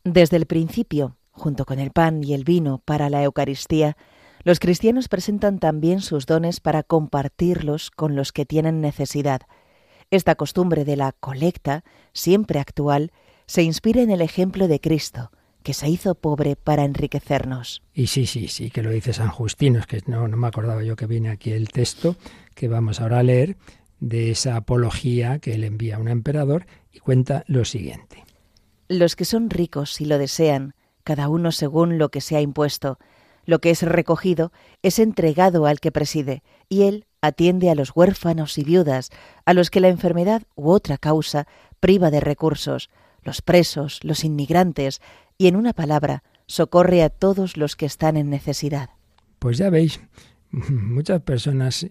Desde 0.04 0.36
el 0.36 0.46
principio, 0.46 1.16
junto 1.30 1.64
con 1.64 1.78
el 1.78 1.90
pan 1.90 2.22
y 2.22 2.34
el 2.34 2.44
vino 2.44 2.82
para 2.84 3.08
la 3.08 3.22
Eucaristía, 3.22 3.96
los 4.44 4.60
cristianos 4.60 5.08
presentan 5.08 5.58
también 5.58 6.00
sus 6.00 6.26
dones 6.26 6.60
para 6.60 6.82
compartirlos 6.82 7.90
con 7.90 8.16
los 8.16 8.32
que 8.32 8.46
tienen 8.46 8.80
necesidad. 8.80 9.42
Esta 10.10 10.36
costumbre 10.36 10.84
de 10.84 10.96
la 10.96 11.12
colecta, 11.12 11.84
siempre 12.12 12.60
actual, 12.60 13.12
se 13.46 13.62
inspira 13.62 14.02
en 14.02 14.10
el 14.10 14.20
ejemplo 14.20 14.68
de 14.68 14.80
Cristo, 14.80 15.30
que 15.62 15.74
se 15.74 15.88
hizo 15.88 16.14
pobre 16.14 16.56
para 16.56 16.84
enriquecernos. 16.84 17.82
Y 17.92 18.06
sí, 18.06 18.26
sí, 18.26 18.48
sí, 18.48 18.70
que 18.70 18.82
lo 18.82 18.90
dice 18.90 19.12
San 19.12 19.28
Justino, 19.28 19.78
es 19.78 19.86
que 19.86 20.02
no, 20.06 20.28
no 20.28 20.36
me 20.36 20.46
acordaba 20.46 20.82
yo 20.82 20.96
que 20.96 21.06
viene 21.06 21.30
aquí 21.30 21.52
el 21.52 21.68
texto 21.68 22.16
que 22.54 22.68
vamos 22.68 23.00
ahora 23.00 23.18
a 23.18 23.22
leer 23.22 23.56
de 24.00 24.30
esa 24.30 24.56
apología 24.56 25.38
que 25.40 25.54
él 25.54 25.64
envía 25.64 25.96
a 25.96 25.98
un 25.98 26.08
emperador 26.08 26.66
y 26.92 27.00
cuenta 27.00 27.44
lo 27.46 27.64
siguiente. 27.64 28.24
Los 28.88 29.16
que 29.16 29.24
son 29.24 29.50
ricos, 29.50 29.92
si 29.92 30.04
lo 30.04 30.18
desean, 30.18 30.74
cada 31.04 31.28
uno 31.28 31.52
según 31.52 31.98
lo 31.98 32.10
que 32.10 32.20
se 32.20 32.36
ha 32.36 32.40
impuesto, 32.40 32.98
lo 33.48 33.60
que 33.60 33.70
es 33.70 33.82
recogido 33.82 34.52
es 34.82 34.98
entregado 34.98 35.64
al 35.64 35.80
que 35.80 35.90
preside, 35.90 36.42
y 36.68 36.82
él 36.82 37.06
atiende 37.22 37.70
a 37.70 37.74
los 37.74 37.96
huérfanos 37.96 38.58
y 38.58 38.62
viudas, 38.62 39.08
a 39.46 39.54
los 39.54 39.70
que 39.70 39.80
la 39.80 39.88
enfermedad 39.88 40.42
u 40.54 40.68
otra 40.68 40.98
causa 40.98 41.46
priva 41.80 42.10
de 42.10 42.20
recursos, 42.20 42.90
los 43.22 43.40
presos, 43.40 44.00
los 44.02 44.22
inmigrantes, 44.22 45.00
y 45.38 45.46
en 45.46 45.56
una 45.56 45.72
palabra, 45.72 46.24
socorre 46.46 47.02
a 47.02 47.08
todos 47.08 47.56
los 47.56 47.74
que 47.74 47.86
están 47.86 48.18
en 48.18 48.28
necesidad. 48.28 48.90
Pues 49.38 49.56
ya 49.56 49.70
veis, 49.70 49.98
muchas 50.50 51.22
personas 51.22 51.86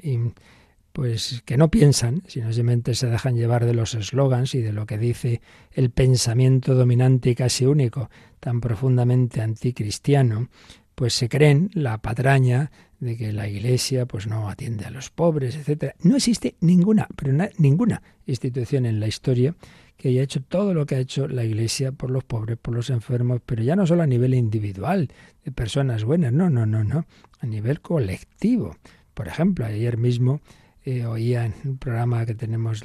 pues 0.92 1.42
que 1.44 1.58
no 1.58 1.72
piensan, 1.72 2.22
sino 2.28 2.54
simplemente 2.54 2.94
se 2.94 3.08
dejan 3.08 3.36
llevar 3.36 3.66
de 3.66 3.74
los 3.74 3.96
eslogans 3.96 4.54
y 4.54 4.62
de 4.62 4.74
lo 4.74 4.86
que 4.86 5.00
dice 5.00 5.42
el 5.72 5.90
pensamiento 5.90 6.76
dominante 6.76 7.32
y 7.32 7.36
casi 7.36 7.66
único, 7.66 8.12
tan 8.40 8.62
profundamente 8.62 9.42
anticristiano, 9.42 10.50
pues 10.98 11.14
se 11.14 11.30
creen 11.30 11.70
la 11.76 12.00
patraña 12.00 12.72
de 13.00 13.16
que 13.16 13.32
la 13.32 13.48
Iglesia 13.48 14.08
pues 14.08 14.26
no 14.26 14.50
atiende 14.50 14.84
a 14.86 14.90
los 14.90 15.12
pobres, 15.12 15.56
etcétera. 15.56 15.94
No 16.02 16.16
existe 16.16 16.56
ninguna, 16.60 17.08
pero 17.16 17.32
ninguna 17.60 18.02
institución 18.26 18.88
en 18.88 19.00
la 19.00 19.06
historia 19.06 19.54
que 19.96 20.10
haya 20.10 20.24
hecho 20.24 20.42
todo 20.42 20.74
lo 20.74 20.88
que 20.88 20.96
ha 20.96 21.00
hecho 21.00 21.28
la 21.28 21.44
Iglesia 21.44 21.92
por 21.92 22.10
los 22.10 22.24
pobres, 22.24 22.58
por 22.58 22.74
los 22.74 22.90
enfermos, 22.90 23.42
pero 23.46 23.62
ya 23.62 23.76
no 23.76 23.86
solo 23.86 24.02
a 24.02 24.08
nivel 24.08 24.34
individual, 24.34 25.10
de 25.46 25.52
personas 25.52 26.04
buenas, 26.04 26.34
no, 26.34 26.50
no, 26.50 26.66
no, 26.66 26.84
no, 26.84 27.06
a 27.42 27.46
nivel 27.46 27.80
colectivo. 27.80 28.76
Por 29.14 29.28
ejemplo, 29.28 29.68
ayer 29.68 29.98
mismo 29.98 30.42
eh, 30.84 31.06
oía 31.06 31.46
en 31.46 31.54
un 31.64 31.78
programa 31.78 32.26
que 32.26 32.34
tenemos 32.34 32.82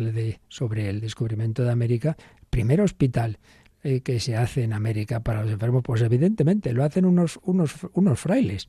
sobre 0.48 0.90
el 0.90 1.01
descubrimiento 1.01 1.64
de 1.64 1.70
América, 1.70 2.18
primer 2.51 2.83
hospital 2.83 3.38
eh, 3.83 4.01
que 4.01 4.21
se 4.21 4.37
hace 4.37 4.62
en 4.62 4.73
América 4.73 5.21
para 5.21 5.42
los 5.42 5.51
enfermos? 5.51 5.83
Pues 5.83 6.03
evidentemente 6.03 6.73
lo 6.73 6.85
hacen 6.85 7.05
unos, 7.05 7.38
unos, 7.42 7.75
unos 7.92 8.21
frailes. 8.21 8.68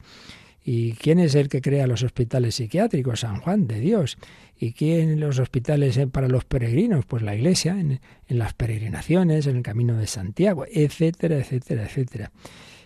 ¿Y 0.66 0.94
quién 0.94 1.20
es 1.20 1.36
el 1.36 1.50
que 1.50 1.62
crea 1.62 1.88
los 1.88 2.04
hospitales 2.04 2.56
psiquiátricos? 2.56 3.20
San 3.20 3.42
Juan 3.42 3.68
de 3.68 3.80
Dios. 3.80 4.18
¿Y 4.58 4.72
quién 4.72 5.20
los 5.20 5.40
hospitales 5.40 5.98
eh, 5.98 6.08
para 6.08 6.30
los 6.30 6.46
peregrinos? 6.46 7.06
Pues 7.06 7.22
la 7.22 7.36
Iglesia, 7.36 7.78
en, 7.80 8.00
en 8.28 8.40
las 8.40 8.54
peregrinaciones, 8.54 9.48
en 9.48 9.58
el 9.58 9.64
Camino 9.64 9.98
de 9.98 10.08
Santiago, 10.08 10.66
etcétera, 10.72 11.38
etcétera, 11.38 11.84
etcétera. 11.84 12.32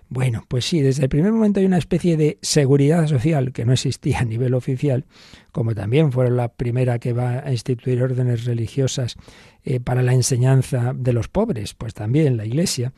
Bueno, 0.10 0.46
pues 0.48 0.64
sí, 0.66 0.80
desde 0.80 1.04
el 1.04 1.10
primer 1.10 1.34
momento 1.34 1.60
hay 1.60 1.66
una 1.66 1.78
especie 1.78 2.16
de 2.16 2.38
seguridad 2.42 3.08
social 3.08 3.52
que 3.52 3.66
no 3.66 3.74
existía 3.74 4.20
a 4.20 4.26
nivel 4.26 4.54
oficial, 4.54 5.06
como 5.52 5.76
también 5.76 6.14
fue 6.14 6.32
la 6.32 6.48
primera 6.48 6.98
que 6.98 7.12
va 7.12 7.40
a 7.46 7.52
instituir 7.52 8.02
órdenes 8.02 8.46
religiosas 8.46 9.18
eh, 9.64 9.82
para 9.82 10.02
la 10.04 10.14
enseñanza 10.14 10.94
de 10.96 11.12
los 11.12 11.28
pobres, 11.28 11.74
pues 11.74 11.94
también 11.94 12.38
la 12.38 12.46
Iglesia. 12.46 12.94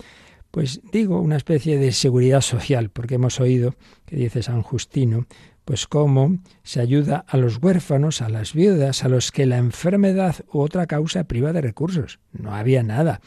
Pues 0.52 0.82
digo, 0.91 1.19
una 1.19 1.38
especie 1.38 1.80
de 1.80 1.91
seguridad 1.91 2.41
social, 2.41 2.89
porque 2.89 3.15
hemos 3.15 3.39
oído 3.39 3.76
que 4.06 4.15
dice 4.15 4.43
San 4.43 4.62
Justino, 4.62 5.26
pues 5.65 5.88
cómo 5.88 6.39
se 6.63 6.80
ayuda 6.80 7.26
a 7.28 7.38
los 7.38 7.58
huérfanos, 7.62 8.22
a 8.22 8.30
las 8.30 8.54
viudas, 8.54 9.04
a 9.04 9.10
los 9.10 9.32
que 9.32 9.45
la 9.45 9.58
enfermedad 9.58 10.36
u 10.52 10.60
otra 10.60 10.88
causa 10.88 11.24
priva 11.26 11.54
de 11.54 11.62
recursos. 11.62 12.19
No 12.34 12.56
había 12.56 12.82
nada 12.82 13.22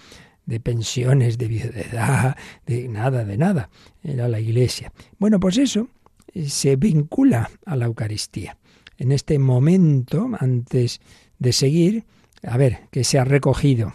de 0.47 0.61
pensiones, 0.61 1.39
de 1.39 1.49
viudedad, 1.49 2.37
de 2.67 2.89
nada, 2.89 3.25
de 3.25 3.37
nada. 3.37 3.71
Era 4.03 4.29
la 4.29 4.41
Iglesia. 4.41 4.93
Bueno, 5.19 5.41
pues 5.41 5.59
eso 5.59 5.89
eh, 6.35 6.49
se 6.49 6.77
vincula 6.77 7.51
a 7.65 7.77
la 7.77 7.87
Eucaristía. 7.87 8.59
En 8.99 9.13
este 9.13 9.39
momento, 9.39 10.31
antes 10.39 11.01
de 11.39 11.53
seguir, 11.53 12.05
a 12.43 12.57
ver, 12.57 12.81
que 12.91 13.05
se 13.05 13.19
ha 13.19 13.25
recogido 13.25 13.93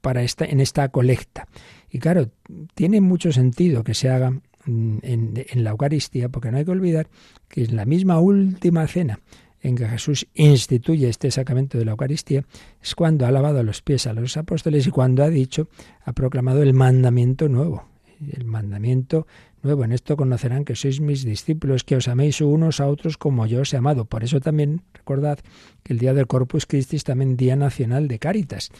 para 0.00 0.22
esta, 0.22 0.44
en 0.44 0.60
esta 0.60 0.88
colecta. 0.88 1.48
Y 1.90 1.98
claro, 1.98 2.30
tiene 2.74 3.00
mucho 3.00 3.32
sentido 3.32 3.84
que 3.84 3.94
se 3.94 4.08
haga 4.08 4.40
en, 4.66 5.00
en, 5.02 5.64
la 5.64 5.70
Eucaristía, 5.70 6.28
porque 6.28 6.50
no 6.50 6.58
hay 6.58 6.64
que 6.64 6.70
olvidar 6.70 7.08
que 7.48 7.62
es 7.62 7.72
la 7.72 7.86
misma 7.86 8.20
última 8.20 8.86
cena 8.86 9.20
en 9.60 9.76
que 9.76 9.88
Jesús 9.88 10.26
instituye 10.34 11.08
este 11.08 11.30
sacramento 11.30 11.78
de 11.78 11.84
la 11.84 11.92
Eucaristía 11.92 12.44
es 12.82 12.94
cuando 12.94 13.26
ha 13.26 13.30
lavado 13.30 13.62
los 13.62 13.82
pies 13.82 14.06
a 14.06 14.12
los 14.12 14.36
apóstoles 14.36 14.86
y 14.86 14.90
cuando 14.90 15.24
ha 15.24 15.28
dicho, 15.28 15.68
ha 16.04 16.12
proclamado 16.12 16.62
el 16.62 16.74
mandamiento 16.74 17.48
nuevo. 17.48 17.88
El 18.32 18.44
mandamiento 18.44 19.26
nuevo, 19.62 19.84
en 19.84 19.92
esto 19.92 20.16
conocerán 20.16 20.64
que 20.64 20.74
sois 20.74 21.00
mis 21.00 21.24
discípulos, 21.24 21.84
que 21.84 21.96
os 21.96 22.08
améis 22.08 22.40
unos 22.40 22.80
a 22.80 22.86
otros 22.86 23.16
como 23.16 23.46
yo 23.46 23.62
os 23.62 23.72
he 23.74 23.76
amado. 23.76 24.04
Por 24.06 24.24
eso 24.24 24.40
también 24.40 24.82
recordad 24.92 25.38
que 25.82 25.92
el 25.92 25.98
día 25.98 26.14
del 26.14 26.26
Corpus 26.26 26.66
Christi 26.66 26.96
es 26.96 27.04
también 27.04 27.36
Día 27.36 27.56
Nacional 27.56 28.08
de 28.08 28.18
Cáritas. 28.18 28.70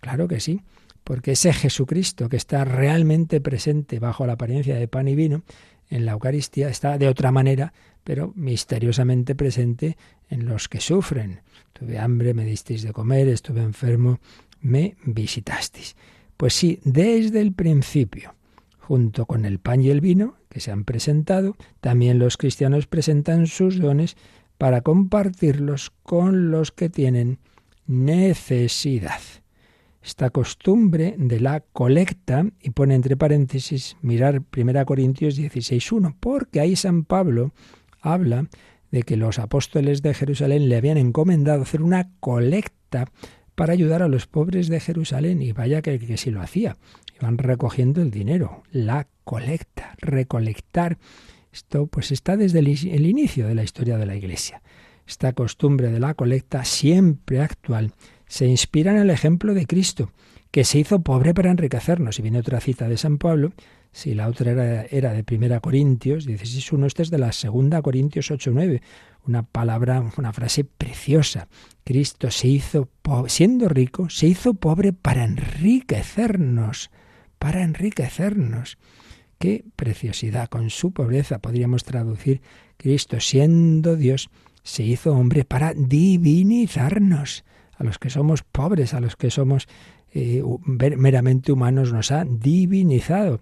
Claro 0.00 0.28
que 0.28 0.40
sí, 0.40 0.60
porque 1.04 1.32
ese 1.32 1.52
Jesucristo 1.52 2.28
que 2.28 2.36
está 2.36 2.64
realmente 2.64 3.40
presente 3.40 3.98
bajo 3.98 4.26
la 4.26 4.34
apariencia 4.34 4.76
de 4.76 4.88
pan 4.88 5.08
y 5.08 5.14
vino 5.14 5.42
en 5.88 6.04
la 6.04 6.12
Eucaristía 6.12 6.68
está 6.68 6.98
de 6.98 7.08
otra 7.08 7.32
manera, 7.32 7.72
pero 8.06 8.32
misteriosamente 8.36 9.34
presente 9.34 9.96
en 10.30 10.46
los 10.46 10.68
que 10.68 10.78
sufren. 10.78 11.40
Tuve 11.72 11.98
hambre, 11.98 12.34
me 12.34 12.44
disteis 12.44 12.82
de 12.84 12.92
comer, 12.92 13.26
estuve 13.26 13.62
enfermo, 13.62 14.20
me 14.60 14.96
visitasteis. 15.04 15.96
Pues 16.36 16.54
sí, 16.54 16.78
desde 16.84 17.40
el 17.40 17.52
principio, 17.52 18.36
junto 18.78 19.26
con 19.26 19.44
el 19.44 19.58
pan 19.58 19.82
y 19.82 19.90
el 19.90 20.00
vino 20.00 20.36
que 20.48 20.60
se 20.60 20.70
han 20.70 20.84
presentado, 20.84 21.56
también 21.80 22.20
los 22.20 22.36
cristianos 22.36 22.86
presentan 22.86 23.48
sus 23.48 23.80
dones 23.80 24.16
para 24.56 24.82
compartirlos 24.82 25.90
con 26.04 26.52
los 26.52 26.70
que 26.70 26.88
tienen 26.88 27.40
necesidad. 27.88 29.20
Esta 30.00 30.30
costumbre 30.30 31.16
de 31.18 31.40
la 31.40 31.58
colecta, 31.58 32.46
y 32.62 32.70
pone 32.70 32.94
entre 32.94 33.16
paréntesis, 33.16 33.96
mirar 34.00 34.44
1 34.56 34.86
Corintios 34.86 35.36
16.1, 35.36 36.14
porque 36.20 36.60
ahí 36.60 36.76
San 36.76 37.04
Pablo 37.04 37.50
habla 38.12 38.46
de 38.90 39.02
que 39.02 39.16
los 39.16 39.38
apóstoles 39.38 40.02
de 40.02 40.14
Jerusalén 40.14 40.68
le 40.68 40.76
habían 40.76 40.96
encomendado 40.96 41.62
hacer 41.62 41.82
una 41.82 42.10
colecta 42.20 43.06
para 43.54 43.72
ayudar 43.72 44.02
a 44.02 44.08
los 44.08 44.26
pobres 44.26 44.68
de 44.68 44.80
Jerusalén, 44.80 45.42
y 45.42 45.52
vaya 45.52 45.82
que, 45.82 45.98
que 45.98 46.16
si 46.16 46.30
lo 46.30 46.42
hacía, 46.42 46.76
iban 47.20 47.38
recogiendo 47.38 48.02
el 48.02 48.10
dinero, 48.10 48.62
la 48.70 49.08
colecta, 49.24 49.94
recolectar. 49.98 50.98
Esto 51.52 51.86
pues 51.86 52.12
está 52.12 52.36
desde 52.36 52.58
el, 52.58 52.68
el 52.68 53.06
inicio 53.06 53.46
de 53.46 53.54
la 53.54 53.64
historia 53.64 53.96
de 53.96 54.06
la 54.06 54.14
Iglesia. 54.14 54.62
Esta 55.06 55.32
costumbre 55.32 55.90
de 55.90 56.00
la 56.00 56.14
colecta, 56.14 56.64
siempre 56.64 57.40
actual, 57.40 57.92
se 58.26 58.46
inspira 58.46 58.90
en 58.90 58.98
el 58.98 59.10
ejemplo 59.10 59.54
de 59.54 59.66
Cristo, 59.66 60.10
que 60.50 60.64
se 60.64 60.78
hizo 60.78 61.00
pobre 61.00 61.32
para 61.32 61.50
enriquecernos. 61.50 62.18
Y 62.18 62.22
viene 62.22 62.40
otra 62.40 62.60
cita 62.60 62.88
de 62.88 62.96
San 62.96 63.18
Pablo, 63.18 63.52
si 63.96 64.14
la 64.14 64.28
otra 64.28 64.50
era, 64.50 64.82
era 64.90 65.14
de 65.14 65.24
Primera 65.24 65.60
Corintios 65.60 66.28
16.1, 66.28 66.84
esta 66.84 67.02
es 67.02 67.08
de 67.08 67.16
la 67.16 67.32
Segunda 67.32 67.80
Corintios 67.80 68.30
8.9, 68.30 68.82
una 69.26 69.42
palabra, 69.42 70.12
una 70.18 70.34
frase 70.34 70.64
preciosa. 70.64 71.48
Cristo 71.82 72.30
se 72.30 72.46
hizo, 72.48 72.90
siendo 73.26 73.70
rico, 73.70 74.10
se 74.10 74.26
hizo 74.26 74.52
pobre 74.52 74.92
para 74.92 75.24
enriquecernos, 75.24 76.90
para 77.38 77.62
enriquecernos. 77.62 78.76
Qué 79.38 79.64
preciosidad. 79.76 80.50
Con 80.50 80.68
su 80.68 80.92
pobreza 80.92 81.38
podríamos 81.38 81.82
traducir 81.84 82.42
Cristo 82.76 83.18
siendo 83.18 83.96
Dios, 83.96 84.28
se 84.62 84.82
hizo 84.82 85.14
hombre 85.14 85.46
para 85.46 85.72
divinizarnos. 85.72 87.46
A 87.78 87.84
los 87.84 87.98
que 87.98 88.10
somos 88.10 88.42
pobres, 88.42 88.92
a 88.92 89.00
los 89.00 89.16
que 89.16 89.30
somos 89.30 89.68
eh, 90.12 90.42
meramente 90.66 91.50
humanos, 91.50 91.94
nos 91.94 92.10
ha 92.10 92.26
divinizado 92.26 93.40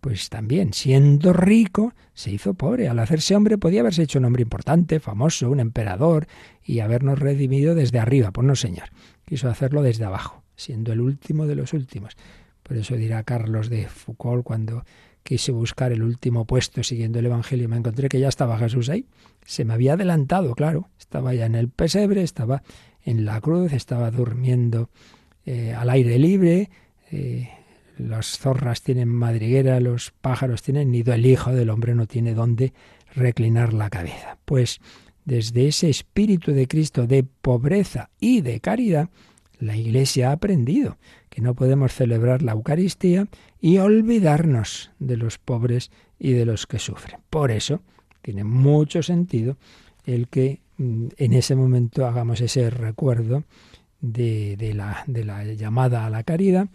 pues 0.00 0.30
también, 0.30 0.72
siendo 0.72 1.32
rico, 1.32 1.92
se 2.14 2.30
hizo 2.30 2.54
pobre. 2.54 2.88
Al 2.88 2.98
hacerse 2.98 3.36
hombre 3.36 3.58
podía 3.58 3.80
haberse 3.80 4.02
hecho 4.02 4.18
un 4.18 4.24
hombre 4.24 4.42
importante, 4.42 5.00
famoso, 5.00 5.50
un 5.50 5.60
emperador, 5.60 6.26
y 6.64 6.80
habernos 6.80 7.18
redimido 7.18 7.74
desde 7.74 7.98
arriba. 7.98 8.30
Pues 8.30 8.46
no, 8.46 8.54
señor. 8.54 8.88
Quiso 9.24 9.48
hacerlo 9.48 9.82
desde 9.82 10.04
abajo, 10.04 10.42
siendo 10.56 10.92
el 10.92 11.00
último 11.00 11.46
de 11.46 11.56
los 11.56 11.72
últimos. 11.72 12.16
Por 12.62 12.76
eso 12.76 12.96
dirá 12.96 13.22
Carlos 13.24 13.68
de 13.68 13.88
Foucault 13.88 14.44
cuando 14.44 14.84
quise 15.22 15.52
buscar 15.52 15.92
el 15.92 16.02
último 16.02 16.46
puesto 16.46 16.82
siguiendo 16.82 17.18
el 17.18 17.26
Evangelio, 17.26 17.68
me 17.68 17.76
encontré 17.76 18.08
que 18.08 18.20
ya 18.20 18.28
estaba 18.28 18.58
Jesús 18.58 18.88
ahí. 18.88 19.06
Se 19.44 19.64
me 19.64 19.74
había 19.74 19.94
adelantado, 19.94 20.54
claro. 20.54 20.88
Estaba 20.98 21.34
ya 21.34 21.46
en 21.46 21.54
el 21.54 21.68
pesebre, 21.68 22.22
estaba 22.22 22.62
en 23.02 23.24
la 23.24 23.40
cruz, 23.40 23.72
estaba 23.72 24.10
durmiendo 24.10 24.88
eh, 25.44 25.74
al 25.74 25.90
aire 25.90 26.18
libre. 26.18 26.70
Eh, 27.10 27.48
las 28.08 28.38
zorras 28.38 28.82
tienen 28.82 29.08
madriguera, 29.08 29.80
los 29.80 30.12
pájaros 30.20 30.62
tienen 30.62 30.90
nido, 30.90 31.12
el 31.12 31.26
Hijo 31.26 31.52
del 31.52 31.70
Hombre 31.70 31.94
no 31.94 32.06
tiene 32.06 32.34
dónde 32.34 32.72
reclinar 33.14 33.72
la 33.72 33.90
cabeza. 33.90 34.38
Pues 34.44 34.80
desde 35.24 35.68
ese 35.68 35.88
espíritu 35.88 36.52
de 36.52 36.66
Cristo 36.66 37.06
de 37.06 37.24
pobreza 37.24 38.10
y 38.20 38.40
de 38.40 38.60
caridad, 38.60 39.10
la 39.58 39.76
Iglesia 39.76 40.30
ha 40.30 40.32
aprendido 40.32 40.98
que 41.28 41.42
no 41.42 41.54
podemos 41.54 41.92
celebrar 41.92 42.42
la 42.42 42.52
Eucaristía 42.52 43.28
y 43.60 43.78
olvidarnos 43.78 44.90
de 44.98 45.16
los 45.16 45.38
pobres 45.38 45.90
y 46.18 46.32
de 46.32 46.46
los 46.46 46.66
que 46.66 46.78
sufren. 46.78 47.20
Por 47.28 47.50
eso 47.50 47.82
tiene 48.22 48.44
mucho 48.44 49.02
sentido 49.02 49.56
el 50.04 50.28
que 50.28 50.60
mm, 50.78 51.08
en 51.16 51.32
ese 51.34 51.54
momento 51.54 52.06
hagamos 52.06 52.40
ese 52.40 52.70
recuerdo 52.70 53.44
de, 54.00 54.56
de, 54.56 54.74
la, 54.74 55.04
de 55.06 55.24
la 55.24 55.44
llamada 55.44 56.06
a 56.06 56.10
la 56.10 56.22
caridad 56.22 56.68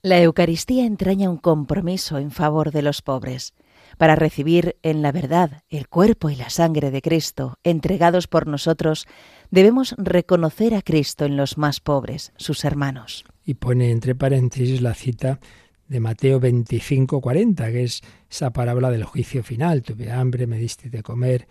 La 0.00 0.22
Eucaristía 0.22 0.86
entraña 0.86 1.28
un 1.28 1.36
compromiso 1.36 2.16
en 2.16 2.30
favor 2.30 2.72
de 2.72 2.80
los 2.80 3.02
pobres 3.02 3.52
para 3.96 4.16
recibir 4.16 4.76
en 4.82 5.02
la 5.02 5.12
verdad 5.12 5.62
el 5.68 5.88
cuerpo 5.88 6.30
y 6.30 6.36
la 6.36 6.50
sangre 6.50 6.90
de 6.90 7.02
Cristo 7.02 7.58
entregados 7.64 8.26
por 8.26 8.46
nosotros, 8.46 9.06
debemos 9.50 9.94
reconocer 9.98 10.74
a 10.74 10.82
Cristo 10.82 11.24
en 11.24 11.36
los 11.36 11.58
más 11.58 11.80
pobres, 11.80 12.32
sus 12.36 12.64
hermanos. 12.64 13.24
Y 13.44 13.54
pone 13.54 13.90
entre 13.90 14.14
paréntesis 14.14 14.80
la 14.82 14.94
cita 14.94 15.40
de 15.88 16.00
Mateo 16.00 16.40
25, 16.40 17.20
40, 17.20 17.70
que 17.70 17.84
es 17.84 18.02
esa 18.30 18.52
parábola 18.52 18.90
del 18.90 19.04
juicio 19.04 19.42
final. 19.42 19.82
Tuve 19.82 20.10
hambre, 20.10 20.46
me 20.46 20.58
diste 20.58 20.90
de 20.90 21.02
comer, 21.02 21.46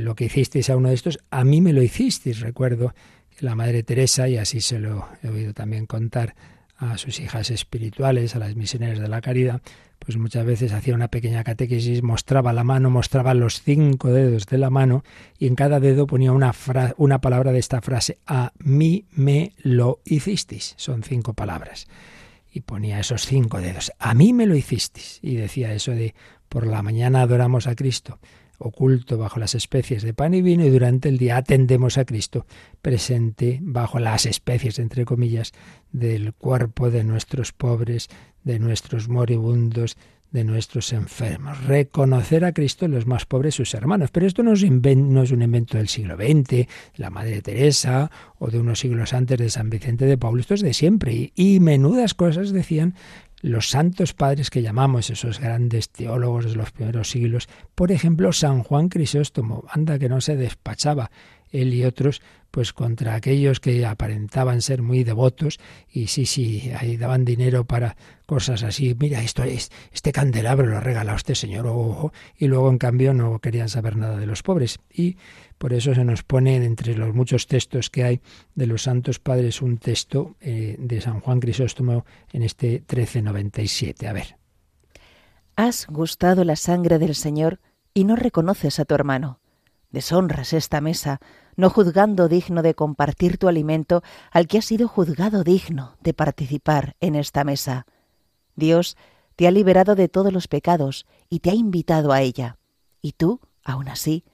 lo 0.00 0.14
que 0.14 0.26
hicisteis 0.26 0.70
a 0.70 0.76
uno 0.76 0.88
de 0.88 0.94
estos, 0.94 1.18
a 1.30 1.44
mí 1.44 1.60
me 1.60 1.72
lo 1.72 1.82
hicisteis. 1.82 2.40
Recuerdo 2.40 2.94
que 3.30 3.46
la 3.46 3.54
Madre 3.54 3.82
Teresa, 3.82 4.28
y 4.28 4.36
así 4.36 4.60
se 4.60 4.78
lo 4.78 5.08
he 5.22 5.28
oído 5.28 5.54
también 5.54 5.86
contar 5.86 6.34
a 6.78 6.96
sus 6.96 7.20
hijas 7.20 7.50
espirituales, 7.50 8.34
a 8.34 8.38
las 8.38 8.54
misioneras 8.56 8.98
de 8.98 9.08
la 9.08 9.20
caridad, 9.20 9.60
pues 9.98 10.16
muchas 10.16 10.46
veces 10.46 10.72
hacía 10.72 10.94
una 10.94 11.08
pequeña 11.08 11.44
catequesis, 11.44 12.02
mostraba 12.02 12.52
la 12.52 12.64
mano, 12.64 12.88
mostraba 12.88 13.34
los 13.34 13.62
cinco 13.62 14.08
dedos 14.08 14.46
de 14.46 14.58
la 14.58 14.70
mano 14.70 15.02
y 15.38 15.46
en 15.46 15.54
cada 15.54 15.80
dedo 15.80 16.06
ponía 16.06 16.32
una, 16.32 16.54
una 16.96 17.20
palabra 17.20 17.52
de 17.52 17.58
esta 17.58 17.80
frase, 17.80 18.18
a 18.26 18.52
mí 18.58 19.06
me 19.10 19.52
lo 19.58 20.00
hicisteis. 20.04 20.74
Son 20.76 21.02
cinco 21.02 21.34
palabras. 21.34 21.88
Y 22.50 22.60
ponía 22.60 22.98
esos 22.98 23.26
cinco 23.26 23.60
dedos, 23.60 23.92
a 23.98 24.14
mí 24.14 24.32
me 24.32 24.46
lo 24.46 24.56
hicisteis. 24.56 25.18
Y 25.20 25.34
decía 25.34 25.74
eso 25.74 25.92
de, 25.92 26.14
por 26.48 26.66
la 26.66 26.82
mañana 26.82 27.22
adoramos 27.22 27.66
a 27.66 27.74
Cristo, 27.74 28.18
oculto 28.58 29.16
bajo 29.18 29.40
las 29.40 29.54
especies 29.54 30.02
de 30.02 30.14
pan 30.14 30.34
y 30.34 30.42
vino, 30.42 30.64
y 30.64 30.70
durante 30.70 31.08
el 31.08 31.18
día 31.18 31.36
atendemos 31.36 31.96
a 31.96 32.04
Cristo, 32.04 32.46
presente 32.82 33.60
bajo 33.62 33.98
las 33.98 34.26
especies, 34.26 34.78
entre 34.78 35.04
comillas, 35.04 35.52
del 35.92 36.34
cuerpo 36.34 36.90
de 36.90 37.04
nuestros 37.04 37.52
pobres, 37.52 38.08
de 38.44 38.58
nuestros 38.58 39.08
moribundos, 39.08 39.96
de 40.30 40.44
nuestros 40.44 40.92
enfermos. 40.92 41.64
Reconocer 41.64 42.44
a 42.44 42.52
Cristo 42.52 42.84
en 42.84 42.92
los 42.92 43.06
más 43.06 43.24
pobres, 43.24 43.54
sus 43.54 43.72
hermanos. 43.74 44.10
Pero 44.10 44.26
esto 44.26 44.42
no 44.42 44.52
es, 44.52 44.62
no 44.62 45.22
es 45.22 45.30
un 45.30 45.42
invento 45.42 45.78
del 45.78 45.88
siglo 45.88 46.16
XX, 46.16 46.48
de 46.48 46.68
la 46.96 47.10
Madre 47.10 47.40
Teresa 47.40 48.10
o 48.38 48.48
de 48.48 48.58
unos 48.58 48.80
siglos 48.80 49.14
antes 49.14 49.38
de 49.38 49.48
San 49.48 49.70
Vicente 49.70 50.04
de 50.04 50.18
Paulo. 50.18 50.40
Esto 50.40 50.54
es 50.54 50.60
de 50.60 50.74
siempre. 50.74 51.32
Y 51.34 51.60
menudas 51.60 52.14
cosas 52.14 52.52
decían 52.52 52.94
los 53.40 53.68
santos 53.68 54.14
padres 54.14 54.50
que 54.50 54.62
llamamos, 54.62 55.10
esos 55.10 55.40
grandes 55.40 55.90
teólogos 55.90 56.46
de 56.46 56.56
los 56.56 56.70
primeros 56.72 57.10
siglos. 57.10 57.48
Por 57.74 57.92
ejemplo, 57.92 58.32
San 58.32 58.62
Juan 58.62 58.88
Crisóstomo, 58.88 59.64
anda 59.68 59.98
que 59.98 60.08
no 60.08 60.20
se 60.20 60.36
despachaba 60.36 61.10
él 61.50 61.74
y 61.74 61.84
otros, 61.84 62.20
pues 62.50 62.72
contra 62.72 63.14
aquellos 63.14 63.60
que 63.60 63.84
aparentaban 63.84 64.62
ser 64.62 64.82
muy 64.82 65.04
devotos 65.04 65.58
y 65.90 66.06
sí, 66.06 66.26
sí, 66.26 66.72
ahí 66.78 66.96
daban 66.96 67.24
dinero 67.24 67.64
para 67.64 67.96
cosas 68.26 68.62
así, 68.62 68.96
mira, 68.98 69.22
esto 69.22 69.42
es, 69.44 69.70
este 69.92 70.12
candelabro 70.12 70.66
lo 70.66 70.78
ha 70.78 70.80
regalado 70.80 71.16
este 71.16 71.34
señor, 71.34 71.66
ojo, 71.66 72.12
y 72.36 72.46
luego 72.46 72.70
en 72.70 72.78
cambio 72.78 73.14
no 73.14 73.38
querían 73.38 73.68
saber 73.68 73.96
nada 73.96 74.16
de 74.16 74.26
los 74.26 74.42
pobres. 74.42 74.78
Y 74.92 75.16
por 75.58 75.72
eso 75.72 75.94
se 75.94 76.04
nos 76.04 76.22
pone 76.22 76.56
entre 76.56 76.94
los 76.94 77.14
muchos 77.14 77.46
textos 77.46 77.90
que 77.90 78.04
hay 78.04 78.20
de 78.54 78.66
los 78.66 78.82
santos 78.82 79.18
padres 79.18 79.62
un 79.62 79.78
texto 79.78 80.36
eh, 80.40 80.76
de 80.78 81.00
San 81.00 81.20
Juan 81.20 81.40
Crisóstomo 81.40 82.04
en 82.32 82.42
este 82.42 82.82
1397. 82.88 84.08
A 84.08 84.12
ver. 84.12 84.36
Has 85.56 85.86
gustado 85.86 86.44
la 86.44 86.56
sangre 86.56 86.98
del 86.98 87.14
Señor 87.14 87.60
y 87.92 88.04
no 88.04 88.14
reconoces 88.14 88.78
a 88.78 88.84
tu 88.84 88.94
hermano. 88.94 89.40
Deshonras 89.90 90.52
esta 90.52 90.80
mesa, 90.80 91.20
no 91.56 91.70
juzgando 91.70 92.28
digno 92.28 92.62
de 92.62 92.74
compartir 92.74 93.38
tu 93.38 93.48
alimento 93.48 94.02
al 94.30 94.46
que 94.46 94.58
ha 94.58 94.62
sido 94.62 94.88
juzgado 94.88 95.44
digno 95.44 95.96
de 96.00 96.14
participar 96.14 96.96
en 97.00 97.14
esta 97.14 97.44
mesa. 97.44 97.86
Dios 98.54 98.96
te 99.36 99.46
ha 99.46 99.50
liberado 99.50 99.94
de 99.94 100.08
todos 100.08 100.32
los 100.32 100.48
pecados 100.48 101.06
y 101.30 101.40
te 101.40 101.50
ha 101.50 101.54
invitado 101.54 102.12
a 102.12 102.22
ella. 102.22 102.58
Y 103.00 103.12
tú, 103.12 103.40
aún 103.62 103.88
así, 103.88 104.24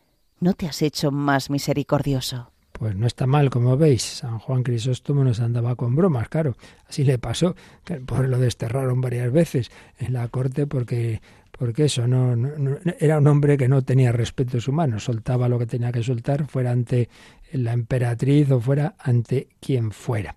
no 0.40 0.54
te 0.54 0.66
has 0.66 0.80
hecho 0.82 1.10
más 1.10 1.50
misericordioso. 1.50 2.53
Pues 2.76 2.96
no 2.96 3.06
está 3.06 3.28
mal, 3.28 3.50
como 3.50 3.76
veis. 3.76 4.02
San 4.02 4.40
Juan 4.40 4.64
Crisóstomo 4.64 5.22
nos 5.22 5.38
andaba 5.38 5.76
con 5.76 5.94
bromas, 5.94 6.28
claro. 6.28 6.56
Así 6.88 7.04
le 7.04 7.18
pasó, 7.18 7.54
que 7.84 8.00
pobre 8.00 8.26
lo 8.26 8.38
desterraron 8.38 9.00
varias 9.00 9.32
veces 9.32 9.70
en 9.98 10.12
la 10.12 10.26
corte 10.26 10.66
porque 10.66 11.22
porque 11.56 11.84
eso 11.84 12.08
no, 12.08 12.34
era 12.98 13.18
un 13.18 13.28
hombre 13.28 13.56
que 13.56 13.68
no 13.68 13.82
tenía 13.82 14.10
respetos 14.10 14.66
humanos, 14.66 15.04
soltaba 15.04 15.48
lo 15.48 15.56
que 15.56 15.66
tenía 15.66 15.92
que 15.92 16.02
soltar, 16.02 16.48
fuera 16.48 16.72
ante 16.72 17.08
la 17.52 17.72
emperatriz 17.72 18.50
o 18.50 18.60
fuera 18.60 18.96
ante 18.98 19.46
quien 19.60 19.92
fuera. 19.92 20.34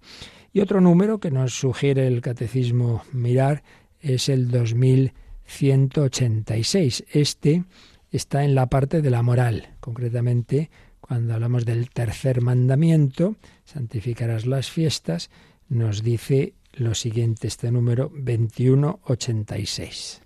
Y 0.53 0.59
otro 0.59 0.79
número 0.79 1.19
que 1.19 1.31
nos 1.31 1.55
sugiere 1.55 2.05
el 2.05 2.21
catecismo 2.21 3.01
mirar 3.13 3.63
es 3.99 4.29
el 4.29 4.51
2186. 4.51 7.03
Este 7.11 7.63
está 8.11 8.43
en 8.43 8.53
la 8.53 8.67
parte 8.67 9.01
de 9.01 9.09
la 9.09 9.23
moral, 9.23 9.69
concretamente 9.79 10.69
cuando 11.07 11.33
hablamos 11.33 11.65
del 11.65 11.89
tercer 11.89 12.41
mandamiento, 12.41 13.37
santificarás 13.63 14.45
las 14.45 14.69
fiestas, 14.69 15.29
nos 15.69 16.03
dice 16.03 16.53
lo 16.73 16.93
siguiente 16.95 17.47
este 17.47 17.71
número 17.71 18.11
2186. 18.13 20.21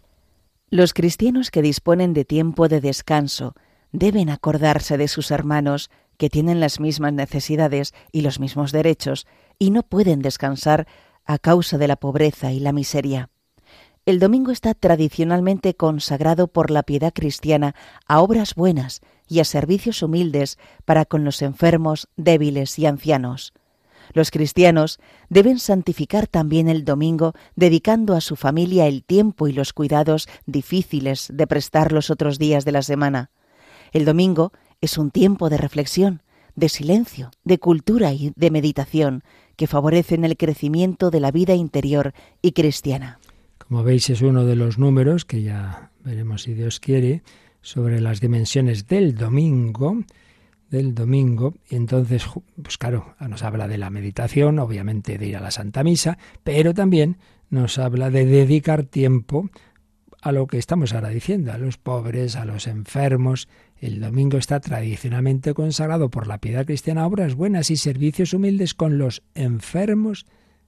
Los 0.69 0.93
cristianos 0.93 1.51
que 1.51 1.61
disponen 1.61 2.13
de 2.13 2.25
tiempo 2.25 2.67
de 2.67 2.81
descanso 2.81 3.55
deben 3.91 4.29
acordarse 4.29 4.97
de 4.97 5.07
sus 5.07 5.31
hermanos 5.31 5.89
que 6.17 6.29
tienen 6.29 6.59
las 6.59 6.79
mismas 6.79 7.13
necesidades 7.13 7.93
y 8.11 8.21
los 8.21 8.39
mismos 8.39 8.71
derechos 8.71 9.27
y 9.59 9.71
no 9.71 9.83
pueden 9.83 10.21
descansar 10.21 10.87
a 11.25 11.37
causa 11.37 11.77
de 11.77 11.87
la 11.87 11.97
pobreza 11.97 12.51
y 12.51 12.59
la 12.59 12.71
miseria. 12.71 13.29
El 14.07 14.17
domingo 14.17 14.51
está 14.51 14.73
tradicionalmente 14.73 15.75
consagrado 15.75 16.47
por 16.47 16.71
la 16.71 16.81
piedad 16.81 17.13
cristiana 17.13 17.75
a 18.07 18.21
obras 18.21 18.55
buenas 18.55 19.01
y 19.27 19.41
a 19.41 19.45
servicios 19.45 20.01
humildes 20.01 20.57
para 20.85 21.05
con 21.05 21.23
los 21.23 21.43
enfermos, 21.43 22.07
débiles 22.17 22.79
y 22.79 22.87
ancianos. 22.87 23.53
Los 24.13 24.31
cristianos 24.31 24.99
deben 25.29 25.59
santificar 25.59 26.25
también 26.25 26.67
el 26.67 26.83
domingo 26.83 27.33
dedicando 27.55 28.15
a 28.15 28.21
su 28.21 28.35
familia 28.35 28.87
el 28.87 29.03
tiempo 29.03 29.47
y 29.47 29.53
los 29.53 29.71
cuidados 29.71 30.27
difíciles 30.47 31.27
de 31.31 31.45
prestar 31.45 31.91
los 31.91 32.09
otros 32.09 32.39
días 32.39 32.65
de 32.65 32.71
la 32.71 32.81
semana. 32.81 33.29
El 33.91 34.05
domingo 34.05 34.51
es 34.81 34.97
un 34.97 35.11
tiempo 35.11 35.47
de 35.51 35.57
reflexión, 35.57 36.23
de 36.55 36.69
silencio, 36.69 37.29
de 37.43 37.59
cultura 37.59 38.13
y 38.13 38.33
de 38.35 38.49
meditación 38.49 39.23
que 39.57 39.67
favorecen 39.67 40.25
el 40.25 40.37
crecimiento 40.37 41.11
de 41.11 41.19
la 41.19 41.29
vida 41.29 41.53
interior 41.53 42.13
y 42.41 42.53
cristiana. 42.53 43.19
Como 43.71 43.85
veis 43.85 44.09
es 44.09 44.21
uno 44.21 44.43
de 44.43 44.57
los 44.57 44.77
números 44.77 45.23
que 45.23 45.43
ya 45.43 45.91
veremos 46.03 46.41
si 46.41 46.53
Dios 46.53 46.81
quiere 46.81 47.23
sobre 47.61 48.01
las 48.01 48.19
dimensiones 48.19 48.85
del 48.85 49.15
domingo, 49.15 50.03
del 50.69 50.93
domingo, 50.93 51.53
y 51.69 51.77
entonces, 51.77 52.25
pues 52.61 52.77
claro, 52.77 53.15
nos 53.25 53.43
habla 53.43 53.69
de 53.69 53.77
la 53.77 53.89
meditación, 53.89 54.59
obviamente 54.59 55.17
de 55.17 55.25
ir 55.25 55.37
a 55.37 55.39
la 55.39 55.51
Santa 55.51 55.85
Misa, 55.85 56.17
pero 56.43 56.73
también 56.73 57.15
nos 57.49 57.77
habla 57.77 58.09
de 58.09 58.25
dedicar 58.25 58.83
tiempo 58.83 59.49
a 60.21 60.33
lo 60.33 60.47
que 60.47 60.57
estamos 60.57 60.93
ahora 60.93 61.07
diciendo, 61.07 61.53
a 61.53 61.57
los 61.57 61.77
pobres, 61.77 62.35
a 62.35 62.43
los 62.43 62.67
enfermos. 62.67 63.47
El 63.77 64.01
domingo 64.01 64.37
está 64.37 64.59
tradicionalmente 64.59 65.53
consagrado 65.53 66.09
por 66.09 66.27
la 66.27 66.39
piedad 66.39 66.65
cristiana 66.65 67.03
a 67.03 67.07
obras 67.07 67.35
buenas 67.35 67.71
y 67.71 67.77
servicios 67.77 68.33
humildes 68.33 68.73
con 68.73 68.97
los 68.97 69.23
enfermos, 69.33 70.25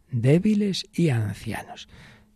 débiles 0.09 0.85
y 0.93 1.09
ancianos. 1.09 1.89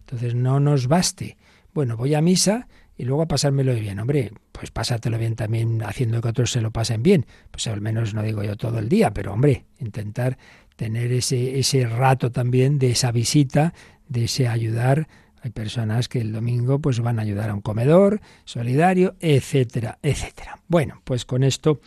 Entonces 0.08 0.36
no 0.36 0.62
nos 0.62 0.88
baste. 0.88 1.38
Bueno, 1.74 1.98
voy 1.98 2.16
a 2.16 2.22
misa 2.22 2.70
y 2.98 3.04
luego 3.04 3.24
a 3.24 3.28
pasármelo 3.28 3.76
bien. 3.76 4.00
Hombre, 4.00 4.32
pues 4.54 4.72
pásatelo 4.72 5.18
bien 5.18 5.36
también 5.36 5.84
haciendo 5.84 6.22
que 6.22 6.30
otros 6.30 6.52
se 6.52 6.62
lo 6.62 6.72
pasen 6.72 7.04
bien. 7.04 7.26
Pues 7.52 7.68
al 7.68 7.82
menos 7.82 8.14
no 8.14 8.24
digo 8.24 8.42
yo 8.42 8.56
todo 8.56 8.80
el 8.80 8.88
día, 8.88 9.14
pero 9.14 9.34
hombre, 9.34 9.66
intentar 9.80 10.38
tener 10.78 11.12
ese, 11.12 11.60
ese 11.60 11.86
rato 11.88 12.32
también 12.32 12.80
de 12.80 12.92
esa 12.92 13.12
visita, 13.12 13.74
de 14.08 14.26
ese 14.26 14.48
ayudar. 14.48 15.10
Hay 15.42 15.52
personas 15.52 16.08
que 16.08 16.22
el 16.22 16.32
domingo 16.32 16.80
pues 16.80 17.02
van 17.02 17.20
a 17.20 17.24
ayudar 17.24 17.50
a 17.50 17.54
un 17.54 17.62
comedor 17.62 18.22
solidario, 18.46 19.16
etcétera, 19.20 20.00
etcétera. 20.02 20.62
Bueno, 20.70 21.02
pues 21.04 21.26
con 21.26 21.44
esto 21.44 21.82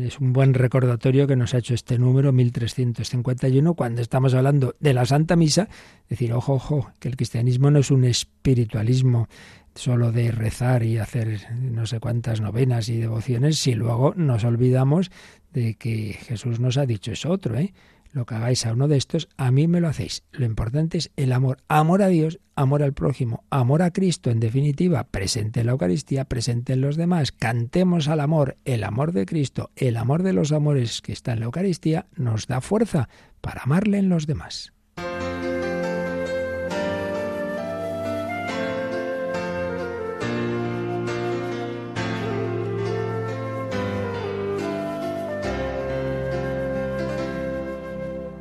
es 0.00 0.18
un 0.20 0.32
buen 0.32 0.54
recordatorio 0.54 1.26
que 1.26 1.36
nos 1.36 1.54
ha 1.54 1.58
hecho 1.58 1.74
este 1.74 1.98
número 1.98 2.32
1351 2.32 3.74
cuando 3.74 4.02
estamos 4.02 4.34
hablando 4.34 4.74
de 4.78 4.92
la 4.92 5.06
Santa 5.06 5.36
Misa, 5.36 5.68
decir, 6.08 6.32
ojo, 6.32 6.54
ojo, 6.54 6.92
que 6.98 7.08
el 7.08 7.16
cristianismo 7.16 7.70
no 7.70 7.78
es 7.78 7.90
un 7.90 8.04
espiritualismo 8.04 9.28
solo 9.74 10.12
de 10.12 10.32
rezar 10.32 10.82
y 10.82 10.98
hacer 10.98 11.46
no 11.54 11.86
sé 11.86 12.00
cuántas 12.00 12.40
novenas 12.40 12.88
y 12.88 12.98
devociones 12.98 13.58
si 13.58 13.74
luego 13.74 14.12
nos 14.16 14.44
olvidamos 14.44 15.10
de 15.52 15.74
que 15.74 16.12
Jesús 16.12 16.60
nos 16.60 16.76
ha 16.76 16.86
dicho 16.86 17.12
eso 17.12 17.30
otro, 17.30 17.56
¿eh? 17.56 17.72
Lo 18.12 18.26
que 18.26 18.34
hagáis 18.34 18.66
a 18.66 18.72
uno 18.72 18.88
de 18.88 18.96
estos, 18.96 19.28
a 19.36 19.52
mí 19.52 19.68
me 19.68 19.80
lo 19.80 19.88
hacéis. 19.88 20.24
Lo 20.32 20.44
importante 20.44 20.98
es 20.98 21.12
el 21.16 21.32
amor. 21.32 21.58
Amor 21.68 22.02
a 22.02 22.08
Dios, 22.08 22.40
amor 22.56 22.82
al 22.82 22.92
prójimo, 22.92 23.44
amor 23.50 23.82
a 23.82 23.92
Cristo, 23.92 24.30
en 24.30 24.40
definitiva, 24.40 25.04
presente 25.04 25.60
en 25.60 25.66
la 25.66 25.72
Eucaristía, 25.72 26.24
presente 26.24 26.72
en 26.72 26.80
los 26.80 26.96
demás. 26.96 27.30
Cantemos 27.30 28.08
al 28.08 28.20
amor, 28.20 28.56
el 28.64 28.82
amor 28.82 29.12
de 29.12 29.26
Cristo, 29.26 29.70
el 29.76 29.96
amor 29.96 30.24
de 30.24 30.32
los 30.32 30.50
amores 30.50 31.02
que 31.02 31.12
está 31.12 31.32
en 31.32 31.40
la 31.40 31.46
Eucaristía, 31.46 32.06
nos 32.16 32.46
da 32.48 32.60
fuerza 32.60 33.08
para 33.40 33.62
amarle 33.62 33.98
en 33.98 34.08
los 34.08 34.26
demás. 34.26 34.72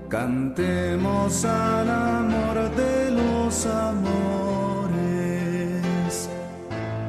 Cantemos 0.09 1.45
al 1.45 1.87
amor 1.87 2.75
de 2.75 3.11
los 3.11 3.65
amores, 3.67 4.97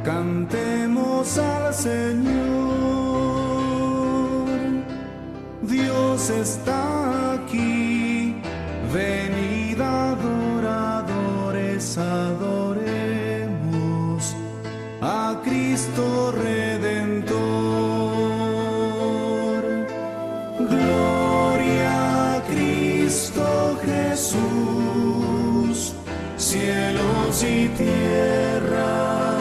cantemos 0.04 1.38
al 1.38 1.72
Señor. 1.72 2.20
Dios 5.62 6.28
está 6.28 7.32
aquí, 7.32 8.36
venid 8.92 9.80
adoradores, 9.80 10.36
adoremos 11.96 13.46
a 15.00 15.40
Cristo 15.42 16.32
Dios 16.32 16.49
cielos 27.40 27.44
y 27.44 27.68
tierra, 27.68 29.38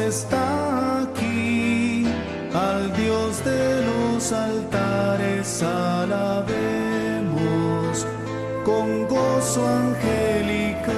Está 0.06 1.02
aquí, 1.02 2.06
al 2.54 2.96
Dios 2.96 3.44
de 3.44 3.82
los 3.86 4.32
altares 4.32 5.64
alabemos 5.64 6.46
con 8.64 9.08
gozo 9.08 9.68
angelical. 9.68 10.94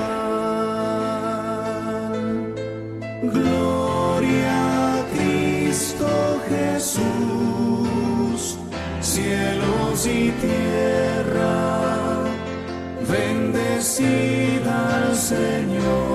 Gloria 3.22 4.96
a 4.96 5.06
Cristo 5.14 6.42
Jesús, 6.50 8.58
cielos 9.02 10.06
y 10.06 10.32
tierra, 10.46 12.26
bendecida 13.08 14.98
al 14.98 15.16
Señor, 15.16 16.09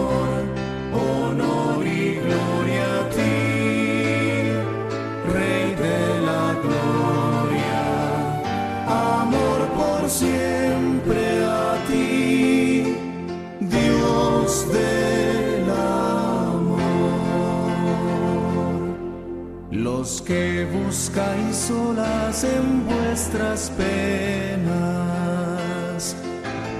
que 20.24 20.66
buscáis 20.72 21.54
solas 21.56 22.44
en 22.44 22.86
vuestras 22.86 23.70
penas 23.70 24.64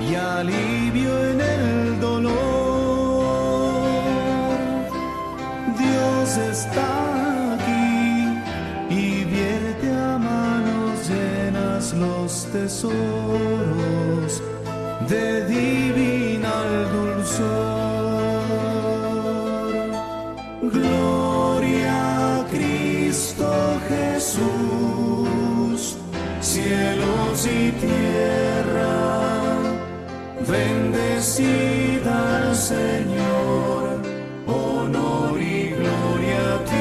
y 0.00 0.14
alivio 0.14 1.30
en 1.30 1.40
el 1.40 2.00
dolor, 2.00 2.32
Dios 5.78 6.36
está 6.52 7.54
aquí 7.54 8.38
y 8.90 9.24
vierte 9.24 9.90
a 9.92 10.18
manos 10.18 11.08
llenas 11.08 11.92
los 11.92 12.46
tesoros 12.46 13.43
bendecida 31.36 32.48
al 32.48 32.54
Señor, 32.54 34.00
honor 34.46 35.40
y 35.40 35.70
gloria 35.70 36.54
a 36.54 36.64
ti, 36.64 36.74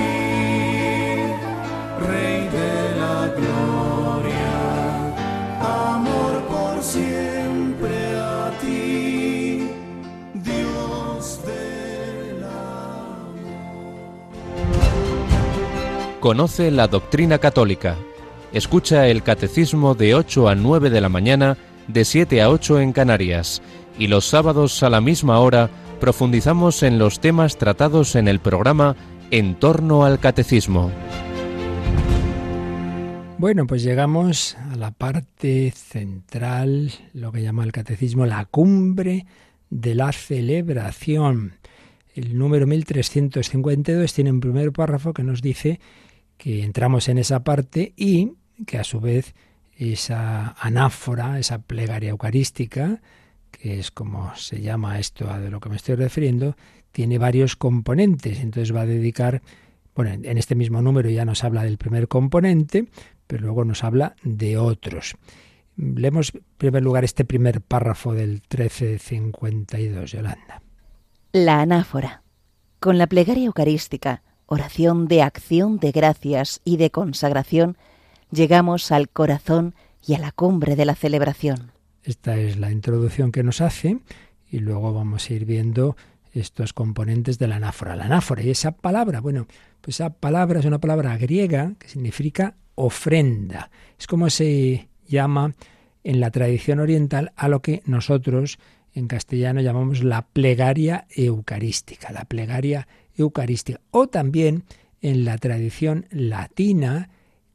Rey 2.06 2.48
de 2.50 3.00
la 3.00 3.34
gloria, 3.36 4.56
amor 5.96 6.44
por 6.48 6.84
siempre 6.84 8.16
a 8.18 8.52
ti, 8.62 9.70
Dios 10.34 11.40
del 11.46 12.46
Conoce 16.20 16.72
la 16.72 16.88
doctrina 16.88 17.38
católica. 17.40 17.96
Escucha 18.52 19.08
el 19.08 19.24
catecismo 19.24 19.96
de 19.96 20.14
8 20.14 20.48
a 20.48 20.56
9 20.56 20.92
de 20.92 21.02
la 21.02 21.10
mañana, 21.10 21.58
de 21.88 22.06
7 22.06 22.42
a 22.42 22.50
8 22.50 22.80
en 22.80 22.94
Canarias. 22.94 23.62
Y 23.98 24.08
los 24.08 24.26
sábados 24.26 24.82
a 24.84 24.90
la 24.90 25.02
misma 25.02 25.40
hora 25.40 25.70
profundizamos 26.00 26.84
en 26.84 27.00
los 27.00 27.20
temas 27.20 27.58
tratados 27.58 28.16
en 28.16 28.28
el 28.28 28.40
programa 28.40 28.96
En 29.32 29.56
torno 29.56 30.06
al 30.06 30.20
catecismo. 30.20 30.92
Bueno, 33.38 33.68
pues 33.68 33.84
llegamos 33.84 34.56
a 34.56 34.76
la 34.76 34.92
parte 34.92 35.72
central, 35.72 36.92
lo 37.14 37.32
que 37.32 37.42
llama 37.42 37.64
el 37.64 37.72
catecismo 37.72 38.26
la 38.26 38.46
cumbre 38.46 39.26
de 39.70 39.96
la 39.96 40.12
celebración. 40.12 41.54
El 42.16 42.38
número 42.38 42.68
1352 42.68 44.14
tiene 44.14 44.32
un 44.32 44.40
primer 44.40 44.72
párrafo 44.72 45.14
que 45.14 45.24
nos 45.24 45.42
dice 45.42 45.80
que 46.38 46.64
entramos 46.64 47.10
en 47.10 47.18
esa 47.18 47.44
parte 47.44 47.94
y 47.98 48.34
que 48.68 48.78
a 48.78 48.84
su 48.84 49.00
vez 49.00 49.34
esa 49.78 50.56
anáfora, 50.60 51.40
esa 51.40 51.60
plegaria 51.60 52.10
eucarística, 52.10 53.02
que 53.52 53.80
es 53.80 53.92
como 53.92 54.36
se 54.36 54.62
llama 54.62 55.00
esto 55.00 55.30
a 55.30 55.40
de 55.40 55.50
lo 55.50 55.60
que 55.60 55.70
me 55.70 55.76
estoy 55.76 55.96
refiriendo, 55.96 56.56
tiene 56.92 57.18
varios 57.18 57.56
componentes. 57.56 58.40
Entonces 58.40 58.76
va 58.76 58.82
a 58.82 58.86
dedicar, 58.86 59.42
bueno, 59.96 60.12
en 60.12 60.38
este 60.38 60.56
mismo 60.56 60.82
número 60.82 61.10
ya 61.10 61.26
nos 61.26 61.44
habla 61.44 61.64
del 61.64 61.78
primer 61.78 62.08
componente, 62.08 62.88
pero 63.28 63.44
luego 63.44 63.66
nos 63.66 63.84
habla 63.84 64.16
de 64.24 64.58
otros. 64.58 65.16
Leemos 65.76 66.34
en 66.36 66.44
primer 66.58 66.84
lugar 66.84 67.04
este 67.04 67.26
primer 67.26 67.62
párrafo 67.62 68.14
del 68.14 68.42
1352, 68.50 70.12
Yolanda. 70.12 70.62
La 71.32 71.62
anáfora. 71.62 72.22
Con 72.80 72.98
la 72.98 73.08
plegaria 73.08 73.46
eucarística, 73.46 74.22
oración 74.46 75.08
de 75.08 75.24
acción 75.24 75.80
de 75.80 75.92
gracias 75.92 76.62
y 76.64 76.78
de 76.78 76.92
consagración, 76.92 77.78
llegamos 78.34 78.92
al 78.92 79.10
corazón 79.10 79.76
y 80.06 80.16
a 80.16 80.20
la 80.20 80.32
cumbre 80.32 80.76
de 80.76 80.86
la 80.86 80.96
celebración. 80.96 81.72
Esta 82.04 82.38
es 82.38 82.58
la 82.58 82.72
introducción 82.72 83.32
que 83.32 83.44
nos 83.44 83.62
hace 83.62 84.00
y 84.50 84.60
luego 84.60 84.94
vamos 84.94 85.30
a 85.30 85.34
ir 85.34 85.46
viendo 85.46 85.96
estos 86.34 86.74
componentes 86.74 87.40
de 87.40 87.48
la 87.48 87.58
anáfora. 87.58 87.96
La 87.96 88.06
anáfora 88.06 88.42
y 88.42 88.50
esa 88.50 88.72
palabra, 88.72 89.22
bueno, 89.22 89.48
pues 89.82 89.98
esa 89.98 90.10
palabra 90.10 90.60
es 90.60 90.66
una 90.66 90.80
palabra 90.80 91.16
griega 91.18 91.74
que 91.78 91.88
significa 91.88 92.56
ofrenda. 92.76 93.70
Es 94.00 94.08
como 94.08 94.30
se 94.30 94.90
llama 95.08 95.54
en 96.04 96.20
la 96.20 96.32
tradición 96.32 96.80
oriental 96.80 97.32
a 97.36 97.48
lo 97.48 97.62
que 97.62 97.82
nosotros 97.86 98.58
en 98.94 99.08
castellano 99.08 99.62
llamamos 99.62 100.04
la 100.04 100.24
plegaria 100.24 101.06
eucarística, 101.10 102.12
la 102.12 102.26
plegaria 102.26 102.88
eucarística. 103.16 103.80
O 103.92 104.08
también 104.08 104.64
en 105.02 105.26
la 105.26 105.38
tradición 105.38 106.06
latina, 106.12 107.10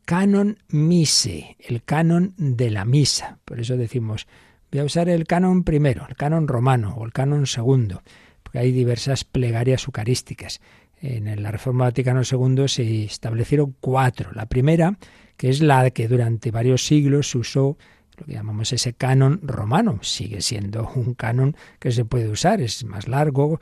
canon 0.08 0.56
mise, 0.68 1.58
el 1.60 1.82
canon 1.82 2.32
de 2.38 2.70
la 2.70 2.86
misa. 2.86 3.40
Por 3.44 3.60
eso 3.60 3.76
decimos, 3.76 4.26
voy 4.72 4.80
a 4.80 4.84
usar 4.84 5.10
el 5.10 5.26
canon 5.26 5.64
primero, 5.64 6.06
el 6.08 6.16
canon 6.16 6.48
romano 6.48 6.94
o 6.96 7.04
el 7.04 7.12
canon 7.12 7.46
segundo, 7.46 8.02
porque 8.42 8.58
hay 8.58 8.72
diversas 8.72 9.24
plegarias 9.24 9.84
eucarísticas. 9.84 10.62
En 11.02 11.42
la 11.42 11.50
Reforma 11.50 11.84
Vaticano 11.84 12.22
II 12.22 12.68
se 12.68 13.04
establecieron 13.04 13.76
cuatro. 13.80 14.30
La 14.32 14.46
primera, 14.46 14.96
que 15.36 15.50
es 15.50 15.60
la 15.60 15.90
que 15.90 16.08
durante 16.08 16.50
varios 16.50 16.86
siglos 16.86 17.28
se 17.28 17.36
usó 17.36 17.76
lo 18.16 18.24
que 18.24 18.32
llamamos 18.32 18.72
ese 18.72 18.94
canon 18.94 19.40
romano. 19.42 19.98
Sigue 20.00 20.40
siendo 20.40 20.90
un 20.94 21.12
canon 21.12 21.54
que 21.78 21.92
se 21.92 22.06
puede 22.06 22.30
usar, 22.30 22.62
es 22.62 22.82
más 22.82 23.08
largo, 23.08 23.60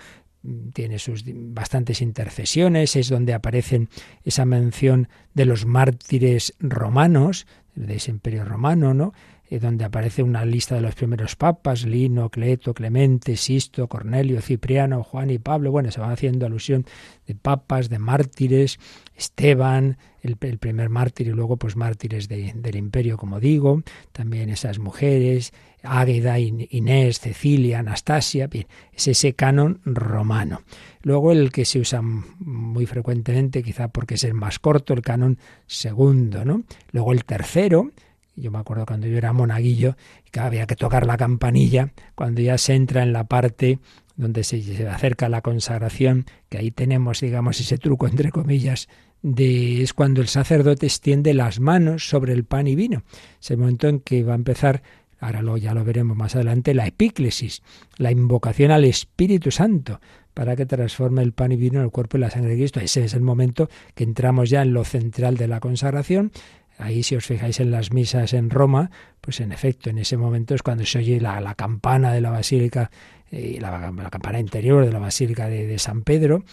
tiene 0.72 0.98
sus 0.98 1.24
bastantes 1.26 2.00
intercesiones, 2.00 2.96
es 2.96 3.08
donde 3.08 3.34
aparecen 3.34 3.88
esa 4.24 4.44
mención 4.44 5.08
de 5.34 5.44
los 5.44 5.66
mártires 5.66 6.54
romanos, 6.60 7.46
de 7.74 7.96
ese 7.96 8.10
imperio 8.10 8.44
romano, 8.44 8.94
¿no? 8.94 9.12
Eh, 9.48 9.60
donde 9.60 9.84
aparece 9.84 10.24
una 10.24 10.44
lista 10.44 10.74
de 10.74 10.80
los 10.80 10.96
primeros 10.96 11.36
papas, 11.36 11.84
Lino, 11.84 12.30
Cleto, 12.30 12.74
Clemente, 12.74 13.36
Sisto, 13.36 13.86
Cornelio, 13.86 14.40
Cipriano, 14.40 15.04
Juan 15.04 15.30
y 15.30 15.38
Pablo. 15.38 15.70
Bueno, 15.70 15.92
se 15.92 16.00
va 16.00 16.10
haciendo 16.10 16.46
alusión 16.46 16.84
de 17.28 17.36
papas, 17.36 17.88
de 17.88 18.00
mártires, 18.00 18.80
Esteban, 19.16 19.96
el, 20.22 20.36
primer 20.36 20.88
mártir 20.88 21.28
y 21.28 21.30
luego 21.30 21.56
pues 21.56 21.76
mártires 21.76 22.28
de, 22.28 22.52
del 22.54 22.76
imperio, 22.76 23.16
como 23.16 23.40
digo, 23.40 23.82
también 24.12 24.50
esas 24.50 24.78
mujeres, 24.78 25.52
Águeda, 25.82 26.38
Inés, 26.38 27.20
Cecilia, 27.20 27.78
Anastasia, 27.78 28.46
bien, 28.46 28.66
es 28.92 29.08
ese 29.08 29.34
canon 29.34 29.80
romano. 29.84 30.62
Luego 31.02 31.32
el 31.32 31.52
que 31.52 31.64
se 31.64 31.78
usa 31.78 32.02
muy 32.02 32.86
frecuentemente, 32.86 33.62
quizá 33.62 33.88
porque 33.88 34.14
es 34.14 34.24
el 34.24 34.34
más 34.34 34.58
corto, 34.58 34.92
el 34.94 35.02
canon 35.02 35.38
segundo, 35.66 36.44
¿no? 36.44 36.64
Luego 36.90 37.12
el 37.12 37.24
tercero, 37.24 37.90
yo 38.34 38.50
me 38.50 38.58
acuerdo 38.58 38.84
cuando 38.84 39.06
yo 39.06 39.16
era 39.16 39.32
monaguillo, 39.32 39.96
que 40.30 40.40
había 40.40 40.66
que 40.66 40.76
tocar 40.76 41.06
la 41.06 41.16
campanilla 41.16 41.92
cuando 42.14 42.42
ya 42.42 42.58
se 42.58 42.74
entra 42.74 43.02
en 43.02 43.12
la 43.12 43.24
parte 43.24 43.78
donde 44.16 44.44
se 44.44 44.88
acerca 44.88 45.28
la 45.28 45.42
consagración, 45.42 46.24
que 46.48 46.58
ahí 46.58 46.70
tenemos, 46.70 47.20
digamos, 47.20 47.60
ese 47.60 47.76
truco, 47.78 48.08
entre 48.08 48.30
comillas, 48.30 48.88
de, 49.26 49.82
es 49.82 49.92
cuando 49.92 50.20
el 50.20 50.28
sacerdote 50.28 50.86
extiende 50.86 51.34
las 51.34 51.58
manos 51.58 52.08
sobre 52.08 52.32
el 52.32 52.44
pan 52.44 52.68
y 52.68 52.76
vino. 52.76 53.02
Es 53.40 53.50
el 53.50 53.58
momento 53.58 53.88
en 53.88 53.98
que 53.98 54.22
va 54.22 54.34
a 54.34 54.36
empezar, 54.36 54.82
ahora 55.18 55.42
lo, 55.42 55.56
ya 55.56 55.74
lo 55.74 55.84
veremos 55.84 56.16
más 56.16 56.36
adelante, 56.36 56.74
la 56.74 56.86
epíclesis, 56.86 57.62
la 57.96 58.12
invocación 58.12 58.70
al 58.70 58.84
Espíritu 58.84 59.50
Santo 59.50 60.00
para 60.32 60.54
que 60.54 60.64
transforme 60.66 61.22
el 61.22 61.32
pan 61.32 61.50
y 61.50 61.56
vino 61.56 61.80
en 61.80 61.86
el 61.86 61.90
cuerpo 61.90 62.18
y 62.18 62.20
la 62.20 62.30
sangre 62.30 62.50
de 62.52 62.58
Cristo. 62.58 62.78
Ese 62.78 63.04
es 63.04 63.14
el 63.14 63.22
momento 63.22 63.68
que 63.94 64.04
entramos 64.04 64.48
ya 64.48 64.62
en 64.62 64.72
lo 64.72 64.84
central 64.84 65.36
de 65.36 65.48
la 65.48 65.58
consagración. 65.58 66.30
Ahí, 66.78 67.02
si 67.02 67.16
os 67.16 67.24
fijáis 67.24 67.58
en 67.58 67.70
las 67.70 67.90
misas 67.90 68.32
en 68.32 68.50
Roma, 68.50 68.90
pues 69.20 69.40
en 69.40 69.50
efecto, 69.50 69.90
en 69.90 69.98
ese 69.98 70.16
momento 70.16 70.54
es 70.54 70.62
cuando 70.62 70.84
se 70.84 70.98
oye 70.98 71.20
la, 71.20 71.54
campana 71.54 72.12
de 72.12 72.20
la 72.20 72.30
basílica, 72.30 72.90
eh, 73.32 73.58
la, 73.60 73.92
campana 74.10 74.38
interior 74.38 74.84
de 74.84 74.92
la 74.92 74.98
basílica 74.98 75.48
de, 75.48 75.78
San 75.78 76.02
Pedro, 76.02 76.44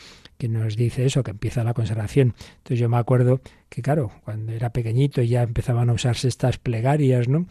que 0.43 0.49
nos 0.49 0.75
dice 0.75 1.05
eso, 1.05 1.23
que 1.23 1.31
empieza 1.31 1.63
la 1.63 1.73
consagración. 1.73 2.35
Entonces 2.57 2.77
yo 2.77 2.89
me 2.89 2.97
acuerdo 2.97 3.39
que, 3.69 3.81
claro, 3.81 4.11
cuando 4.25 4.51
era 4.51 4.71
pequeñito 4.71 5.21
ya 5.21 5.41
empezaban 5.41 5.89
a 5.89 5.93
usarse 5.93 6.27
estas 6.27 6.57
plegarias, 6.57 7.29
¿no? 7.29 7.47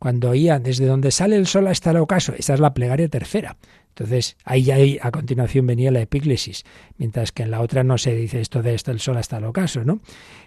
cuando 0.00 0.30
oía 0.30 0.58
desde 0.58 0.86
donde 0.86 1.12
sale 1.12 1.36
el 1.36 1.46
sol 1.46 1.68
hasta 1.68 1.92
el 1.92 1.98
ocaso, 1.98 2.34
esa 2.36 2.54
es 2.54 2.60
la 2.60 2.74
plegaria 2.74 3.08
tercera. 3.08 3.58
Entonces, 3.90 4.36
ahí 4.44 4.64
ya 4.64 4.76
a 5.02 5.12
continuación 5.12 5.68
venía 5.68 5.92
la 5.92 6.00
epíclesis, 6.00 6.64
mientras 6.96 7.30
que 7.30 7.44
en 7.44 7.52
la 7.52 7.60
otra 7.60 7.84
no 7.84 7.96
se 7.96 8.12
dice 8.12 8.40
esto 8.40 8.60
de 8.60 8.74
hasta 8.74 8.90
el 8.90 8.98
sol 8.98 9.16
hasta 9.16 9.36
el 9.36 9.44
ocaso, 9.44 9.84
¿no? 9.84 10.00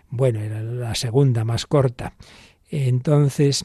Bueno, 0.09 0.41
era 0.41 0.61
la 0.61 0.95
segunda, 0.95 1.45
más 1.45 1.65
corta. 1.65 2.13
Entonces, 2.69 3.63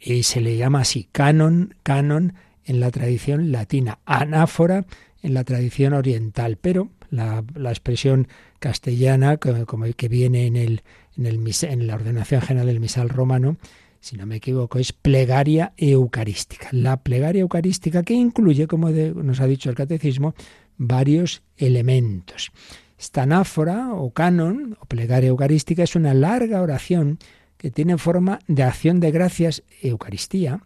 y 0.00 0.22
se 0.22 0.40
le 0.40 0.56
llama 0.56 0.80
así 0.80 1.06
canon, 1.12 1.74
canon 1.82 2.32
en 2.64 2.80
la 2.80 2.90
tradición 2.90 3.52
latina, 3.52 3.98
anáfora 4.06 4.86
en 5.22 5.34
la 5.34 5.44
tradición 5.44 5.92
oriental, 5.92 6.58
pero 6.60 6.90
la, 7.10 7.44
expresión 7.68 8.28
castellana, 8.58 9.36
como, 9.38 9.86
que 9.96 10.08
viene 10.08 10.46
en, 10.46 10.56
el, 10.56 10.82
en, 11.16 11.26
el, 11.26 11.40
en 11.62 11.86
la 11.86 11.94
ordenación 11.94 12.40
general 12.42 12.66
del 12.66 12.80
misal 12.80 13.08
romano, 13.08 13.56
si 14.00 14.16
no 14.16 14.26
me 14.26 14.36
equivoco, 14.36 14.78
es 14.78 14.92
plegaria 14.92 15.72
eucarística. 15.76 16.68
La 16.72 16.98
plegaria 17.02 17.40
eucarística 17.40 18.02
que 18.02 18.14
incluye, 18.14 18.66
como 18.66 18.90
nos 18.90 19.40
ha 19.40 19.46
dicho 19.46 19.70
el 19.70 19.76
catecismo, 19.76 20.34
varios 20.76 21.42
elementos. 21.56 22.52
Esta 22.98 23.22
anáfora 23.22 23.92
o 23.92 24.10
canon 24.12 24.76
o 24.80 24.86
plegaria 24.86 25.28
eucarística 25.28 25.82
es 25.82 25.96
una 25.96 26.14
larga 26.14 26.62
oración 26.62 27.18
que 27.56 27.70
tiene 27.70 27.98
forma 27.98 28.38
de 28.46 28.62
acción 28.62 29.00
de 29.00 29.10
gracias 29.10 29.62
Eucaristía, 29.82 30.62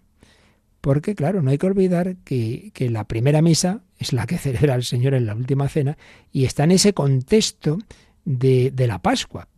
porque 0.83 1.15
claro, 1.15 1.43
no 1.43 1.51
hay 1.51 1.59
que 1.59 1.67
olvidar 1.67 2.17
que, 2.25 2.73
que, 2.75 2.91
la 2.91 3.05
primera 3.05 3.41
misa 3.41 3.83
es 3.99 4.13
la 4.13 4.27
que 4.27 4.37
celebra 4.47 4.75
el 4.75 4.83
Señor 4.85 5.15
en 5.15 5.25
la 5.25 5.35
última 5.35 5.69
cena 5.69 5.97
y 6.31 6.45
está 6.45 6.65
en 6.65 6.73
ese 6.73 6.93
contexto 6.93 7.79
de, 8.27 8.71
de 8.71 8.87
la 8.87 9.01
Pascua, 9.01 9.49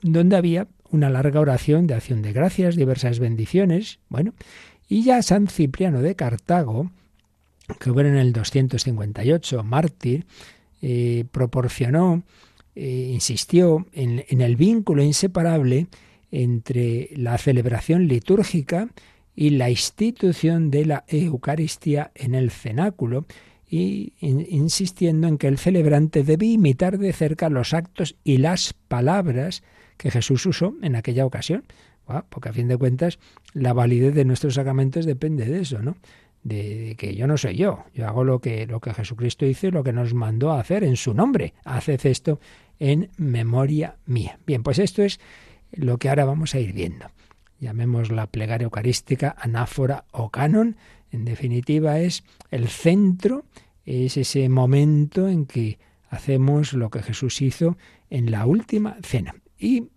donde 0.00 0.36
había 0.36 0.68
una 0.90 1.10
larga 1.10 1.40
oración 1.40 1.86
de 1.86 1.94
acción 1.94 2.22
de 2.22 2.32
gracias, 2.32 2.76
diversas 2.76 3.18
bendiciones. 3.18 3.98
Bueno, 4.08 4.32
y 4.88 5.02
ya 5.02 5.22
San 5.22 5.48
Cipriano 5.48 6.02
de 6.02 6.14
Cartago, 6.14 6.90
que 7.80 7.92
fue 7.92 8.06
en 8.06 8.16
el 8.16 8.32
258, 8.32 9.64
mártir, 9.64 10.26
eh, 10.82 11.24
proporcionó, 11.30 12.22
eh, 12.76 13.10
insistió 13.12 13.86
en, 13.92 14.24
en 14.28 14.40
el 14.40 14.54
vínculo 14.54 15.02
inseparable 15.02 15.88
entre 16.30 17.10
la 17.16 17.38
celebración 17.38 18.06
litúrgica 18.06 18.88
y 19.40 19.48
la 19.48 19.70
institución 19.70 20.70
de 20.70 20.84
la 20.84 21.04
Eucaristía 21.08 22.10
en 22.14 22.34
el 22.34 22.50
cenáculo, 22.50 23.24
y 23.66 24.12
insistiendo 24.20 25.28
en 25.28 25.38
que 25.38 25.46
el 25.46 25.56
celebrante 25.56 26.24
debe 26.24 26.44
imitar 26.44 26.98
de 26.98 27.10
cerca 27.14 27.48
los 27.48 27.72
actos 27.72 28.16
y 28.22 28.36
las 28.36 28.74
palabras 28.74 29.62
que 29.96 30.10
Jesús 30.10 30.44
usó 30.44 30.74
en 30.82 30.94
aquella 30.94 31.24
ocasión. 31.24 31.64
porque 32.28 32.50
a 32.50 32.52
fin 32.52 32.68
de 32.68 32.76
cuentas 32.76 33.18
la 33.54 33.72
validez 33.72 34.14
de 34.14 34.26
nuestros 34.26 34.56
sacramentos 34.56 35.06
depende 35.06 35.46
de 35.46 35.60
eso, 35.60 35.78
¿no? 35.78 35.96
De, 36.42 36.94
que 36.98 37.14
yo 37.14 37.26
no 37.26 37.38
soy 37.38 37.56
yo, 37.56 37.84
yo 37.94 38.08
hago 38.08 38.24
lo 38.24 38.40
que, 38.42 38.66
lo 38.66 38.80
que 38.80 38.92
Jesucristo 38.92 39.46
hizo 39.46 39.68
y 39.68 39.70
lo 39.70 39.82
que 39.82 39.94
nos 39.94 40.12
mandó 40.12 40.52
a 40.52 40.60
hacer 40.60 40.84
en 40.84 40.96
su 40.96 41.14
nombre. 41.14 41.54
Haced 41.64 42.04
esto 42.04 42.40
en 42.78 43.08
memoria 43.16 43.96
mía. 44.04 44.38
Bien, 44.46 44.62
pues 44.62 44.78
esto 44.78 45.02
es 45.02 45.18
lo 45.72 45.96
que 45.96 46.10
ahora 46.10 46.26
vamos 46.26 46.54
a 46.54 46.60
ir 46.60 46.74
viendo. 46.74 47.06
Llamemos 47.60 48.10
la 48.10 48.26
plegaria 48.26 48.64
eucarística 48.64 49.36
anáfora 49.38 50.04
o 50.10 50.30
canon. 50.30 50.76
En 51.12 51.24
definitiva 51.24 52.00
es 52.00 52.24
el 52.50 52.68
centro, 52.68 53.44
es 53.84 54.16
ese 54.16 54.48
momento 54.48 55.28
en 55.28 55.46
que 55.46 55.78
hacemos 56.08 56.72
lo 56.72 56.90
que 56.90 57.02
Jesús 57.02 57.42
hizo 57.42 57.76
en 58.08 58.30
la 58.30 58.46
última 58.46 58.96
cena 59.02 59.34
y 59.58 59.88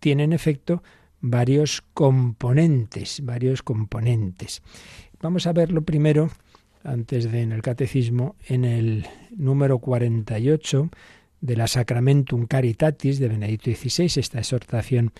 tiene 0.00 0.24
en 0.24 0.32
efecto 0.32 0.82
varios 1.20 1.82
componentes, 1.94 3.24
varios 3.24 3.62
componentes. 3.62 4.62
Vamos 5.22 5.46
a 5.46 5.54
verlo 5.54 5.82
primero, 5.82 6.30
antes 6.82 7.30
de 7.30 7.40
en 7.40 7.52
el 7.52 7.62
catecismo, 7.62 8.36
en 8.46 8.64
el 8.64 9.06
número 9.34 9.78
48 9.78 10.90
de 11.40 11.56
la 11.56 11.66
Sacramentum 11.66 12.46
Caritatis 12.46 13.18
de 13.18 13.28
Benedicto 13.28 13.70
XVI, 13.70 14.20
esta 14.20 14.38
exhortación 14.38 15.12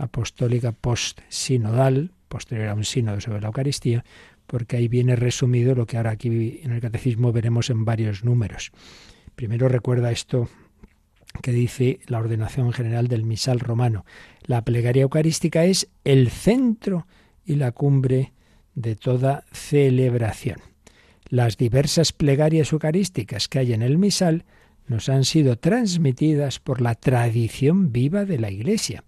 apostólica 0.00 0.72
post-sinodal, 0.72 2.12
posterior 2.28 2.68
a 2.68 2.74
un 2.74 2.84
sínodo 2.84 3.20
sobre 3.20 3.40
la 3.40 3.48
Eucaristía, 3.48 4.04
porque 4.46 4.76
ahí 4.76 4.88
viene 4.88 5.14
resumido 5.14 5.74
lo 5.74 5.86
que 5.86 5.96
ahora 5.96 6.10
aquí 6.10 6.60
en 6.62 6.72
el 6.72 6.80
catecismo 6.80 7.32
veremos 7.32 7.70
en 7.70 7.84
varios 7.84 8.24
números. 8.24 8.72
Primero 9.36 9.68
recuerda 9.68 10.10
esto 10.10 10.48
que 11.42 11.52
dice 11.52 12.00
la 12.06 12.18
ordenación 12.18 12.72
general 12.72 13.06
del 13.06 13.24
misal 13.24 13.60
romano. 13.60 14.04
La 14.42 14.64
plegaria 14.64 15.02
eucarística 15.02 15.64
es 15.64 15.88
el 16.04 16.30
centro 16.30 17.06
y 17.44 17.54
la 17.56 17.72
cumbre 17.72 18.32
de 18.74 18.96
toda 18.96 19.44
celebración. 19.52 20.58
Las 21.28 21.56
diversas 21.56 22.12
plegarias 22.12 22.72
eucarísticas 22.72 23.46
que 23.46 23.60
hay 23.60 23.72
en 23.72 23.82
el 23.82 23.98
misal 23.98 24.44
nos 24.88 25.08
han 25.08 25.24
sido 25.24 25.56
transmitidas 25.56 26.58
por 26.58 26.80
la 26.80 26.96
tradición 26.96 27.92
viva 27.92 28.24
de 28.24 28.38
la 28.38 28.50
Iglesia 28.50 29.04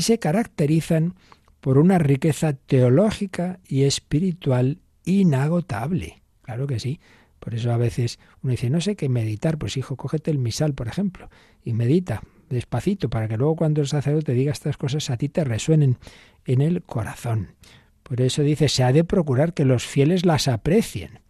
se 0.00 0.18
caracterizan 0.18 1.14
por 1.60 1.78
una 1.78 1.98
riqueza 1.98 2.54
teológica 2.54 3.60
y 3.66 3.84
espiritual 3.84 4.78
inagotable. 5.04 6.22
Claro 6.42 6.66
que 6.66 6.80
sí. 6.80 7.00
Por 7.38 7.54
eso 7.54 7.72
a 7.72 7.78
veces 7.78 8.18
uno 8.42 8.50
dice, 8.50 8.68
no 8.68 8.80
sé 8.80 8.96
qué 8.96 9.08
meditar, 9.08 9.56
pues 9.56 9.76
hijo, 9.76 9.96
cógete 9.96 10.30
el 10.30 10.38
misal, 10.38 10.74
por 10.74 10.88
ejemplo, 10.88 11.30
y 11.64 11.72
medita 11.72 12.22
despacito 12.50 13.08
para 13.08 13.28
que 13.28 13.36
luego 13.36 13.56
cuando 13.56 13.80
el 13.80 13.86
sacerdote 13.86 14.34
diga 14.34 14.52
estas 14.52 14.76
cosas 14.76 15.08
a 15.08 15.16
ti 15.16 15.28
te 15.28 15.44
resuenen 15.44 15.96
en 16.44 16.60
el 16.60 16.82
corazón. 16.82 17.54
Por 18.02 18.20
eso 18.20 18.42
dice, 18.42 18.68
se 18.68 18.82
ha 18.82 18.92
de 18.92 19.04
procurar 19.04 19.54
que 19.54 19.64
los 19.64 19.86
fieles 19.86 20.26
las 20.26 20.48
aprecien. 20.48 21.20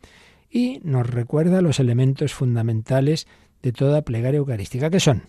Y 0.51 0.81
nos 0.83 1.09
recuerda 1.09 1.61
los 1.61 1.79
elementos 1.79 2.33
fundamentales 2.33 3.29
de 3.63 3.73
toda 3.73 4.03
plegaria 4.03 4.39
eucarística, 4.39 4.91
que 4.91 4.99
son 4.99 5.29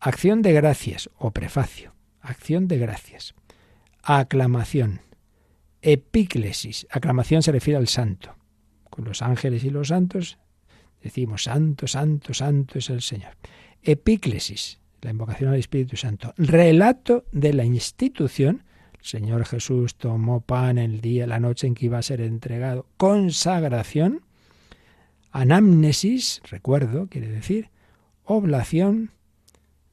acción 0.00 0.42
de 0.42 0.52
gracias 0.52 1.08
o 1.18 1.30
prefacio, 1.30 1.94
acción 2.20 2.68
de 2.68 2.78
gracias, 2.78 3.34
aclamación, 4.02 5.00
epíclesis, 5.82 6.86
aclamación 6.90 7.42
se 7.42 7.52
refiere 7.52 7.78
al 7.78 7.88
santo, 7.88 8.36
con 8.88 9.04
los 9.04 9.22
ángeles 9.22 9.64
y 9.64 9.70
los 9.70 9.88
santos, 9.88 10.38
decimos 11.02 11.44
santo, 11.44 11.86
santo, 11.86 12.34
santo 12.34 12.78
es 12.78 12.90
el 12.90 13.02
Señor. 13.02 13.32
Epíclesis, 13.82 14.80
la 15.02 15.10
invocación 15.10 15.50
al 15.50 15.58
Espíritu 15.58 15.96
Santo. 15.96 16.34
Relato 16.36 17.24
de 17.32 17.52
la 17.52 17.64
institución. 17.64 18.64
El 18.98 19.04
Señor 19.04 19.46
Jesús 19.46 19.94
tomó 19.94 20.42
pan 20.42 20.76
el 20.78 21.00
día, 21.00 21.26
la 21.26 21.40
noche 21.40 21.66
en 21.66 21.74
que 21.74 21.86
iba 21.86 21.98
a 21.98 22.02
ser 22.02 22.20
entregado. 22.20 22.86
Consagración. 22.96 24.22
Anamnesis, 25.30 26.42
recuerdo, 26.50 27.06
quiere 27.08 27.28
decir. 27.28 27.70
Oblación 28.24 29.12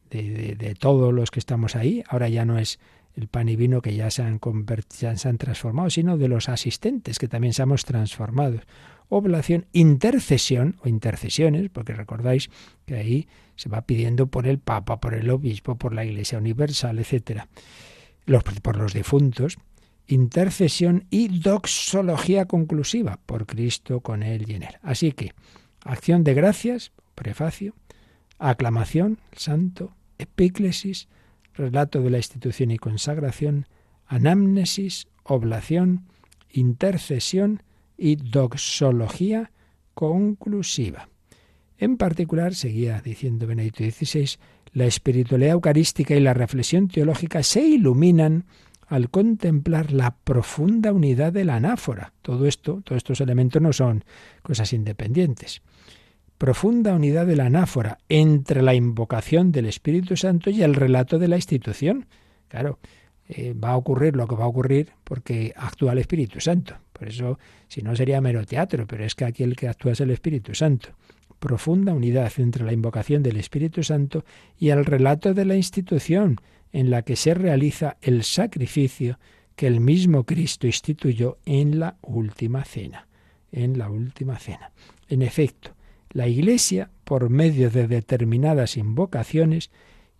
de, 0.10 0.76
todos 0.80 1.14
los 1.14 1.32
que 1.32 1.40
estamos 1.40 1.76
ahí. 1.76 2.04
Ahora 2.08 2.30
ya 2.30 2.46
no 2.46 2.58
es 2.58 2.80
el 3.16 3.28
pan 3.28 3.50
y 3.50 3.56
vino 3.56 3.82
que 3.82 3.96
ya 3.96 4.12
se 4.12 4.22
han, 4.22 4.40
ya 5.00 5.18
se 5.18 5.30
han 5.30 5.38
transformado, 5.38 5.90
sino 5.90 6.18
de 6.18 6.28
los 6.28 6.50
asistentes 6.50 7.20
que 7.20 7.28
también 7.28 7.54
seamos 7.54 7.86
transformados. 7.86 8.62
Oblación, 9.10 9.66
intercesión 9.72 10.76
o 10.84 10.90
intercesiones, 10.90 11.70
porque 11.70 11.94
recordáis 11.94 12.50
que 12.86 12.96
ahí 12.96 13.28
se 13.56 13.70
va 13.70 13.82
pidiendo 13.82 14.28
por 14.28 14.48
el 14.48 14.60
Papa, 14.60 15.00
por 15.00 15.14
el 15.14 15.30
Obispo, 15.30 15.78
por 15.78 15.94
la 15.94 16.06
Iglesia 16.06 16.38
Universal, 16.38 17.00
etcétera, 17.00 17.48
los, 18.26 18.44
por 18.44 18.78
los 18.78 18.94
difuntos. 18.94 19.58
Intercesión 20.08 21.06
y 21.10 21.40
doxología 21.40 22.46
conclusiva 22.46 23.20
por 23.26 23.46
Cristo, 23.46 24.02
con 24.02 24.24
Él 24.24 24.46
y 24.50 24.54
en 24.54 24.64
Él. 24.64 24.76
Así 24.82 25.12
que, 25.12 25.34
acción 25.84 26.24
de 26.24 26.34
gracias, 26.34 26.92
prefacio, 27.16 27.74
aclamación, 28.40 29.20
santo, 29.36 29.92
epíclesis, 30.18 31.08
relato 31.54 32.02
de 32.02 32.10
la 32.10 32.18
institución 32.18 32.72
y 32.72 32.78
consagración, 32.78 33.68
anamnesis, 34.06 35.08
oblación, 35.24 36.06
intercesión 36.52 37.64
y 37.98 38.16
doxología 38.16 39.52
conclusiva. 39.94 41.10
En 41.78 41.98
particular, 41.98 42.56
seguía 42.56 43.02
diciendo 43.02 43.48
Benedicto 43.48 43.84
XVI, 43.84 44.38
la 44.74 44.86
espiritualidad 44.86 45.54
eucarística 45.54 46.16
y 46.16 46.20
la 46.20 46.34
reflexión 46.34 46.88
teológica 46.88 47.44
se 47.44 47.62
iluminan 47.62 48.46
al 48.88 49.10
contemplar 49.10 49.92
la 49.92 50.16
profunda 50.16 50.94
unidad 50.94 51.34
de 51.34 51.46
la 51.46 51.56
anáfora. 51.56 52.14
Todo 52.22 52.46
esto, 52.46 52.82
todos 52.84 52.98
estos 52.98 53.22
elementos 53.22 53.62
no 53.62 53.74
son 53.74 54.06
cosas 54.42 54.72
independientes 54.74 55.62
profunda 56.38 56.94
unidad 56.94 57.26
de 57.26 57.36
la 57.36 57.46
anáfora 57.46 57.98
entre 58.10 58.62
la 58.62 58.74
invocación 58.74 59.52
del 59.52 59.66
Espíritu 59.66 60.16
Santo 60.16 60.50
y 60.50 60.64
el 60.64 60.76
relato 60.76 61.20
de 61.20 61.28
la 61.28 61.36
institución, 61.36 62.06
Claro, 62.48 62.80
eh, 63.28 63.54
va 63.54 63.72
a 63.72 63.78
ocurrir 63.78 64.16
lo 64.16 64.28
que 64.28 64.36
va 64.36 64.46
a 64.46 64.48
ocurrir 64.48 64.92
porque 65.04 65.54
actúa 65.56 65.92
el 65.92 66.00
Espíritu 66.00 66.40
Santo. 66.40 66.76
Por 66.94 67.10
eso, 67.10 67.40
si 67.68 67.82
no 67.82 67.96
sería 67.96 68.22
mero 68.22 68.46
teatro, 68.46 68.88
pero 68.88 69.04
es 69.04 69.16
que 69.16 69.26
aquí 69.26 69.44
el 69.44 69.56
que 69.56 69.68
actúa 69.68 69.92
es 69.92 70.02
el 70.02 70.12
Espíritu 70.12 70.56
Santo. 70.56 70.90
Profunda 71.40 71.94
unidad 71.94 72.32
entre 72.38 72.64
la 72.64 72.74
invocación 72.74 73.22
del 73.22 73.38
Espíritu 73.38 73.84
Santo 73.84 74.24
y 74.58 74.70
el 74.70 74.86
relato 74.86 75.34
de 75.34 75.46
la 75.46 75.56
institución 75.56 76.38
en 76.72 76.90
la 76.90 77.04
que 77.04 77.16
se 77.16 77.34
realiza 77.34 77.98
el 78.02 78.24
sacrificio 78.24 79.20
que 79.56 79.68
el 79.68 79.80
mismo 79.80 80.24
Cristo 80.24 80.68
instituyó 80.68 81.38
en 81.46 81.80
la 81.80 81.98
última 82.02 82.64
cena. 82.64 83.08
En 83.52 83.78
la 83.78 83.90
última 83.90 84.40
cena. 84.40 84.72
En 85.10 85.22
efecto, 85.22 85.76
la 86.12 86.28
Iglesia, 86.28 86.90
por 87.04 87.30
medio 87.30 87.70
de 87.70 87.88
determinadas 87.88 88.78
invocaciones, 88.78 89.72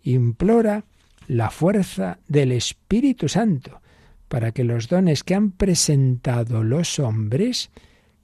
implora 0.02 0.84
la 1.26 1.50
fuerza 1.50 2.18
del 2.28 2.52
Espíritu 2.52 3.28
Santo 3.28 3.80
para 4.28 4.52
que 4.52 4.64
los 4.64 4.88
dones 4.88 5.24
que 5.24 5.34
han 5.34 5.50
presentado 5.50 6.62
los 6.62 6.98
hombres 6.98 7.70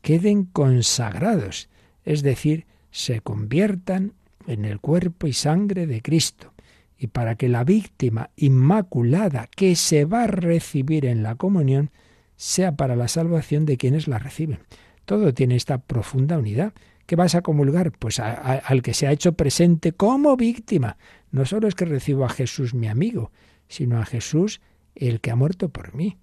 queden 0.02 0.44
consagrados, 0.44 1.68
es 2.04 2.22
decir, 2.22 2.66
se 2.90 3.20
conviertan 3.20 4.12
en 4.46 4.64
el 4.66 4.80
cuerpo 4.80 5.26
y 5.26 5.32
sangre 5.32 5.86
de 5.86 6.02
Cristo, 6.02 6.52
y 6.98 7.08
para 7.08 7.34
que 7.36 7.48
la 7.48 7.64
víctima 7.64 8.30
inmaculada 8.36 9.48
que 9.54 9.74
se 9.76 10.04
va 10.04 10.24
a 10.24 10.28
recibir 10.28 11.06
en 11.06 11.22
la 11.22 11.34
comunión 11.34 11.90
sea 12.36 12.76
para 12.76 12.96
la 12.96 13.08
salvación 13.08 13.64
de 13.64 13.78
quienes 13.78 14.06
la 14.06 14.18
reciben. 14.18 14.60
Todo 15.04 15.32
tiene 15.34 15.56
esta 15.56 15.78
profunda 15.78 16.38
unidad. 16.38 16.72
¿Qué 17.06 17.16
vas 17.16 17.34
a 17.34 17.42
comulgar? 17.42 17.92
Pues 17.92 18.20
al 18.20 18.82
que 18.82 18.94
se 18.94 19.06
ha 19.06 19.12
hecho 19.12 19.32
presente 19.34 19.92
como 19.92 20.36
víctima. 20.36 20.96
No 21.30 21.44
solo 21.44 21.68
es 21.68 21.74
que 21.74 21.84
recibo 21.84 22.24
a 22.24 22.28
Jesús 22.28 22.74
mi 22.74 22.88
amigo, 22.88 23.32
sino 23.68 24.00
a 24.00 24.04
Jesús 24.04 24.60
el 24.94 25.20
que 25.20 25.30
ha 25.30 25.36
muerto 25.36 25.68
por 25.68 25.94
mí, 25.94 26.18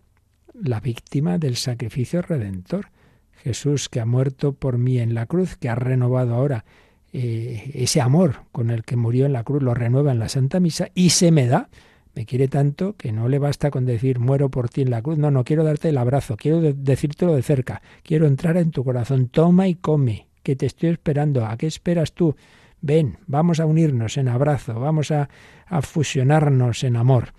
la 0.54 0.80
víctima 0.80 1.38
del 1.38 1.56
sacrificio 1.56 2.22
redentor. 2.22 2.88
Jesús 3.44 3.90
que 3.90 4.00
ha 4.00 4.06
muerto 4.06 4.54
por 4.54 4.78
mí 4.78 5.00
en 5.00 5.14
la 5.14 5.26
cruz, 5.26 5.56
que 5.56 5.68
ha 5.68 5.76
renovado 5.76 6.36
ahora 6.36 6.64
eh, 7.12 7.72
ese 7.74 8.00
amor 8.00 8.44
con 8.52 8.70
el 8.70 8.84
que 8.84 8.96
murió 8.96 9.26
en 9.26 9.34
la 9.34 9.44
cruz, 9.44 9.64
lo 9.64 9.74
renueva 9.74 10.12
en 10.12 10.20
la 10.20 10.30
Santa 10.30 10.60
Misa 10.60 10.90
y 10.94 11.10
se 11.10 11.32
me 11.32 11.48
da. 11.48 11.70
Me 12.14 12.26
quiere 12.26 12.48
tanto 12.48 12.96
que 12.98 13.12
no 13.12 13.30
le 13.30 13.40
basta 13.40 13.72
con 13.72 13.86
decir 13.86 14.20
muero 14.20 14.50
por 14.50 14.70
ti 14.70 14.82
en 14.82 14.92
la 14.92 15.02
cruz. 15.02 15.18
No, 15.18 15.32
no 15.32 15.44
quiero 15.44 15.64
darte 15.64 15.90
el 15.90 15.98
abrazo, 15.98 16.36
quiero 16.38 16.62
decírtelo 16.62 17.36
de 17.36 17.42
cerca, 17.42 17.82
quiero 18.04 18.28
entrar 18.28 18.58
en 18.58 18.72
tu 18.72 18.84
corazón. 18.84 19.28
Toma 19.30 19.68
y 19.68 19.76
come, 19.76 20.28
que 20.44 20.56
te 20.56 20.66
estoy 20.66 20.90
esperando. 20.90 21.46
¿A 21.46 21.58
qué 21.58 21.68
esperas 21.68 22.14
tú? 22.14 22.36
Ven, 22.82 23.18
vamos 23.28 23.60
a 23.60 23.66
unirnos 23.66 24.18
en 24.18 24.28
abrazo, 24.28 24.80
vamos 24.80 25.12
a, 25.12 25.30
fusionarnos 25.82 26.84
en 26.84 26.96
amor. 26.96 27.34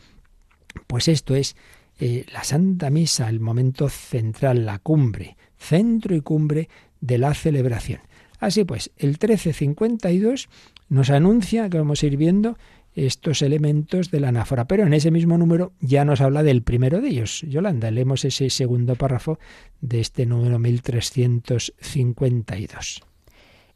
Pues 0.87 1.09
esto 1.09 1.35
es 1.35 1.57
eh, 1.99 2.25
la 2.33 2.45
Santa 2.45 2.89
Misa, 2.89 3.29
el 3.29 3.41
momento 3.41 3.89
central, 3.89 4.65
la 4.65 4.79
cumbre, 4.79 5.37
centro 5.59 6.15
y 6.15 6.21
cumbre 6.21 6.69
de 7.01 7.19
la 7.19 7.35
celebración. 7.35 8.01
Así 8.39 8.65
pues, 8.65 8.91
el 8.97 9.11
1352 9.11 10.49
nos 10.89 11.11
anuncia 11.11 11.69
que 11.69 11.79
vamos 11.79 12.03
a 12.03 12.07
ir 12.07 12.17
viendo 12.17 12.57
estos 12.95 13.43
elementos 13.43 14.11
de 14.11 14.21
la 14.21 14.29
anáfora, 14.29 14.67
pero 14.67 14.87
en 14.87 14.95
ese 14.95 15.11
mismo 15.11 15.37
número 15.39 15.73
ya 15.81 16.05
nos 16.05 16.21
habla 16.21 16.43
del 16.43 16.63
primero 16.63 17.01
de 17.01 17.09
ellos. 17.09 17.41
Yolanda, 17.49 17.91
leemos 17.91 18.23
ese 18.25 18.51
segundo 18.51 18.95
párrafo 18.97 19.39
de 19.81 20.01
este 20.01 20.27
número 20.27 20.59
1352. 20.59 23.03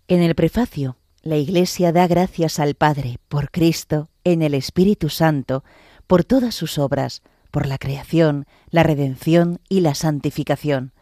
En 0.09 0.23
el 0.23 0.35
prefacio, 0.35 0.99
la 1.23 1.37
Iglesia 1.37 1.93
da 1.93 2.07
gracias 2.07 2.61
al 2.61 2.75
Padre, 2.75 3.19
por 3.29 3.51
Cristo, 3.51 4.11
en 4.23 4.43
el 4.43 4.53
Espíritu 4.55 5.09
Santo, 5.09 5.65
por 6.07 6.25
todas 6.25 6.55
sus 6.55 6.79
obras, 6.79 7.23
por 7.51 7.67
la 7.67 7.79
creación, 7.79 8.47
la 8.71 8.83
redención 8.83 9.61
y 9.69 9.81
la 9.81 9.95
santificación. 9.95 10.93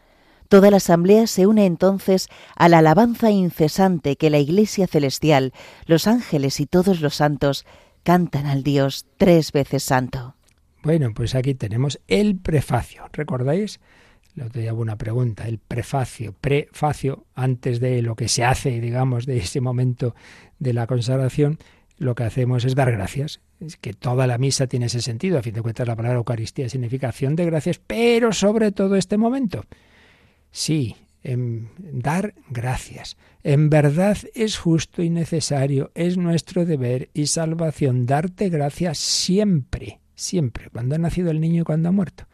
Toda 0.47 0.71
la 0.71 0.77
asamblea 0.77 1.27
se 1.27 1.47
une 1.47 1.65
entonces 1.65 2.29
a 2.55 2.69
la 2.69 2.79
alabanza 2.79 3.31
incesante 3.31 4.15
que 4.15 4.29
la 4.29 4.37
Iglesia 4.37 4.87
celestial, 4.87 5.53
los 5.85 6.07
ángeles 6.07 6.59
y 6.59 6.65
todos 6.65 7.01
los 7.01 7.15
santos 7.15 7.65
cantan 8.05 8.45
al 8.45 8.63
Dios 8.63 9.07
tres 9.17 9.51
veces 9.51 9.83
santo. 9.83 10.35
Bueno, 10.83 11.11
pues 11.13 11.33
aquí 11.33 11.55
tenemos 11.55 11.99
el 12.07 12.37
prefacio. 12.37 13.09
¿Recordáis? 13.11 13.79
Le 14.35 14.49
te 14.51 14.69
hago 14.69 14.79
una 14.79 14.95
pregunta. 14.95 15.47
El 15.47 15.57
prefacio, 15.57 16.33
prefacio, 16.39 17.25
antes 17.33 17.79
de 17.79 18.03
lo 18.03 18.15
que 18.15 18.27
se 18.27 18.45
hace, 18.45 18.79
digamos, 18.79 19.25
de 19.25 19.37
ese 19.37 19.59
momento 19.59 20.13
de 20.59 20.73
la 20.73 20.85
consagración, 20.85 21.57
lo 21.97 22.13
que 22.13 22.25
hacemos 22.25 22.63
es 22.63 22.75
dar 22.75 22.91
gracias. 22.91 23.41
Es 23.59 23.75
que 23.75 23.93
toda 23.93 24.27
la 24.27 24.37
misa 24.37 24.67
tiene 24.67 24.85
ese 24.85 25.01
sentido. 25.01 25.39
A 25.39 25.41
fin 25.41 25.55
de 25.55 25.63
cuentas, 25.63 25.87
la 25.87 25.95
palabra 25.95 26.19
Eucaristía 26.19 26.69
significa 26.69 27.09
acción 27.09 27.35
de 27.35 27.45
gracias, 27.45 27.79
pero 27.79 28.33
sobre 28.33 28.71
todo 28.71 28.97
este 28.97 29.17
momento. 29.17 29.63
Sí, 30.51 30.95
en 31.25 31.69
dar 31.77 32.35
gracias. 32.49 33.17
En 33.43 33.69
verdad 33.69 34.17
es 34.33 34.57
justo 34.57 35.01
y 35.01 35.09
necesario, 35.09 35.91
es 35.95 36.17
nuestro 36.17 36.65
deber 36.65 37.09
y 37.13 37.27
salvación 37.27 38.05
darte 38.05 38.49
gracias 38.49 38.99
siempre, 38.99 39.99
siempre, 40.13 40.69
cuando 40.69 40.95
ha 40.95 40.99
nacido 40.99 41.31
el 41.31 41.41
niño 41.41 41.63
y 41.63 41.65
cuando 41.65 41.89
ha 41.89 41.91
muerto. 41.91 42.25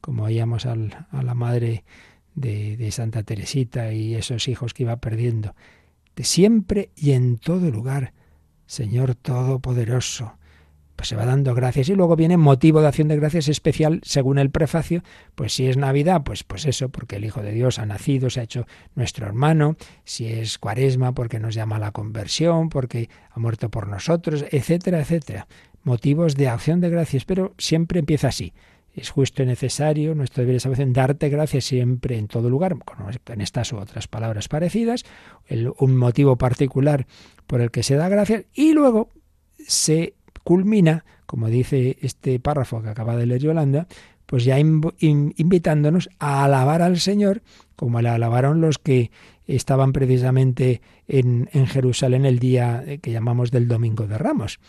Como 0.00 0.24
oíamos 0.24 0.66
a 0.66 0.76
la 0.76 1.34
madre 1.34 1.84
de, 2.34 2.76
de 2.76 2.90
Santa 2.90 3.22
Teresita 3.22 3.92
y 3.92 4.14
esos 4.14 4.46
hijos 4.48 4.74
que 4.74 4.82
iba 4.82 4.96
perdiendo. 4.96 5.54
De 6.14 6.24
siempre 6.24 6.90
y 6.94 7.12
en 7.12 7.38
todo 7.38 7.70
lugar, 7.70 8.12
Señor 8.66 9.14
Todopoderoso, 9.14 10.36
pues 10.96 11.08
se 11.08 11.16
va 11.16 11.24
dando 11.26 11.54
gracias 11.54 11.88
y 11.88 11.94
luego 11.94 12.16
viene 12.16 12.36
motivo 12.36 12.80
de 12.80 12.88
acción 12.88 13.08
de 13.08 13.16
gracias 13.16 13.48
especial 13.48 14.00
según 14.04 14.38
el 14.38 14.50
prefacio, 14.50 15.02
pues 15.34 15.52
si 15.52 15.66
es 15.66 15.76
Navidad, 15.76 16.22
pues 16.24 16.44
pues 16.44 16.66
eso, 16.66 16.88
porque 16.88 17.16
el 17.16 17.24
Hijo 17.24 17.42
de 17.42 17.52
Dios 17.52 17.78
ha 17.78 17.86
nacido, 17.86 18.30
se 18.30 18.40
ha 18.40 18.44
hecho 18.44 18.66
nuestro 18.94 19.26
hermano, 19.26 19.76
si 20.04 20.26
es 20.26 20.58
Cuaresma 20.58 21.12
porque 21.12 21.40
nos 21.40 21.54
llama 21.54 21.76
a 21.76 21.80
la 21.80 21.92
conversión, 21.92 22.68
porque 22.68 23.08
ha 23.30 23.38
muerto 23.38 23.70
por 23.70 23.88
nosotros, 23.88 24.44
etcétera, 24.50 25.00
etcétera. 25.00 25.46
Motivos 25.82 26.34
de 26.36 26.48
acción 26.48 26.80
de 26.80 26.90
gracias, 26.90 27.24
pero 27.24 27.54
siempre 27.58 28.00
empieza 28.00 28.28
así. 28.28 28.52
Es 28.94 29.10
justo 29.10 29.42
y 29.42 29.46
necesario, 29.46 30.14
nuestro 30.14 30.44
deber 30.44 30.60
a 30.64 30.68
veces 30.68 30.92
darte 30.92 31.28
gracias 31.28 31.64
siempre 31.64 32.16
en 32.16 32.28
todo 32.28 32.48
lugar, 32.48 32.76
en 33.26 33.40
estas 33.40 33.72
u 33.72 33.78
otras 33.78 34.06
palabras 34.06 34.46
parecidas, 34.46 35.04
un 35.78 35.96
motivo 35.96 36.36
particular 36.36 37.06
por 37.48 37.60
el 37.60 37.72
que 37.72 37.82
se 37.82 37.96
da 37.96 38.08
gracias 38.08 38.44
y 38.54 38.72
luego 38.72 39.10
se 39.66 40.14
culmina, 40.44 41.04
como 41.26 41.48
dice 41.48 41.96
este 42.00 42.38
párrafo 42.38 42.82
que 42.82 42.90
acaba 42.90 43.16
de 43.16 43.26
leer 43.26 43.40
Yolanda, 43.40 43.88
pues 44.26 44.44
ya 44.44 44.58
invitándonos 44.58 46.08
a 46.18 46.44
alabar 46.44 46.82
al 46.82 46.98
Señor, 47.00 47.42
como 47.76 48.00
le 48.00 48.08
alabaron 48.08 48.60
los 48.60 48.78
que 48.78 49.10
estaban 49.46 49.92
precisamente 49.92 50.80
en, 51.08 51.48
Jerusalén 51.66 52.24
el 52.24 52.38
día 52.38 52.84
que 53.02 53.10
llamamos 53.10 53.50
del 53.50 53.68
Domingo 53.68 54.06
de 54.06 54.16
Ramos. 54.16 54.60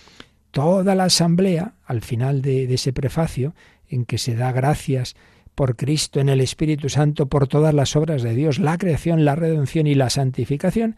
Toda 0.52 0.96
la 0.96 1.06
asamblea, 1.06 1.76
al 1.86 2.02
final 2.02 2.42
de, 2.42 2.68
de 2.68 2.74
ese 2.76 2.94
prefacio, 2.94 3.54
en 3.88 4.06
que 4.06 4.18
se 4.18 4.36
da 4.36 4.52
gracias 4.52 5.16
por 5.54 5.78
Cristo 5.78 6.20
en 6.20 6.30
el 6.30 6.42
Espíritu 6.42 6.90
Santo, 6.90 7.28
por 7.28 7.48
todas 7.48 7.74
las 7.74 7.96
obras 7.96 8.24
de 8.24 8.36
Dios, 8.36 8.60
la 8.60 8.78
creación, 8.78 9.24
la 9.24 9.36
redención 9.36 9.88
y 9.88 9.96
la 9.96 10.10
santificación, 10.10 10.98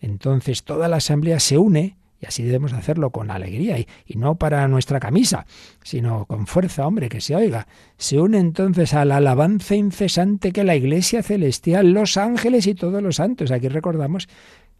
entonces 0.00 0.64
toda 0.64 0.88
la 0.88 0.96
asamblea 0.96 1.40
se 1.40 1.58
une 1.58 1.96
y 2.20 2.26
así 2.26 2.42
debemos 2.42 2.72
hacerlo 2.74 3.10
con 3.10 3.30
alegría 3.30 3.78
y, 3.78 3.86
no 4.14 4.34
para 4.34 4.68
nuestra 4.68 5.00
camisa, 5.00 5.46
sino 5.82 6.26
con 6.26 6.46
fuerza, 6.46 6.86
hombre, 6.86 7.08
que 7.08 7.20
se 7.20 7.34
oiga. 7.34 7.66
Se 7.96 8.20
une 8.20 8.38
entonces 8.38 8.92
a 8.92 9.06
la 9.06 9.16
alabanza 9.16 9.74
incesante 9.74 10.52
que 10.52 10.62
la 10.62 10.76
Iglesia 10.76 11.22
celestial, 11.22 11.92
los 11.92 12.18
ángeles 12.18 12.66
y 12.66 12.74
todos 12.74 13.02
los 13.02 13.16
santos. 13.16 13.50
Aquí 13.50 13.68
recordamos 13.68 14.28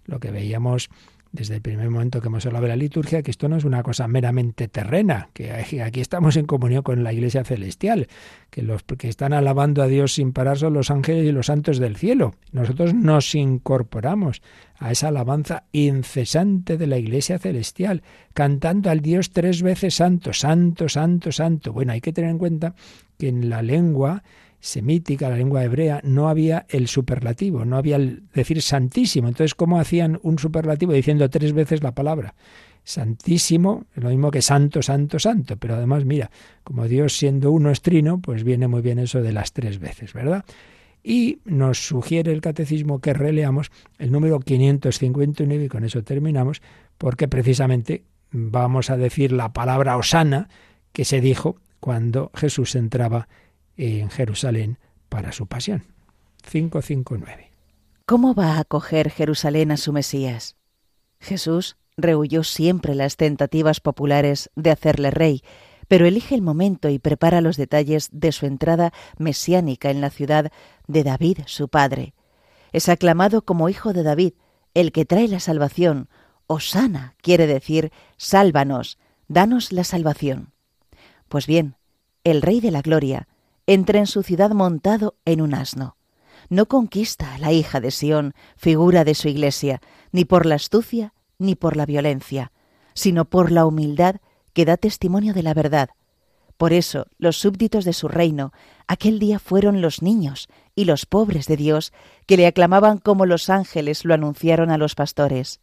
lo 0.05 0.21
que 0.21 0.31
veíamos 0.31 0.91
desde 1.33 1.57
el 1.57 1.63
primer 1.63 1.89
momento 1.91 2.21
que 2.21 2.27
hemos 2.27 2.45
hablado 2.47 2.65
de 2.65 2.71
la 2.71 2.77
liturgia, 2.77 3.23
que 3.23 3.31
esto 3.31 3.49
no 3.49 3.57
es 3.57 3.65
una 3.65 3.83
cosa 3.83 4.09
meramente 4.09 4.67
terrena, 4.67 5.29
que 5.33 5.53
aquí 5.53 6.01
estamos 6.01 6.37
en 6.37 6.47
comunión 6.47 6.83
con 6.83 7.05
la 7.05 7.13
Iglesia 7.13 7.45
celestial, 7.45 8.09
que 8.51 8.63
los 8.63 8.83
que 8.83 9.09
están 9.09 9.33
alabando 9.33 9.83
a 9.83 9.87
Dios 9.87 10.15
sin 10.15 10.33
parar 10.33 10.59
son 10.59 10.75
los 10.75 10.91
ángeles 10.91 11.25
y 11.27 11.33
los 11.33 11.47
santos 11.47 11.79
del 11.79 11.97
cielo. 11.97 12.35
Nosotros 12.51 12.95
nos 12.95 13.35
incorporamos 13.35 14.43
a 14.79 14.91
esa 14.91 15.09
alabanza 15.09 15.65
incesante 15.73 16.77
de 16.77 16.87
la 16.89 16.99
Iglesia 16.99 17.39
celestial, 17.39 18.03
cantando 18.35 18.91
al 18.91 19.01
Dios 19.01 19.31
tres 19.31 19.63
veces 19.63 19.95
santo, 19.95 20.33
santo, 20.33 20.89
santo, 20.89 21.31
santo. 21.31 21.73
Bueno, 21.73 21.93
hay 21.93 22.01
que 22.01 22.13
tener 22.13 22.31
en 22.31 22.39
cuenta 22.39 22.75
que 23.19 23.29
en 23.29 23.51
la 23.51 23.63
lengua 23.63 24.25
semítica, 24.61 25.31
la 25.31 25.37
lengua 25.37 25.65
hebrea, 25.65 26.01
no 26.05 26.29
había 26.29 26.67
el 26.69 26.87
superlativo, 26.87 27.65
no 27.65 27.77
había 27.77 27.97
el 27.97 28.25
decir 28.35 28.61
santísimo. 28.63 29.29
Entonces, 29.29 29.55
¿cómo 29.55 29.81
hacían 29.81 30.21
un 30.23 30.39
superlativo 30.39 30.93
diciendo 30.93 31.29
tres 31.31 31.53
veces 31.53 31.83
la 31.83 31.95
palabra? 31.95 32.35
Santísimo, 32.85 33.85
lo 33.95 34.11
mismo 34.11 34.31
que 34.31 34.43
santo, 34.43 34.83
santo, 34.83 35.19
santo. 35.19 35.57
Pero 35.57 35.75
además, 35.75 36.05
mira, 36.05 36.31
como 36.63 36.87
Dios 36.87 37.17
siendo 37.17 37.51
uno 37.51 37.71
es 37.71 37.83
trino, 37.83 38.21
pues 38.21 38.45
viene 38.45 38.69
muy 38.69 38.83
bien 38.83 38.99
eso 38.99 39.23
de 39.23 39.33
las 39.33 39.53
tres 39.53 39.79
veces, 39.79 40.13
¿verdad? 40.13 40.45
Y 41.03 41.39
nos 41.45 41.87
sugiere 41.87 42.33
el 42.33 42.43
catecismo 42.43 43.01
que 43.01 43.15
releamos 43.15 43.71
el 43.99 44.13
número 44.13 44.41
559 44.41 45.65
y 45.65 45.69
con 45.69 45.85
eso 45.85 46.03
terminamos, 46.03 46.61
porque 46.99 47.29
precisamente 47.29 48.05
vamos 48.31 48.91
a 48.91 48.99
decir 48.99 49.33
la 49.33 49.53
palabra 49.53 49.97
osana 49.97 50.49
que 50.93 51.07
se 51.07 51.21
dijo 51.21 51.57
cuando 51.81 52.31
Jesús 52.35 52.75
entraba 52.75 53.29
en 53.29 53.41
Jerusalén 53.77 54.79
para 55.09 55.33
su 55.33 55.47
pasión. 55.47 55.85
559. 56.51 57.51
¿Cómo 58.07 58.35
va 58.35 58.55
a 58.55 58.61
acoger 58.61 59.11
Jerusalén 59.11 59.71
a 59.71 59.77
su 59.77 59.93
Mesías? 59.93 60.57
Jesús 61.21 61.77
rehuyó 61.97 62.45
siempre 62.45 62.95
las 62.95 63.17
tentativas 63.17 63.81
populares 63.81 64.51
de 64.57 64.71
hacerle 64.71 65.11
rey, 65.11 65.43
pero 65.89 66.07
elige 66.07 66.35
el 66.35 66.43
momento 66.43 66.89
y 66.89 66.99
prepara 66.99 67.41
los 67.41 67.57
detalles 67.57 68.09
de 68.13 68.33
su 68.33 68.47
entrada 68.47 68.93
mesiánica 69.19 69.91
en 69.91 70.01
la 70.01 70.11
ciudad 70.11 70.51
de 70.87 71.05
David, 71.05 71.39
su 71.47 71.69
padre. 71.69 72.15
Es 72.73 72.89
aclamado 72.89 73.43
como 73.43 73.69
hijo 73.69 73.93
de 73.93 74.03
David, 74.03 74.33
el 74.75 74.93
que 74.93 75.05
trae 75.05 75.29
la 75.29 75.41
salvación. 75.41 76.09
Osana 76.47 77.15
quiere 77.21 77.47
decir 77.47 77.93
sálvanos, 78.17 78.99
danos 79.29 79.73
la 79.73 79.85
salvación. 79.85 80.53
Pues 81.29 81.47
bien, 81.47 81.77
el 82.25 82.43
Rey 82.43 82.61
de 82.61 82.71
la 82.71 82.83
Gloria 82.83 83.29
entra 83.73 84.01
en 84.01 84.09
su 84.09 84.25
ciudad 84.25 84.51
montado 84.51 85.15
en 85.25 85.41
un 85.41 85.55
asno. 85.55 85.97
No 86.49 86.67
conquista 86.67 87.35
a 87.35 87.39
la 87.39 87.53
hija 87.53 87.81
de 87.81 87.93
Sión, 87.93 88.35
figura 88.57 89.05
de 89.05 89.15
su 89.15 89.29
iglesia, 89.29 89.81
ni 90.11 90.25
por 90.25 90.45
la 90.45 90.57
astucia 90.57 91.15
ni 91.39 91.55
por 91.55 91.77
la 91.77 91.87
violencia, 91.87 92.51
sino 92.95 93.27
por 93.27 93.53
la 93.53 93.65
humildad 93.67 94.17
que 94.55 94.65
da 94.65 94.77
testimonio 94.77 95.35
de 95.35 95.45
la 95.45 95.55
verdad. 95.55 95.91
Por 96.57 96.73
eso 96.73 97.07
los 97.17 97.37
súbditos 97.37 97.85
de 97.85 97.93
su 97.93 98.09
reino 98.09 98.53
aquel 98.89 99.21
día 99.21 99.39
fueron 99.39 99.81
los 99.81 100.03
niños 100.03 100.49
y 100.75 100.85
los 100.85 101.07
pobres 101.07 101.47
de 101.47 101.57
Dios 101.57 101.93
que 102.27 102.37
le 102.37 102.49
aclamaban 102.49 102.99
como 102.99 103.25
los 103.25 103.51
ángeles 103.51 104.05
lo 104.05 104.15
anunciaron 104.15 104.73
a 104.73 104.79
los 104.79 104.97
pastores. 104.97 105.61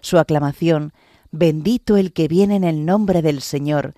Su 0.00 0.18
aclamación, 0.18 0.92
bendito 1.30 1.96
el 1.96 2.12
que 2.12 2.26
viene 2.26 2.56
en 2.56 2.64
el 2.64 2.84
nombre 2.84 3.22
del 3.22 3.40
Señor, 3.42 3.94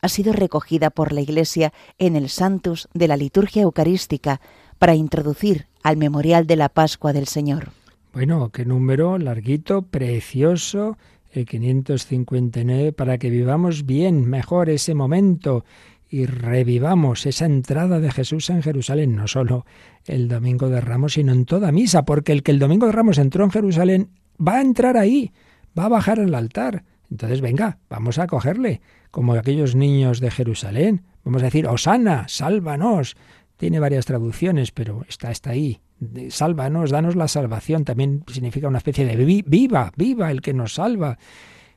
ha 0.00 0.08
sido 0.08 0.32
recogida 0.32 0.90
por 0.90 1.12
la 1.12 1.20
Iglesia 1.20 1.72
en 1.98 2.16
el 2.16 2.28
Santus 2.28 2.88
de 2.94 3.08
la 3.08 3.16
liturgia 3.16 3.62
eucarística 3.62 4.40
para 4.78 4.94
introducir 4.94 5.66
al 5.82 5.96
memorial 5.96 6.46
de 6.46 6.56
la 6.56 6.68
Pascua 6.68 7.12
del 7.12 7.26
Señor. 7.26 7.70
Bueno, 8.12 8.50
qué 8.50 8.64
número 8.64 9.18
larguito, 9.18 9.82
precioso, 9.82 10.96
el 11.32 11.46
559, 11.46 12.92
para 12.92 13.18
que 13.18 13.30
vivamos 13.30 13.86
bien, 13.86 14.28
mejor 14.28 14.70
ese 14.70 14.94
momento 14.94 15.64
y 16.10 16.24
revivamos 16.26 17.26
esa 17.26 17.44
entrada 17.44 18.00
de 18.00 18.10
Jesús 18.10 18.48
en 18.50 18.62
Jerusalén, 18.62 19.14
no 19.14 19.28
solo 19.28 19.66
el 20.06 20.28
domingo 20.28 20.70
de 20.70 20.80
Ramos, 20.80 21.14
sino 21.14 21.32
en 21.32 21.44
toda 21.44 21.70
misa, 21.70 22.04
porque 22.04 22.32
el 22.32 22.42
que 22.42 22.52
el 22.52 22.58
domingo 22.58 22.86
de 22.86 22.92
Ramos 22.92 23.18
entró 23.18 23.44
en 23.44 23.50
Jerusalén 23.50 24.10
va 24.40 24.56
a 24.56 24.62
entrar 24.62 24.96
ahí, 24.96 25.32
va 25.78 25.84
a 25.84 25.90
bajar 25.90 26.18
al 26.18 26.34
altar. 26.34 26.84
Entonces, 27.10 27.40
venga, 27.40 27.78
vamos 27.88 28.18
a 28.18 28.26
cogerle, 28.26 28.80
como 29.10 29.32
aquellos 29.32 29.74
niños 29.74 30.20
de 30.20 30.30
Jerusalén. 30.30 31.04
Vamos 31.24 31.42
a 31.42 31.46
decir, 31.46 31.66
Osana, 31.66 32.26
sálvanos. 32.28 33.16
Tiene 33.56 33.80
varias 33.80 34.06
traducciones, 34.06 34.70
pero 34.70 35.04
está, 35.08 35.30
está 35.30 35.50
ahí. 35.50 35.80
Sálvanos, 36.28 36.90
danos 36.90 37.16
la 37.16 37.28
salvación. 37.28 37.84
También 37.84 38.24
significa 38.28 38.68
una 38.68 38.78
especie 38.78 39.04
de 39.04 39.16
viva, 39.16 39.92
viva 39.96 40.30
el 40.30 40.42
que 40.42 40.54
nos 40.54 40.74
salva. 40.74 41.18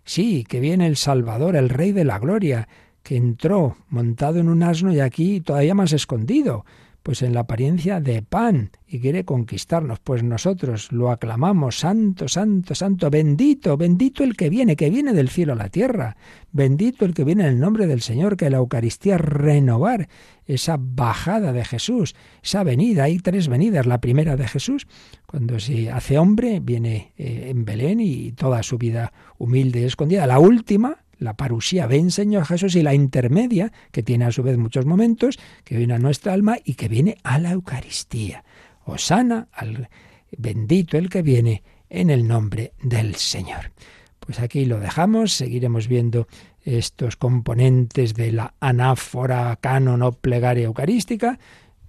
Sí, 0.03 0.43
que 0.43 0.59
viene 0.59 0.87
el 0.87 0.97
Salvador, 0.97 1.55
el 1.55 1.69
Rey 1.69 1.91
de 1.91 2.05
la 2.05 2.19
Gloria, 2.19 2.67
que 3.03 3.15
entró 3.15 3.77
montado 3.87 4.39
en 4.39 4.49
un 4.49 4.63
asno 4.63 4.93
y 4.93 4.99
aquí 4.99 5.41
todavía 5.41 5.73
más 5.73 5.93
escondido 5.93 6.65
pues 7.03 7.23
en 7.23 7.33
la 7.33 7.41
apariencia 7.41 7.99
de 7.99 8.21
pan 8.21 8.71
y 8.87 8.99
quiere 8.99 9.25
conquistarnos, 9.25 9.99
pues 9.99 10.23
nosotros 10.23 10.91
lo 10.91 11.09
aclamamos, 11.09 11.79
santo, 11.79 12.27
santo, 12.27 12.75
santo, 12.75 13.09
bendito, 13.09 13.75
bendito 13.77 14.23
el 14.23 14.35
que 14.35 14.49
viene, 14.49 14.75
que 14.75 14.89
viene 14.89 15.13
del 15.13 15.29
cielo 15.29 15.53
a 15.53 15.55
la 15.55 15.69
tierra, 15.69 16.17
bendito 16.51 17.05
el 17.05 17.13
que 17.13 17.23
viene 17.23 17.43
en 17.43 17.53
el 17.53 17.59
nombre 17.59 17.87
del 17.87 18.01
Señor, 18.01 18.37
que 18.37 18.49
la 18.49 18.57
Eucaristía 18.57 19.17
renovar 19.17 20.09
esa 20.45 20.77
bajada 20.79 21.53
de 21.53 21.65
Jesús, 21.65 22.15
esa 22.43 22.63
venida, 22.63 23.05
hay 23.05 23.17
tres 23.19 23.47
venidas, 23.47 23.85
la 23.85 24.01
primera 24.01 24.35
de 24.35 24.47
Jesús, 24.47 24.87
cuando 25.25 25.59
se 25.59 25.89
hace 25.89 26.19
hombre, 26.19 26.59
viene 26.59 27.13
eh, 27.17 27.47
en 27.49 27.65
Belén 27.65 27.99
y 27.99 28.31
toda 28.33 28.61
su 28.61 28.77
vida 28.77 29.13
humilde 29.37 29.81
y 29.81 29.85
escondida, 29.85 30.27
la 30.27 30.39
última, 30.39 31.03
la 31.21 31.35
parusía, 31.35 31.85
ven 31.85 32.09
Señor 32.09 32.45
Jesús, 32.45 32.75
y 32.75 32.81
la 32.81 32.95
intermedia, 32.95 33.71
que 33.91 34.01
tiene 34.01 34.25
a 34.25 34.31
su 34.31 34.41
vez 34.41 34.57
muchos 34.57 34.87
momentos, 34.87 35.37
que 35.63 35.77
viene 35.77 35.93
a 35.93 35.99
nuestra 35.99 36.33
alma 36.33 36.57
y 36.63 36.73
que 36.73 36.87
viene 36.87 37.17
a 37.23 37.37
la 37.37 37.51
Eucaristía. 37.51 38.43
Osana 38.85 39.47
al 39.51 39.87
bendito 40.35 40.97
el 40.97 41.09
que 41.09 41.21
viene 41.21 41.61
en 41.89 42.09
el 42.09 42.27
nombre 42.27 42.73
del 42.81 43.15
Señor. 43.15 43.71
Pues 44.19 44.39
aquí 44.39 44.65
lo 44.65 44.79
dejamos, 44.79 45.33
seguiremos 45.33 45.87
viendo 45.87 46.27
estos 46.63 47.17
componentes 47.17 48.15
de 48.15 48.31
la 48.31 48.55
anáfora 48.59 49.55
canon 49.61 50.01
o 50.01 50.13
plegaria 50.13 50.65
eucarística. 50.65 51.37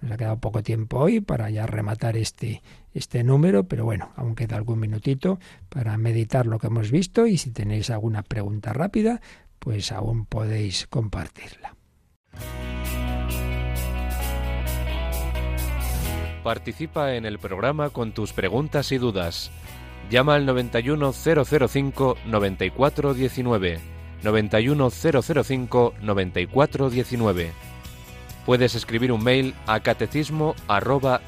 Nos 0.01 0.11
ha 0.11 0.17
quedado 0.17 0.39
poco 0.39 0.61
tiempo 0.61 0.99
hoy 0.99 1.21
para 1.21 1.49
ya 1.49 1.65
rematar 1.65 2.17
este, 2.17 2.61
este 2.93 3.23
número, 3.23 3.67
pero 3.67 3.85
bueno, 3.85 4.11
aún 4.15 4.35
queda 4.35 4.57
algún 4.57 4.79
minutito 4.79 5.39
para 5.69 5.97
meditar 5.97 6.45
lo 6.45 6.59
que 6.59 6.67
hemos 6.67 6.91
visto 6.91 7.25
y 7.27 7.37
si 7.37 7.51
tenéis 7.51 7.89
alguna 7.89 8.23
pregunta 8.23 8.73
rápida, 8.73 9.21
pues 9.59 9.91
aún 9.91 10.25
podéis 10.25 10.87
compartirla. 10.87 11.75
Participa 16.43 17.15
en 17.15 17.25
el 17.25 17.39
programa 17.39 17.89
con 17.89 18.11
tus 18.11 18.33
preguntas 18.33 18.91
y 18.91 18.97
dudas. 18.97 19.49
Llama 20.09 20.35
al 20.35 20.45
91005 20.45 22.17
9419. 26.01 27.72
91005 28.43 28.43
9419 28.43 28.45
Puedes 28.45 28.75
escribir 28.75 29.11
un 29.11 29.23
mail 29.23 29.55
a 29.67 29.79
catecismo 29.79 30.55
arroba 30.67 31.21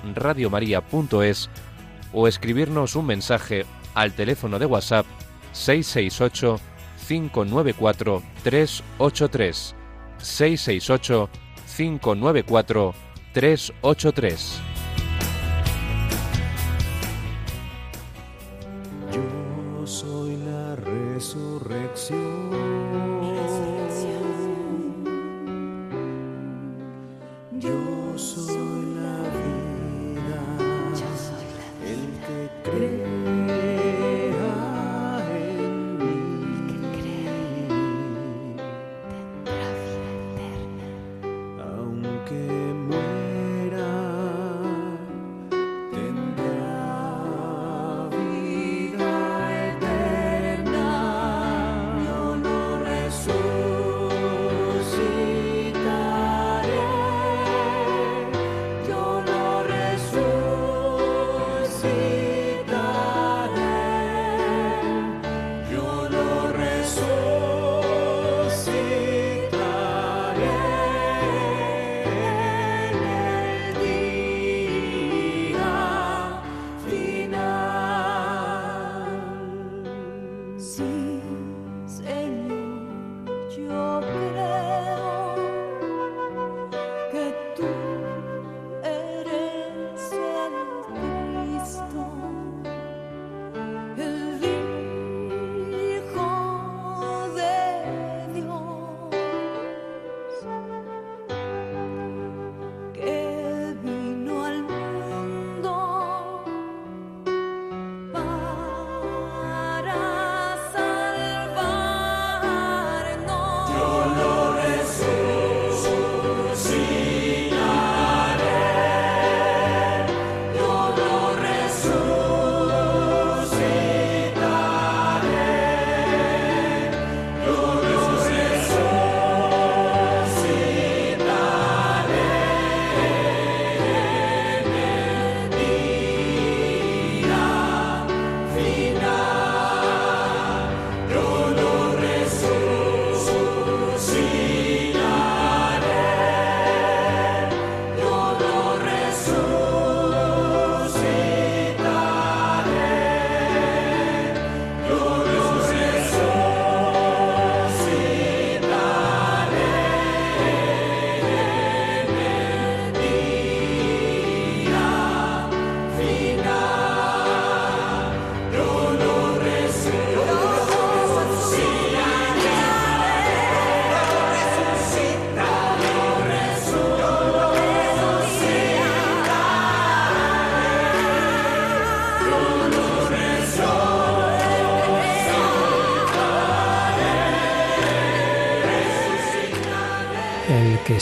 o 2.14 2.28
escribirnos 2.28 2.96
un 2.96 3.06
mensaje 3.06 3.66
al 3.94 4.14
teléfono 4.14 4.60
de 4.60 4.66
WhatsApp 4.66 5.06
668 5.54 6.60
594 7.08 8.22
383 8.44 9.76
668 10.18 11.30
594 11.76 12.94
383 13.34 14.62
Yo 19.12 19.88
soy 19.88 20.38
la 20.38 20.76
resurrección 20.76 22.45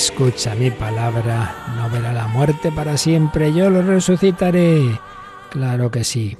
escucha 0.03 0.53
mi 0.55 0.69
palabra 0.69 1.55
no 1.77 1.89
verá 1.89 2.11
la 2.11 2.27
muerte 2.27 2.73
para 2.73 2.97
siempre, 2.97 3.53
yo 3.53 3.69
lo 3.69 3.81
resucitaré. 3.81 4.99
Claro 5.49 5.91
que 5.91 6.03
sí. 6.03 6.37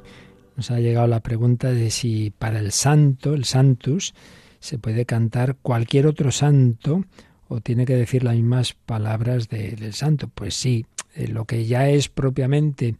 Nos 0.57 0.69
ha 0.69 0.81
llegado 0.81 1.07
la 1.07 1.21
pregunta 1.21 1.71
de 1.71 1.89
si 1.89 2.29
para 2.31 2.59
el 2.59 2.73
santo, 2.73 3.33
el 3.33 3.45
santus, 3.45 4.13
se 4.59 4.77
puede 4.79 5.05
cantar 5.05 5.55
cualquier 5.61 6.07
otro 6.07 6.29
santo 6.29 7.05
o 7.47 7.61
tiene 7.61 7.85
que 7.85 7.95
decir 7.95 8.25
las 8.25 8.35
mismas 8.35 8.73
palabras 8.73 9.47
del 9.47 9.93
santo. 9.93 10.27
Pues 10.27 10.55
sí, 10.55 10.85
eh, 11.15 11.29
lo 11.29 11.45
que 11.45 11.65
ya 11.65 11.87
es 11.87 12.09
propiamente 12.09 12.97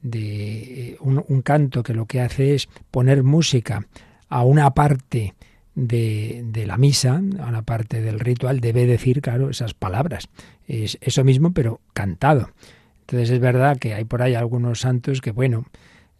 de 0.00 0.92
eh, 0.92 0.96
un, 1.00 1.42
canto 1.42 1.82
que 1.82 1.92
lo 1.92 2.06
que 2.06 2.22
hace 2.22 2.54
es 2.54 2.70
poner 2.90 3.22
música 3.22 3.86
a 4.30 4.44
una 4.44 4.70
parte 4.72 5.34
de, 5.76 6.42
de, 6.44 6.66
la 6.66 6.76
misa, 6.76 7.14
a 7.14 7.46
una 7.46 7.62
parte 7.62 8.00
del 8.00 8.18
ritual, 8.18 8.60
debe 8.60 8.86
decir, 8.86 9.20
claro, 9.20 9.50
esas 9.50 9.74
palabras. 9.74 10.28
Es 10.66 10.98
eso 11.00 11.22
mismo, 11.22 11.52
pero 11.52 11.80
cantado. 11.92 12.50
Entonces 13.02 13.30
es 13.30 13.38
verdad 13.38 13.78
que 13.78 13.94
hay 13.94 14.04
por 14.04 14.22
ahí 14.22 14.34
algunos 14.34 14.80
santos 14.80 15.20
que, 15.20 15.30
bueno, 15.30 15.66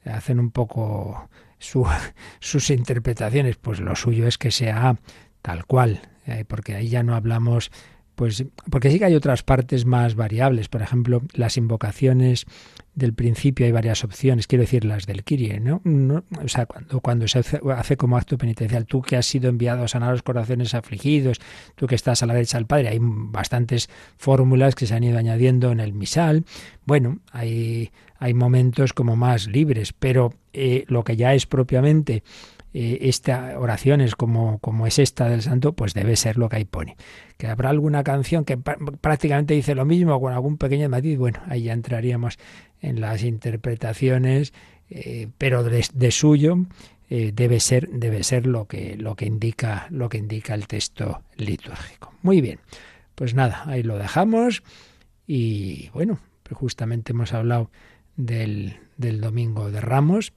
hacen 0.05 0.39
un 0.39 0.51
poco 0.53 1.29
sus 2.39 2.71
interpretaciones, 2.71 3.57
pues 3.57 3.81
lo 3.81 3.97
suyo 3.97 4.29
es 4.29 4.39
que 4.39 4.53
sea 4.53 4.97
tal 5.43 5.65
cual, 5.67 6.01
eh, 6.27 6.45
porque 6.47 6.75
ahí 6.75 6.89
ya 6.89 7.03
no 7.03 7.15
hablamos 7.15 7.71
pues 8.17 8.47
porque 8.71 8.91
sí 8.91 8.99
que 8.99 9.05
hay 9.05 9.15
otras 9.15 9.43
partes 9.43 9.85
más 9.85 10.15
variables, 10.15 10.69
por 10.69 10.81
ejemplo, 10.81 11.23
las 11.35 11.59
invocaciones 11.59 12.47
del 12.97 13.13
principio 13.13 13.67
hay 13.67 13.73
varias 13.73 14.03
opciones, 14.03 14.47
quiero 14.47 14.63
decir 14.63 14.85
las 14.85 15.07
del 15.07 15.23
Kirie, 15.23 15.61
¿no? 15.61 15.83
o 16.43 16.49
sea, 16.49 16.65
cuando, 16.65 17.01
cuando 17.01 17.29
se 17.29 17.41
hace, 17.41 17.97
como 17.99 18.17
acto 18.17 18.39
penitencial, 18.39 18.87
tú 18.87 19.03
que 19.03 19.17
has 19.17 19.27
sido 19.27 19.51
enviado 19.51 19.85
a 19.85 19.89
sanar 19.89 20.13
los 20.13 20.23
corazones 20.23 20.75
afligidos, 20.75 21.39
tú 21.75 21.87
que 21.87 21.95
estás 21.95 22.23
a 22.23 22.27
la 22.27 22.33
derecha 22.33 22.57
del 22.57 22.67
Padre, 22.67 22.89
hay 22.89 22.99
bastantes 23.01 23.91
fórmulas 24.17 24.75
que 24.75 24.87
se 24.87 24.95
han 24.95 25.05
ido 25.05 25.19
añadiendo 25.19 25.71
en 25.71 25.81
el 25.81 25.93
misal. 25.93 26.47
Bueno, 26.87 27.19
hay, 27.33 27.91
hay 28.19 28.33
momentos 28.33 28.95
como 28.95 29.15
más 29.15 29.47
libres, 29.47 29.93
pero 29.93 30.33
eh, 30.55 30.87
lo 30.89 31.05
que 31.05 31.17
ya 31.17 31.35
es 31.35 31.45
propiamente 31.45 32.23
eh, 32.79 33.09
esta 33.09 33.59
oración 33.59 34.07
como, 34.19 34.59
como 34.59 34.87
es 34.87 34.99
esta 34.99 35.31
del 35.31 35.41
santo, 35.41 35.73
pues 35.73 35.95
debe 35.95 36.15
ser 36.15 36.37
lo 36.37 36.51
que 36.51 36.57
ahí 36.57 36.67
pone. 36.67 36.99
Que 37.39 37.47
habrá 37.47 37.71
alguna 37.71 38.05
canción 38.05 38.45
que 38.45 38.59
prácticamente 38.59 39.55
dice 39.55 39.75
lo 39.75 39.87
mismo 39.87 40.21
con 40.21 40.35
algún 40.35 40.59
pequeño 40.59 40.87
matiz, 40.91 41.17
bueno, 41.17 41.41
ahí 41.47 41.63
ya 41.63 41.73
entraríamos 41.73 42.39
en 42.83 43.01
las 43.01 43.23
interpretaciones, 43.23 44.53
eh, 44.91 45.29
pero 45.39 45.65
de, 45.65 46.11
suyo 46.11 46.67
eh, 47.09 47.33
debe 47.35 47.61
ser, 47.61 47.89
debe 47.89 48.23
ser 48.23 48.47
lo 48.47 48.67
que, 48.67 48.99
lo 48.99 49.17
que 49.17 49.25
indica, 49.25 49.87
lo 49.89 50.11
que 50.11 50.19
indica 50.19 50.53
el 50.53 50.67
texto 50.67 51.23
litúrgico. 51.35 52.13
Muy 52.21 52.43
bien, 52.43 52.59
pues 53.15 53.33
nada, 53.33 53.63
ahí 53.65 53.85
lo 53.85 53.97
dejamos 53.97 54.63
y 55.27 55.89
bueno, 55.95 56.19
pues 56.43 56.59
justamente 56.59 57.13
hemos 57.13 57.33
hablado 57.33 57.71
del, 58.17 58.77
del 58.99 59.23
domingo 59.23 59.71
de 59.71 59.81
Ramos 59.81 60.35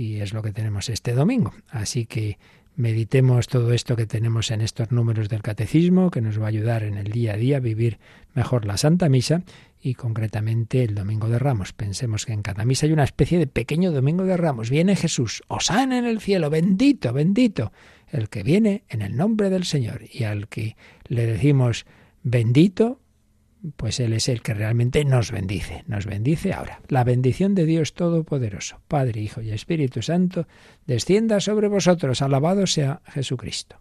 y 0.00 0.22
es 0.22 0.32
lo 0.32 0.42
que 0.42 0.52
tenemos 0.52 0.88
este 0.88 1.12
domingo. 1.12 1.52
Así 1.68 2.06
que 2.06 2.38
meditemos 2.74 3.48
todo 3.48 3.74
esto 3.74 3.96
que 3.96 4.06
tenemos 4.06 4.50
en 4.50 4.62
estos 4.62 4.90
números 4.90 5.28
del 5.28 5.42
catecismo, 5.42 6.10
que 6.10 6.22
nos 6.22 6.40
va 6.40 6.46
a 6.46 6.48
ayudar 6.48 6.84
en 6.84 6.96
el 6.96 7.12
día 7.12 7.34
a 7.34 7.36
día 7.36 7.58
a 7.58 7.60
vivir 7.60 7.98
mejor 8.34 8.64
la 8.64 8.78
Santa 8.78 9.10
Misa 9.10 9.42
y 9.82 9.94
concretamente 9.94 10.82
el 10.84 10.94
Domingo 10.94 11.28
de 11.28 11.38
Ramos. 11.38 11.74
Pensemos 11.74 12.24
que 12.24 12.32
en 12.32 12.40
cada 12.40 12.64
misa 12.64 12.86
hay 12.86 12.92
una 12.92 13.04
especie 13.04 13.38
de 13.38 13.46
pequeño 13.46 13.92
Domingo 13.92 14.24
de 14.24 14.38
Ramos. 14.38 14.70
Viene 14.70 14.96
Jesús, 14.96 15.42
osana 15.48 15.98
en 15.98 16.06
el 16.06 16.20
cielo, 16.20 16.48
bendito, 16.48 17.12
bendito, 17.12 17.70
el 18.08 18.30
que 18.30 18.42
viene 18.42 18.84
en 18.88 19.02
el 19.02 19.16
nombre 19.18 19.50
del 19.50 19.64
Señor 19.64 20.04
y 20.10 20.24
al 20.24 20.48
que 20.48 20.76
le 21.08 21.26
decimos 21.26 21.84
bendito, 22.22 22.99
pues 23.76 24.00
Él 24.00 24.12
es 24.12 24.28
el 24.28 24.42
que 24.42 24.54
realmente 24.54 25.04
nos 25.04 25.30
bendice, 25.30 25.84
nos 25.86 26.06
bendice 26.06 26.52
ahora. 26.52 26.80
La 26.88 27.04
bendición 27.04 27.54
de 27.54 27.66
Dios 27.66 27.94
Todopoderoso, 27.94 28.80
Padre, 28.88 29.20
Hijo 29.20 29.42
y 29.42 29.50
Espíritu 29.50 30.02
Santo, 30.02 30.46
descienda 30.86 31.40
sobre 31.40 31.68
vosotros. 31.68 32.22
Alabado 32.22 32.66
sea 32.66 33.02
Jesucristo. 33.06 33.76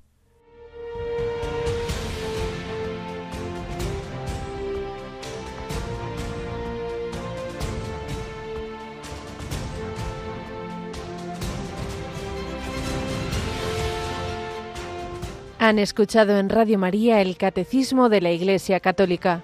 Han 15.62 15.78
escuchado 15.78 16.38
en 16.40 16.48
Radio 16.48 16.80
María 16.80 17.22
el 17.22 17.36
Catecismo 17.36 18.08
de 18.08 18.22
la 18.22 18.32
Iglesia 18.32 18.80
Católica 18.80 19.44